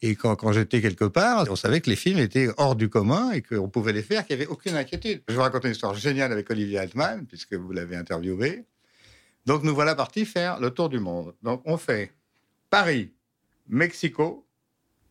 Et 0.02 0.16
quand, 0.16 0.36
quand 0.36 0.52
j'étais 0.52 0.82
quelque 0.82 1.06
part, 1.06 1.46
on 1.48 1.56
savait 1.56 1.80
que 1.80 1.88
les 1.88 1.96
films 1.96 2.18
étaient 2.18 2.48
hors 2.58 2.76
du 2.76 2.90
commun 2.90 3.30
et 3.30 3.40
qu'on 3.40 3.70
pouvait 3.70 3.92
les 3.92 4.02
faire, 4.02 4.26
qu'il 4.26 4.36
n'y 4.36 4.42
avait 4.42 4.50
aucune 4.50 4.76
inquiétude. 4.76 5.22
Je 5.28 5.34
vous 5.34 5.40
raconte 5.40 5.64
une 5.64 5.70
histoire 5.70 5.94
géniale 5.94 6.30
avec 6.30 6.50
Olivier 6.50 6.78
Altman, 6.78 7.24
puisque 7.26 7.54
vous 7.54 7.72
l'avez 7.72 7.96
interviewé. 7.96 8.64
Donc 9.46 9.62
nous 9.62 9.74
voilà 9.74 9.94
partis 9.94 10.24
faire 10.24 10.60
le 10.60 10.70
tour 10.70 10.88
du 10.88 11.00
monde. 11.00 11.34
Donc 11.42 11.62
on 11.64 11.76
fait 11.76 12.12
Paris, 12.70 13.12
Mexico, 13.68 14.46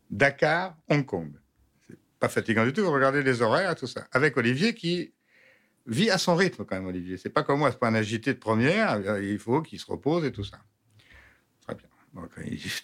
Dakar, 0.10 0.78
Hong 0.90 1.06
Kong. 1.06 1.32
C'est 1.88 1.98
pas 2.20 2.30
fatigant 2.30 2.66
du 2.66 2.74
tout, 2.74 2.82
vous 2.82 2.92
regardez 2.92 3.24
les 3.24 3.42
horaires, 3.42 3.76
tout 3.76 3.88
ça. 3.88 4.08
Avec 4.12 4.38
Olivier 4.38 4.74
qui 4.74 5.14
vit 5.88 6.10
à 6.10 6.18
son 6.18 6.36
rythme 6.36 6.66
quand 6.66 6.76
même, 6.76 6.88
Olivier. 6.88 7.18
C'est 7.18 7.30
pas 7.30 7.44
comme 7.44 7.60
moi, 7.60 7.72
c'est 7.72 7.80
pas 7.80 7.88
un 7.88 7.96
agité 7.96 8.34
de 8.34 8.40
première, 8.40 9.20
il 9.20 9.40
faut 9.40 9.62
qu'il 9.62 9.80
se 9.80 9.86
repose 9.86 10.26
et 10.26 10.32
tout 10.32 10.44
ça. 10.44 10.60
Très 11.66 11.76
bien. 11.76 11.88
Donc, 12.14 12.30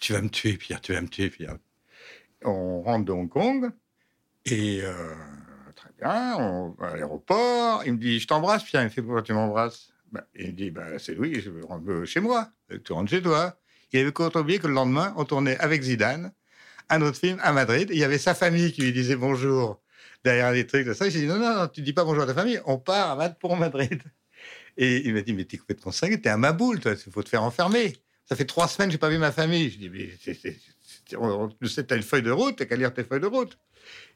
tu 0.00 0.12
vas 0.12 0.22
me 0.22 0.28
tuer, 0.28 0.56
Pierre, 0.56 0.80
tu 0.80 0.92
vas 0.92 1.00
me 1.00 1.08
tuer, 1.08 1.30
Pierre. 1.30 1.56
On 2.44 2.82
rentre 2.82 3.04
de 3.04 3.12
Hong 3.12 3.28
Kong 3.28 3.70
et 4.44 4.80
euh, 4.82 5.14
très 5.74 5.90
bien, 5.98 6.36
on 6.36 6.70
va 6.70 6.88
à 6.88 6.94
l'aéroport. 6.94 7.82
Il 7.84 7.94
me 7.94 7.98
dit, 7.98 8.20
je 8.20 8.26
t'embrasse, 8.26 8.64
Pierre. 8.64 8.82
Il 8.82 8.86
me 8.86 8.90
fait, 8.90 9.02
pourquoi 9.02 9.22
tu 9.22 9.32
m'embrasses? 9.32 9.92
Bah, 10.12 10.26
il 10.34 10.54
dit 10.54 10.70
bah, 10.70 10.98
C'est 10.98 11.14
Louis, 11.14 11.40
je 11.40 11.50
rentre 11.62 12.04
chez 12.04 12.20
moi. 12.20 12.50
Tu 12.84 12.92
rentres 12.92 13.10
chez 13.10 13.22
toi. 13.22 13.58
Il 13.92 14.00
avait 14.00 14.12
oublié 14.36 14.58
que 14.58 14.66
le 14.66 14.74
lendemain, 14.74 15.14
on 15.16 15.24
tournait 15.24 15.58
avec 15.58 15.82
Zidane 15.82 16.32
un 16.90 17.02
autre 17.02 17.18
film 17.18 17.38
à 17.42 17.52
Madrid. 17.52 17.88
il 17.92 17.98
y 17.98 18.04
avait 18.04 18.18
sa 18.18 18.34
famille 18.34 18.72
qui 18.72 18.82
lui 18.82 18.92
disait 18.92 19.16
bonjour 19.16 19.80
derrière 20.24 20.52
les 20.52 20.66
trucs 20.66 20.86
de 20.86 20.94
ça. 20.94 21.08
J'ai 21.08 21.20
dit 21.20 21.26
non, 21.26 21.38
non, 21.38 21.54
non, 21.54 21.68
tu 21.68 21.82
dis 21.82 21.92
pas 21.92 22.04
bonjour 22.04 22.22
à 22.22 22.26
ta 22.26 22.34
famille, 22.34 22.60
on 22.66 22.78
part 22.78 23.20
à 23.20 23.28
pour 23.30 23.56
Madrid. 23.56 24.02
Et 24.76 25.06
il 25.06 25.14
m'a 25.14 25.22
dit 25.22 25.32
mais 25.32 25.44
t'es 25.44 25.56
complètement 25.56 25.92
cinglé, 25.92 26.20
t'es 26.20 26.28
un 26.28 26.36
maboule, 26.36 26.80
toi, 26.80 26.92
il 26.92 27.12
faut 27.12 27.22
te 27.22 27.28
faire 27.28 27.42
enfermer. 27.42 27.96
Ça 28.24 28.36
fait 28.36 28.44
trois 28.44 28.68
semaines 28.68 28.88
que 28.88 28.92
j'ai 28.92 28.98
pas 28.98 29.08
vu 29.08 29.18
ma 29.18 29.32
famille. 29.32 29.70
Je 29.70 29.78
dis 29.78 29.90
mais 29.90 30.10
tu 30.20 31.68
sais, 31.68 31.84
t'as 31.84 31.96
une 31.96 32.02
feuille 32.02 32.22
de 32.22 32.30
route, 32.30 32.56
t'as 32.56 32.66
qu'à 32.66 32.76
lire 32.76 32.92
tes 32.92 33.04
feuilles 33.04 33.20
de 33.20 33.26
route. 33.26 33.58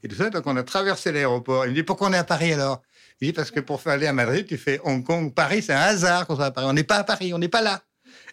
Et 0.02 0.08
tout 0.08 0.16
ça, 0.16 0.30
donc 0.30 0.46
on 0.46 0.56
a 0.56 0.62
traversé 0.62 1.12
l'aéroport. 1.12 1.66
Il 1.66 1.70
me 1.70 1.74
dit 1.74 1.82
pourquoi 1.82 2.08
on 2.08 2.12
est 2.12 2.18
à 2.18 2.24
Paris 2.24 2.52
alors? 2.52 2.82
Il 3.20 3.28
dit 3.28 3.32
parce 3.32 3.50
que 3.50 3.60
pour 3.60 3.80
aller 3.86 4.06
à 4.06 4.12
Madrid, 4.12 4.46
tu 4.46 4.56
fais 4.56 4.80
Hong 4.84 5.04
Kong, 5.04 5.32
Paris, 5.34 5.62
c'est 5.62 5.72
un 5.72 5.80
hasard 5.80 6.26
qu'on 6.26 6.36
soit 6.36 6.46
à 6.46 6.50
Paris. 6.50 6.66
On 6.68 6.72
n'est 6.72 6.84
pas 6.84 6.96
à 6.96 7.04
Paris, 7.04 7.32
on 7.34 7.38
n'est 7.38 7.48
pas 7.48 7.62
là. 7.62 7.82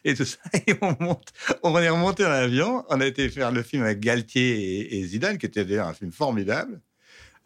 Et 0.04 0.14
tout 0.16 0.26
ça, 0.26 0.38
et 0.68 0.76
on, 0.82 0.96
monte, 1.00 1.28
on 1.64 1.78
est 1.78 1.90
remonté 1.90 2.24
dans 2.24 2.30
l'avion. 2.30 2.86
On 2.90 3.02
a 3.02 3.06
été 3.06 3.30
faire 3.30 3.52
le 3.52 3.64
film 3.64 3.84
avec 3.84 4.00
Galtier 4.00 4.98
et, 4.98 5.06
Zidane, 5.06 5.38
qui 5.38 5.46
était 5.46 5.66
d'ailleurs 5.66 5.88
un 5.88 5.94
film 5.94 6.12
formidable, 6.12 6.80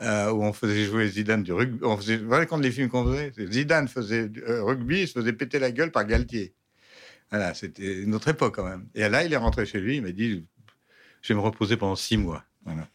euh, 0.01 0.31
où 0.31 0.43
on 0.43 0.53
faisait 0.53 0.85
jouer 0.85 1.07
Zidane 1.07 1.43
du 1.43 1.53
rugby. 1.53 1.79
On 1.83 1.97
faisait, 1.97 2.17
voyez 2.17 2.45
quand 2.45 2.57
les 2.57 2.71
films 2.71 2.89
qu'on 2.89 3.05
faisait? 3.05 3.33
Zidane 3.51 3.87
faisait 3.87 4.29
euh, 4.47 4.63
rugby, 4.63 5.01
il 5.01 5.07
se 5.07 5.13
faisait 5.13 5.33
péter 5.33 5.59
la 5.59 5.71
gueule 5.71 5.91
par 5.91 6.05
Galtier. 6.05 6.53
Voilà, 7.29 7.53
c'était 7.55 8.03
une 8.03 8.13
autre 8.13 8.27
époque 8.27 8.55
quand 8.55 8.65
même. 8.65 8.87
Et 8.93 9.07
là, 9.09 9.23
il 9.23 9.33
est 9.33 9.37
rentré 9.37 9.65
chez 9.65 9.79
lui, 9.79 9.97
il 9.97 10.03
m'a 10.03 10.11
dit 10.11 10.45
Je 11.21 11.33
vais 11.33 11.35
me 11.35 11.43
reposer 11.43 11.77
pendant 11.77 11.95
six 11.95 12.17
mois. 12.17 12.43
Voilà. 12.63 12.87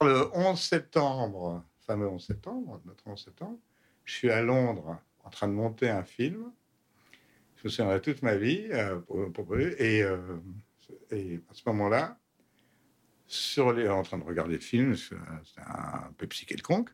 Le 0.00 0.28
11 0.36 0.58
septembre 0.58 1.62
fameux 1.86 2.08
11 2.08 2.24
septembre, 2.24 2.80
notre 2.84 3.06
11 3.06 3.22
septembre, 3.22 3.58
je 4.04 4.14
suis 4.14 4.30
à 4.30 4.42
Londres 4.42 4.98
en 5.24 5.30
train 5.30 5.48
de 5.48 5.52
monter 5.52 5.88
un 5.88 6.04
film. 6.04 6.52
Je 7.56 7.62
me 7.64 7.70
souviendrai 7.70 8.00
toute 8.00 8.22
ma 8.22 8.36
vie. 8.36 8.66
Euh, 8.70 9.00
et, 9.78 10.02
euh, 10.02 10.16
et, 11.10 11.40
à 11.50 11.54
ce 11.54 11.62
moment-là, 11.66 12.18
sur 13.26 13.72
les, 13.72 13.88
en 13.88 14.02
train 14.02 14.18
de 14.18 14.24
regarder 14.24 14.54
le 14.54 14.60
film, 14.60 14.96
c'est 14.96 15.14
un 15.58 16.12
Pepsi 16.18 16.44
quelconque, 16.44 16.90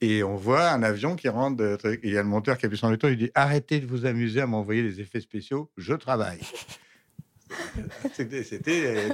et 0.00 0.22
on 0.22 0.36
voit 0.36 0.70
un 0.70 0.82
avion 0.82 1.16
qui 1.16 1.28
rentre. 1.28 1.62
il 2.02 2.10
y 2.12 2.18
a 2.18 2.22
le 2.22 2.28
monteur 2.28 2.58
qui 2.58 2.66
appuie 2.66 2.76
sur 2.76 2.88
le 2.88 2.94
bouton. 2.94 3.08
Il 3.08 3.16
dit 3.16 3.30
Arrêtez 3.34 3.80
de 3.80 3.86
vous 3.86 4.06
amuser 4.06 4.40
à 4.40 4.46
m'envoyer 4.46 4.82
des 4.82 5.00
effets 5.00 5.20
spéciaux, 5.20 5.70
je 5.76 5.94
travaille. 5.94 6.40
C'était 8.12 8.42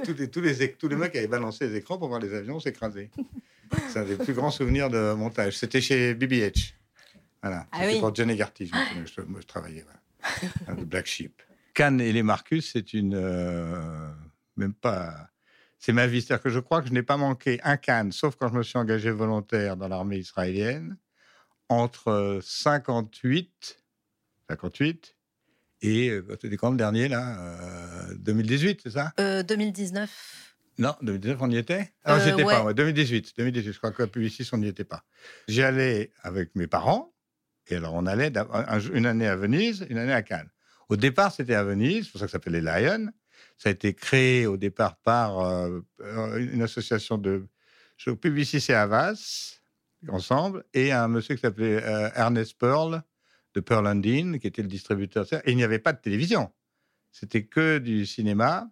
tous 0.01 0.13
les, 0.13 0.29
tous, 0.77 0.89
mecs 0.89 1.15
avaient 1.15 1.27
balancé 1.27 1.67
les 1.67 1.75
écrans 1.75 1.97
pour 1.97 2.07
voir 2.07 2.19
les 2.19 2.33
avions 2.33 2.59
s'écraser. 2.59 3.11
C'est 3.89 3.99
un 3.99 4.05
des 4.05 4.15
plus 4.15 4.33
grands 4.33 4.51
souvenirs 4.51 4.89
de 4.89 5.13
montage. 5.13 5.57
C'était 5.57 5.81
chez 5.81 6.13
BBH. 6.13 6.73
Voilà. 7.41 7.67
Ah 7.71 7.79
C'était 7.81 7.99
pour 7.99 8.13
Johnny 8.13 8.35
Garty. 8.35 8.67
Je, 8.67 9.21
moi, 9.21 9.39
je 9.41 9.47
travaillais. 9.47 9.85
Voilà. 10.65 10.83
Black 10.83 11.07
Sheep. 11.07 11.41
Cannes 11.73 12.01
et 12.01 12.11
les 12.11 12.23
Marcus, 12.23 12.71
c'est 12.73 12.93
une. 12.93 13.15
Euh, 13.15 14.11
même 14.57 14.73
pas. 14.73 15.29
C'est 15.79 15.93
ma 15.93 16.05
vie. 16.05 16.21
C'est-à-dire 16.21 16.43
que 16.43 16.49
je 16.49 16.59
crois 16.59 16.81
que 16.81 16.87
je 16.87 16.93
n'ai 16.93 17.03
pas 17.03 17.17
manqué 17.17 17.59
un 17.63 17.77
Cannes, 17.77 18.11
sauf 18.11 18.35
quand 18.35 18.49
je 18.49 18.53
me 18.53 18.63
suis 18.63 18.77
engagé 18.77 19.09
volontaire 19.09 19.77
dans 19.77 19.87
l'armée 19.87 20.17
israélienne, 20.17 20.97
entre 21.69 22.39
58, 22.43 23.79
58 24.49 25.15
et. 25.81 26.09
Euh, 26.09 26.37
c'était 26.41 26.57
quand 26.57 26.71
le 26.71 26.77
dernier, 26.77 27.07
là 27.07 27.37
2018, 28.17 28.69
euh, 28.69 28.81
c'est 28.83 28.91
ça? 28.91 29.43
2019. 29.43 30.50
Non, 30.77 30.95
2019, 31.01 31.37
on 31.41 31.51
y 31.51 31.57
était? 31.57 31.93
Ah, 32.03 32.15
euh, 32.15 32.25
j'étais 32.25 32.43
pas, 32.43 32.73
2018. 32.73 33.33
2018, 33.37 33.73
je 33.73 33.77
crois 33.77 33.91
que 33.91 34.03
Publicis, 34.03 34.49
on 34.53 34.57
n'y 34.57 34.67
était 34.67 34.83
pas. 34.83 35.03
J'y 35.47 35.61
allais 35.61 36.11
avec 36.21 36.55
mes 36.55 36.67
parents, 36.67 37.13
et 37.67 37.75
alors 37.75 37.93
on 37.93 38.05
allait 38.05 38.31
une 38.93 39.05
année 39.05 39.27
à 39.27 39.35
Venise, 39.35 39.85
une 39.89 39.97
année 39.97 40.13
à 40.13 40.21
Cannes. 40.23 40.49
Au 40.89 40.95
départ, 40.95 41.31
c'était 41.31 41.55
à 41.55 41.63
Venise, 41.63 42.05
c'est 42.05 42.11
pour 42.11 42.19
ça 42.19 42.25
que 42.25 42.31
ça 42.31 42.37
s'appelait 42.37 42.61
Lion. 42.61 43.11
Ça 43.57 43.69
a 43.69 43.71
été 43.71 43.93
créé 43.93 44.47
au 44.47 44.57
départ 44.57 44.97
par 44.97 45.39
euh, 45.39 45.81
une 46.37 46.63
association 46.63 47.17
de 47.17 47.45
Publicis 48.19 48.65
et 48.69 48.73
Havas, 48.73 49.61
ensemble, 50.09 50.63
et 50.73 50.91
un 50.91 51.07
monsieur 51.07 51.35
qui 51.35 51.41
s'appelait 51.41 51.83
euh, 51.83 52.09
Ernest 52.15 52.57
Pearl, 52.57 53.03
de 53.53 53.59
Pearl 53.59 53.85
Dean, 54.01 54.39
qui 54.39 54.47
était 54.47 54.61
le 54.61 54.67
distributeur. 54.67 55.25
Et 55.45 55.51
il 55.51 55.57
n'y 55.57 55.63
avait 55.63 55.79
pas 55.79 55.93
de 55.93 55.99
télévision. 55.99 56.51
C'était 57.11 57.45
que 57.45 57.77
du 57.77 58.05
cinéma 58.05 58.69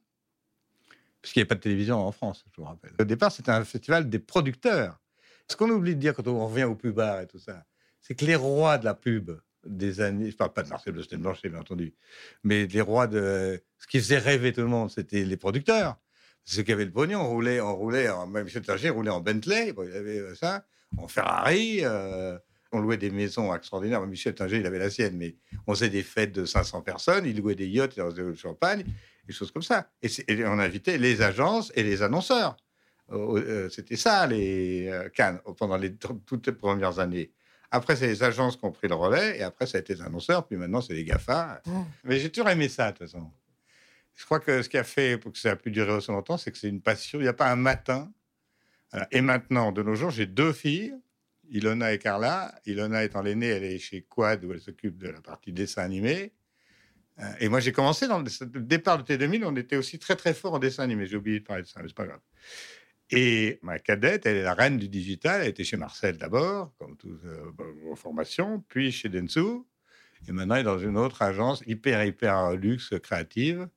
parce 1.21 1.33
qu'il 1.33 1.39
n'y 1.39 1.43
avait 1.43 1.49
pas 1.49 1.55
de 1.55 1.61
télévision 1.61 1.97
en 1.97 2.11
France, 2.11 2.45
je 2.51 2.61
vous 2.61 2.67
rappelle. 2.67 2.91
Au 2.99 3.03
départ, 3.03 3.31
c'était 3.31 3.51
un 3.51 3.63
festival 3.63 4.09
des 4.09 4.19
producteurs. 4.19 4.99
Ce 5.47 5.55
qu'on 5.55 5.69
oublie 5.69 5.95
de 5.95 5.99
dire 5.99 6.13
quand 6.13 6.27
on 6.27 6.47
revient 6.47 6.63
au 6.63 6.75
pubard 6.75 7.21
et 7.21 7.27
tout 7.27 7.39
ça, 7.39 7.65
c'est 7.99 8.15
que 8.15 8.25
les 8.25 8.35
rois 8.35 8.77
de 8.77 8.85
la 8.85 8.93
pub 8.93 9.31
des 9.65 9.99
années, 9.99 10.31
je 10.31 10.37
parle 10.37 10.53
pas 10.53 10.63
de 10.63 10.69
Marcel 10.69 10.93
Bleustein 10.93 11.17
Blanchet, 11.17 11.49
bien 11.49 11.59
entendu, 11.59 11.93
mais 12.43 12.65
les 12.67 12.81
rois 12.81 13.07
de 13.07 13.61
ce 13.77 13.87
qui 13.87 13.99
faisait 13.99 14.17
rêver 14.17 14.53
tout 14.53 14.61
le 14.61 14.67
monde, 14.67 14.89
c'était 14.89 15.23
les 15.25 15.37
producteurs. 15.37 15.97
Ceux 16.45 16.63
qui 16.63 16.71
avaient 16.71 16.85
le 16.85 16.91
pognon, 16.91 17.19
on 17.19 17.27
roulait, 17.27 17.59
on 17.59 17.75
roulait, 17.75 18.09
en, 18.09 18.25
même 18.25 18.45
Michel 18.45 18.63
roulait 18.91 19.11
en 19.11 19.19
Bentley, 19.19 19.73
il 19.77 19.95
avait 19.95 20.19
euh, 20.19 20.35
ça, 20.35 20.65
en 20.97 21.07
Ferrari, 21.07 21.79
euh, 21.83 22.37
on 22.71 22.79
louait 22.79 22.97
des 22.97 23.11
maisons 23.11 23.53
extraordinaires. 23.53 24.05
Michel 24.07 24.33
Tinger, 24.33 24.57
il 24.57 24.65
avait 24.65 24.79
la 24.79 24.89
sienne, 24.89 25.17
mais 25.17 25.35
on 25.67 25.73
faisait 25.73 25.89
des 25.89 26.03
fêtes 26.03 26.31
de 26.31 26.45
500 26.45 26.81
personnes, 26.81 27.25
il 27.25 27.37
louait 27.37 27.55
des 27.55 27.67
yachts, 27.67 27.97
il 27.97 28.03
faisait 28.03 28.23
du 28.23 28.35
champagne 28.35 28.83
des 29.29 29.35
choses 29.35 29.51
comme 29.51 29.61
ça. 29.61 29.89
Et, 30.01 30.09
on 30.45 30.59
invitait 30.59 30.97
les 30.97 31.21
agences 31.21 31.71
et 31.75 31.83
les 31.83 32.01
annonceurs. 32.01 32.57
Euh, 33.11 33.69
c'était 33.69 33.95
ça, 33.95 34.27
les 34.27 34.87
euh, 34.87 35.09
Cannes, 35.09 35.39
pendant 35.57 35.77
les, 35.77 35.95
toutes 35.95 36.47
les 36.47 36.53
premières 36.53 36.99
années. 36.99 37.31
Après, 37.71 37.95
c'est 37.95 38.07
les 38.07 38.23
agences 38.23 38.57
qui 38.57 38.65
ont 38.65 38.71
pris 38.71 38.87
le 38.87 38.95
relais, 38.95 39.37
et 39.37 39.43
après, 39.43 39.67
ça 39.67 39.77
a 39.77 39.81
été 39.81 39.93
les 39.93 40.01
annonceurs, 40.01 40.47
puis 40.47 40.57
maintenant, 40.57 40.81
c'est 40.81 40.93
les 40.93 41.03
GAFA. 41.03 41.61
Mmh. 41.65 41.71
Mais 42.03 42.19
j'ai 42.19 42.31
toujours 42.31 42.49
aimé 42.49 42.67
ça, 42.67 42.91
de 42.91 42.97
toute 42.97 43.07
façon. 43.07 43.31
Je 44.15 44.25
crois 44.25 44.39
que 44.39 44.63
ce 44.63 44.69
qui 44.69 44.77
a 44.77 44.83
fait 44.83 45.17
pour 45.17 45.31
que 45.31 45.37
ça 45.37 45.51
a 45.51 45.55
pu 45.55 45.69
durer 45.69 45.91
aussi 45.91 46.11
longtemps, 46.11 46.37
c'est 46.37 46.51
que 46.51 46.57
c'est 46.57 46.67
une 46.67 46.81
passion. 46.81 47.19
Il 47.19 47.23
n'y 47.23 47.27
a 47.27 47.33
pas 47.33 47.49
un 47.51 47.55
matin. 47.55 48.11
Et 49.11 49.21
maintenant, 49.21 49.71
de 49.71 49.83
nos 49.83 49.93
jours, 49.93 50.09
j'ai 50.09 50.25
deux 50.25 50.51
filles, 50.51 50.95
Ilona 51.51 51.93
et 51.93 51.99
Carla. 51.99 52.53
Ilona 52.65 53.03
étant 53.03 53.21
l'aînée, 53.21 53.47
elle 53.47 53.63
est 53.63 53.77
chez 53.77 54.01
Quad, 54.01 54.43
où 54.43 54.51
elle 54.51 54.59
s'occupe 54.59 54.97
de 54.97 55.09
la 55.09 55.21
partie 55.21 55.53
dessin 55.53 55.83
animé. 55.83 56.33
Euh, 57.21 57.25
et 57.39 57.49
moi, 57.49 57.59
j'ai 57.59 57.71
commencé 57.71 58.07
dans 58.07 58.19
le 58.19 58.59
départ 58.61 59.03
de 59.03 59.03
T2000, 59.03 59.43
on 59.45 59.55
était 59.55 59.75
aussi 59.75 59.99
très 59.99 60.15
très 60.15 60.33
fort 60.33 60.53
en 60.53 60.59
dessin 60.59 60.83
animé. 60.83 61.05
J'ai 61.05 61.17
oublié 61.17 61.39
de 61.39 61.45
parler 61.45 61.63
de 61.63 61.67
ça, 61.67 61.81
mais 61.81 61.87
c'est 61.87 61.95
pas 61.95 62.05
grave. 62.05 62.21
Et 63.11 63.59
ma 63.63 63.79
cadette, 63.79 64.25
elle 64.25 64.37
est 64.37 64.43
la 64.43 64.53
reine 64.53 64.77
du 64.77 64.87
digital. 64.87 65.41
Elle 65.41 65.49
était 65.49 65.63
chez 65.63 65.77
Marcel 65.77 66.17
d'abord, 66.17 66.73
comme 66.77 66.95
toute 66.95 67.23
euh, 67.25 67.95
formation, 67.95 68.63
puis 68.67 68.91
chez 68.91 69.09
Densu. 69.09 69.63
Et 70.27 70.31
maintenant, 70.31 70.55
elle 70.55 70.61
est 70.61 70.63
dans 70.63 70.79
une 70.79 70.97
autre 70.97 71.21
agence 71.21 71.63
hyper, 71.65 72.03
hyper 72.03 72.51
luxe 72.51 72.93
créative. 73.01 73.67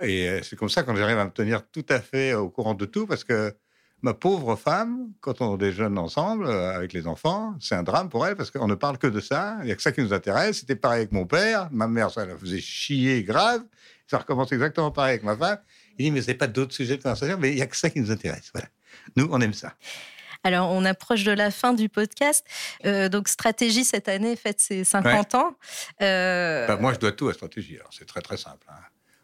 Et 0.00 0.28
euh, 0.28 0.42
c'est 0.42 0.56
comme 0.56 0.68
ça 0.68 0.82
qu'on 0.82 0.94
j'arrive 0.94 1.18
à 1.18 1.24
me 1.24 1.30
tenir 1.30 1.68
tout 1.70 1.86
à 1.88 2.00
fait 2.00 2.34
au 2.34 2.50
courant 2.50 2.74
de 2.74 2.84
tout, 2.84 3.06
parce 3.06 3.24
que 3.24 3.54
ma 4.02 4.14
pauvre 4.14 4.56
femme, 4.56 5.10
quand 5.20 5.40
on 5.40 5.56
déjeune 5.56 5.98
ensemble 5.98 6.46
euh, 6.46 6.74
avec 6.74 6.92
les 6.92 7.06
enfants, 7.06 7.54
c'est 7.60 7.74
un 7.74 7.82
drame 7.82 8.08
pour 8.08 8.26
elle 8.26 8.36
parce 8.36 8.50
qu'on 8.50 8.68
ne 8.68 8.74
parle 8.74 8.98
que 8.98 9.06
de 9.06 9.20
ça. 9.20 9.56
Il 9.60 9.66
n'y 9.66 9.72
a 9.72 9.76
que 9.76 9.82
ça 9.82 9.92
qui 9.92 10.00
nous 10.02 10.12
intéresse. 10.12 10.60
C'était 10.60 10.76
pareil 10.76 11.00
avec 11.00 11.12
mon 11.12 11.26
père. 11.26 11.68
Ma 11.72 11.88
mère, 11.88 12.10
ça 12.10 12.24
la 12.24 12.36
faisait 12.36 12.60
chier 12.60 13.22
grave. 13.24 13.62
Ça 14.06 14.18
recommence 14.18 14.52
exactement 14.52 14.90
pareil 14.90 15.14
avec 15.14 15.24
ma 15.24 15.36
femme. 15.36 15.58
Il 15.98 16.04
dit, 16.04 16.10
mais 16.10 16.22
c'est 16.22 16.34
pas 16.34 16.46
d'autres 16.46 16.74
sujets 16.74 16.96
de 16.96 17.02
conversation, 17.02 17.36
mais 17.38 17.50
il 17.50 17.56
n'y 17.56 17.62
a 17.62 17.66
que 17.66 17.76
ça 17.76 17.90
qui 17.90 18.00
nous 18.00 18.10
intéresse. 18.10 18.50
Voilà. 18.54 18.68
Nous, 19.16 19.28
on 19.30 19.40
aime 19.40 19.52
ça. 19.52 19.74
Alors, 20.44 20.70
on 20.70 20.84
approche 20.84 21.24
de 21.24 21.32
la 21.32 21.50
fin 21.50 21.74
du 21.74 21.88
podcast. 21.88 22.46
Euh, 22.86 23.08
donc, 23.08 23.28
stratégie 23.28 23.84
cette 23.84 24.08
année 24.08 24.36
fête 24.36 24.60
ses 24.60 24.84
50 24.84 25.34
ans. 25.34 25.56
Euh, 26.00 26.66
bah, 26.66 26.76
moi, 26.76 26.94
je 26.94 26.98
dois 26.98 27.12
tout 27.12 27.28
à 27.28 27.34
stratégie. 27.34 27.76
Alors, 27.76 27.90
c'est 27.92 28.06
très 28.06 28.20
très 28.20 28.36
simple. 28.36 28.66
Hein. 28.68 28.80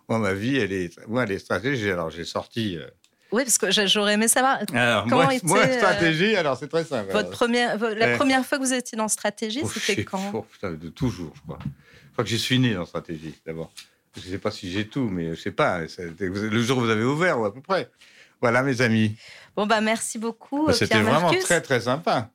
Moi, 0.08 0.18
ma 0.18 0.34
vie, 0.34 0.56
elle 0.56 0.72
est, 0.72 1.06
moi, 1.06 1.22
elle 1.22 1.32
est 1.32 1.38
stratégie. 1.38 1.90
Alors, 1.90 2.10
j'ai 2.10 2.24
sorti. 2.24 2.76
Euh, 2.76 2.88
oui, 3.34 3.42
parce 3.44 3.58
que 3.58 3.70
j'aurais 3.86 4.14
aimé 4.14 4.28
savoir 4.28 4.58
alors, 4.72 5.04
comment 5.04 5.24
moi, 5.24 5.34
était. 5.34 5.46
Moi, 5.46 5.68
stratégie, 5.68 6.36
alors 6.36 6.56
c'est 6.56 6.68
très 6.68 6.84
simple. 6.84 7.10
Votre 7.12 7.30
première, 7.30 7.78
la 7.78 8.16
première 8.16 8.44
fois 8.46 8.58
que 8.58 8.62
vous 8.62 8.72
étiez 8.72 8.96
dans 8.96 9.08
stratégie, 9.08 9.60
oh, 9.64 9.68
c'était 9.68 10.04
quand? 10.04 10.30
oh, 10.32 10.46
putain, 10.50 10.72
De 10.72 10.88
toujours, 10.88 11.32
je 11.34 11.40
crois. 11.42 11.58
Je 11.62 12.12
crois 12.12 12.24
que 12.24 12.30
je 12.30 12.36
suis 12.36 12.60
né 12.60 12.74
dans 12.74 12.84
stratégie, 12.84 13.34
d'abord. 13.44 13.72
Je 14.16 14.24
ne 14.24 14.32
sais 14.32 14.38
pas 14.38 14.52
si 14.52 14.70
j'ai 14.70 14.86
tout, 14.86 15.08
mais 15.10 15.24
je 15.24 15.30
ne 15.30 15.34
sais 15.34 15.50
pas. 15.50 15.80
Le 16.08 16.62
jour 16.62 16.78
où 16.78 16.82
vous 16.82 16.90
avez 16.90 17.02
ouvert, 17.02 17.40
ou 17.40 17.44
à 17.44 17.52
peu 17.52 17.60
près. 17.60 17.90
Voilà, 18.40 18.62
mes 18.62 18.80
amis. 18.80 19.16
Bon, 19.56 19.66
bah, 19.66 19.80
merci 19.80 20.18
beaucoup. 20.18 20.66
Bah, 20.66 20.72
c'était 20.72 21.00
vraiment 21.00 21.32
très, 21.32 21.60
très 21.60 21.80
sympa. 21.80 22.30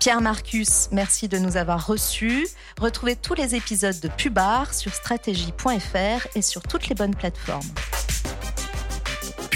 Pierre 0.00 0.20
Marcus, 0.20 0.88
merci 0.92 1.26
de 1.26 1.36
nous 1.36 1.56
avoir 1.56 1.86
reçus. 1.86 2.46
Retrouvez 2.80 3.16
tous 3.16 3.34
les 3.34 3.56
épisodes 3.56 3.98
de 3.98 4.08
Pubar 4.08 4.72
sur 4.72 4.94
stratégie.fr 4.94 6.26
et 6.36 6.42
sur 6.42 6.62
toutes 6.62 6.88
les 6.88 6.94
bonnes 6.94 7.14
plateformes. 7.14 7.66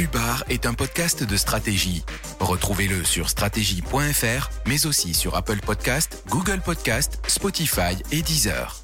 Pubar 0.01 0.45
est 0.49 0.65
un 0.65 0.73
podcast 0.73 1.25
de 1.25 1.37
stratégie. 1.37 2.03
Retrouvez-le 2.39 3.05
sur 3.05 3.29
stratégie.fr, 3.29 4.49
mais 4.67 4.87
aussi 4.87 5.13
sur 5.13 5.37
Apple 5.37 5.59
Podcast, 5.59 6.25
Google 6.31 6.63
Podcast, 6.65 7.21
Spotify 7.29 7.99
et 8.11 8.23
Deezer. 8.23 8.83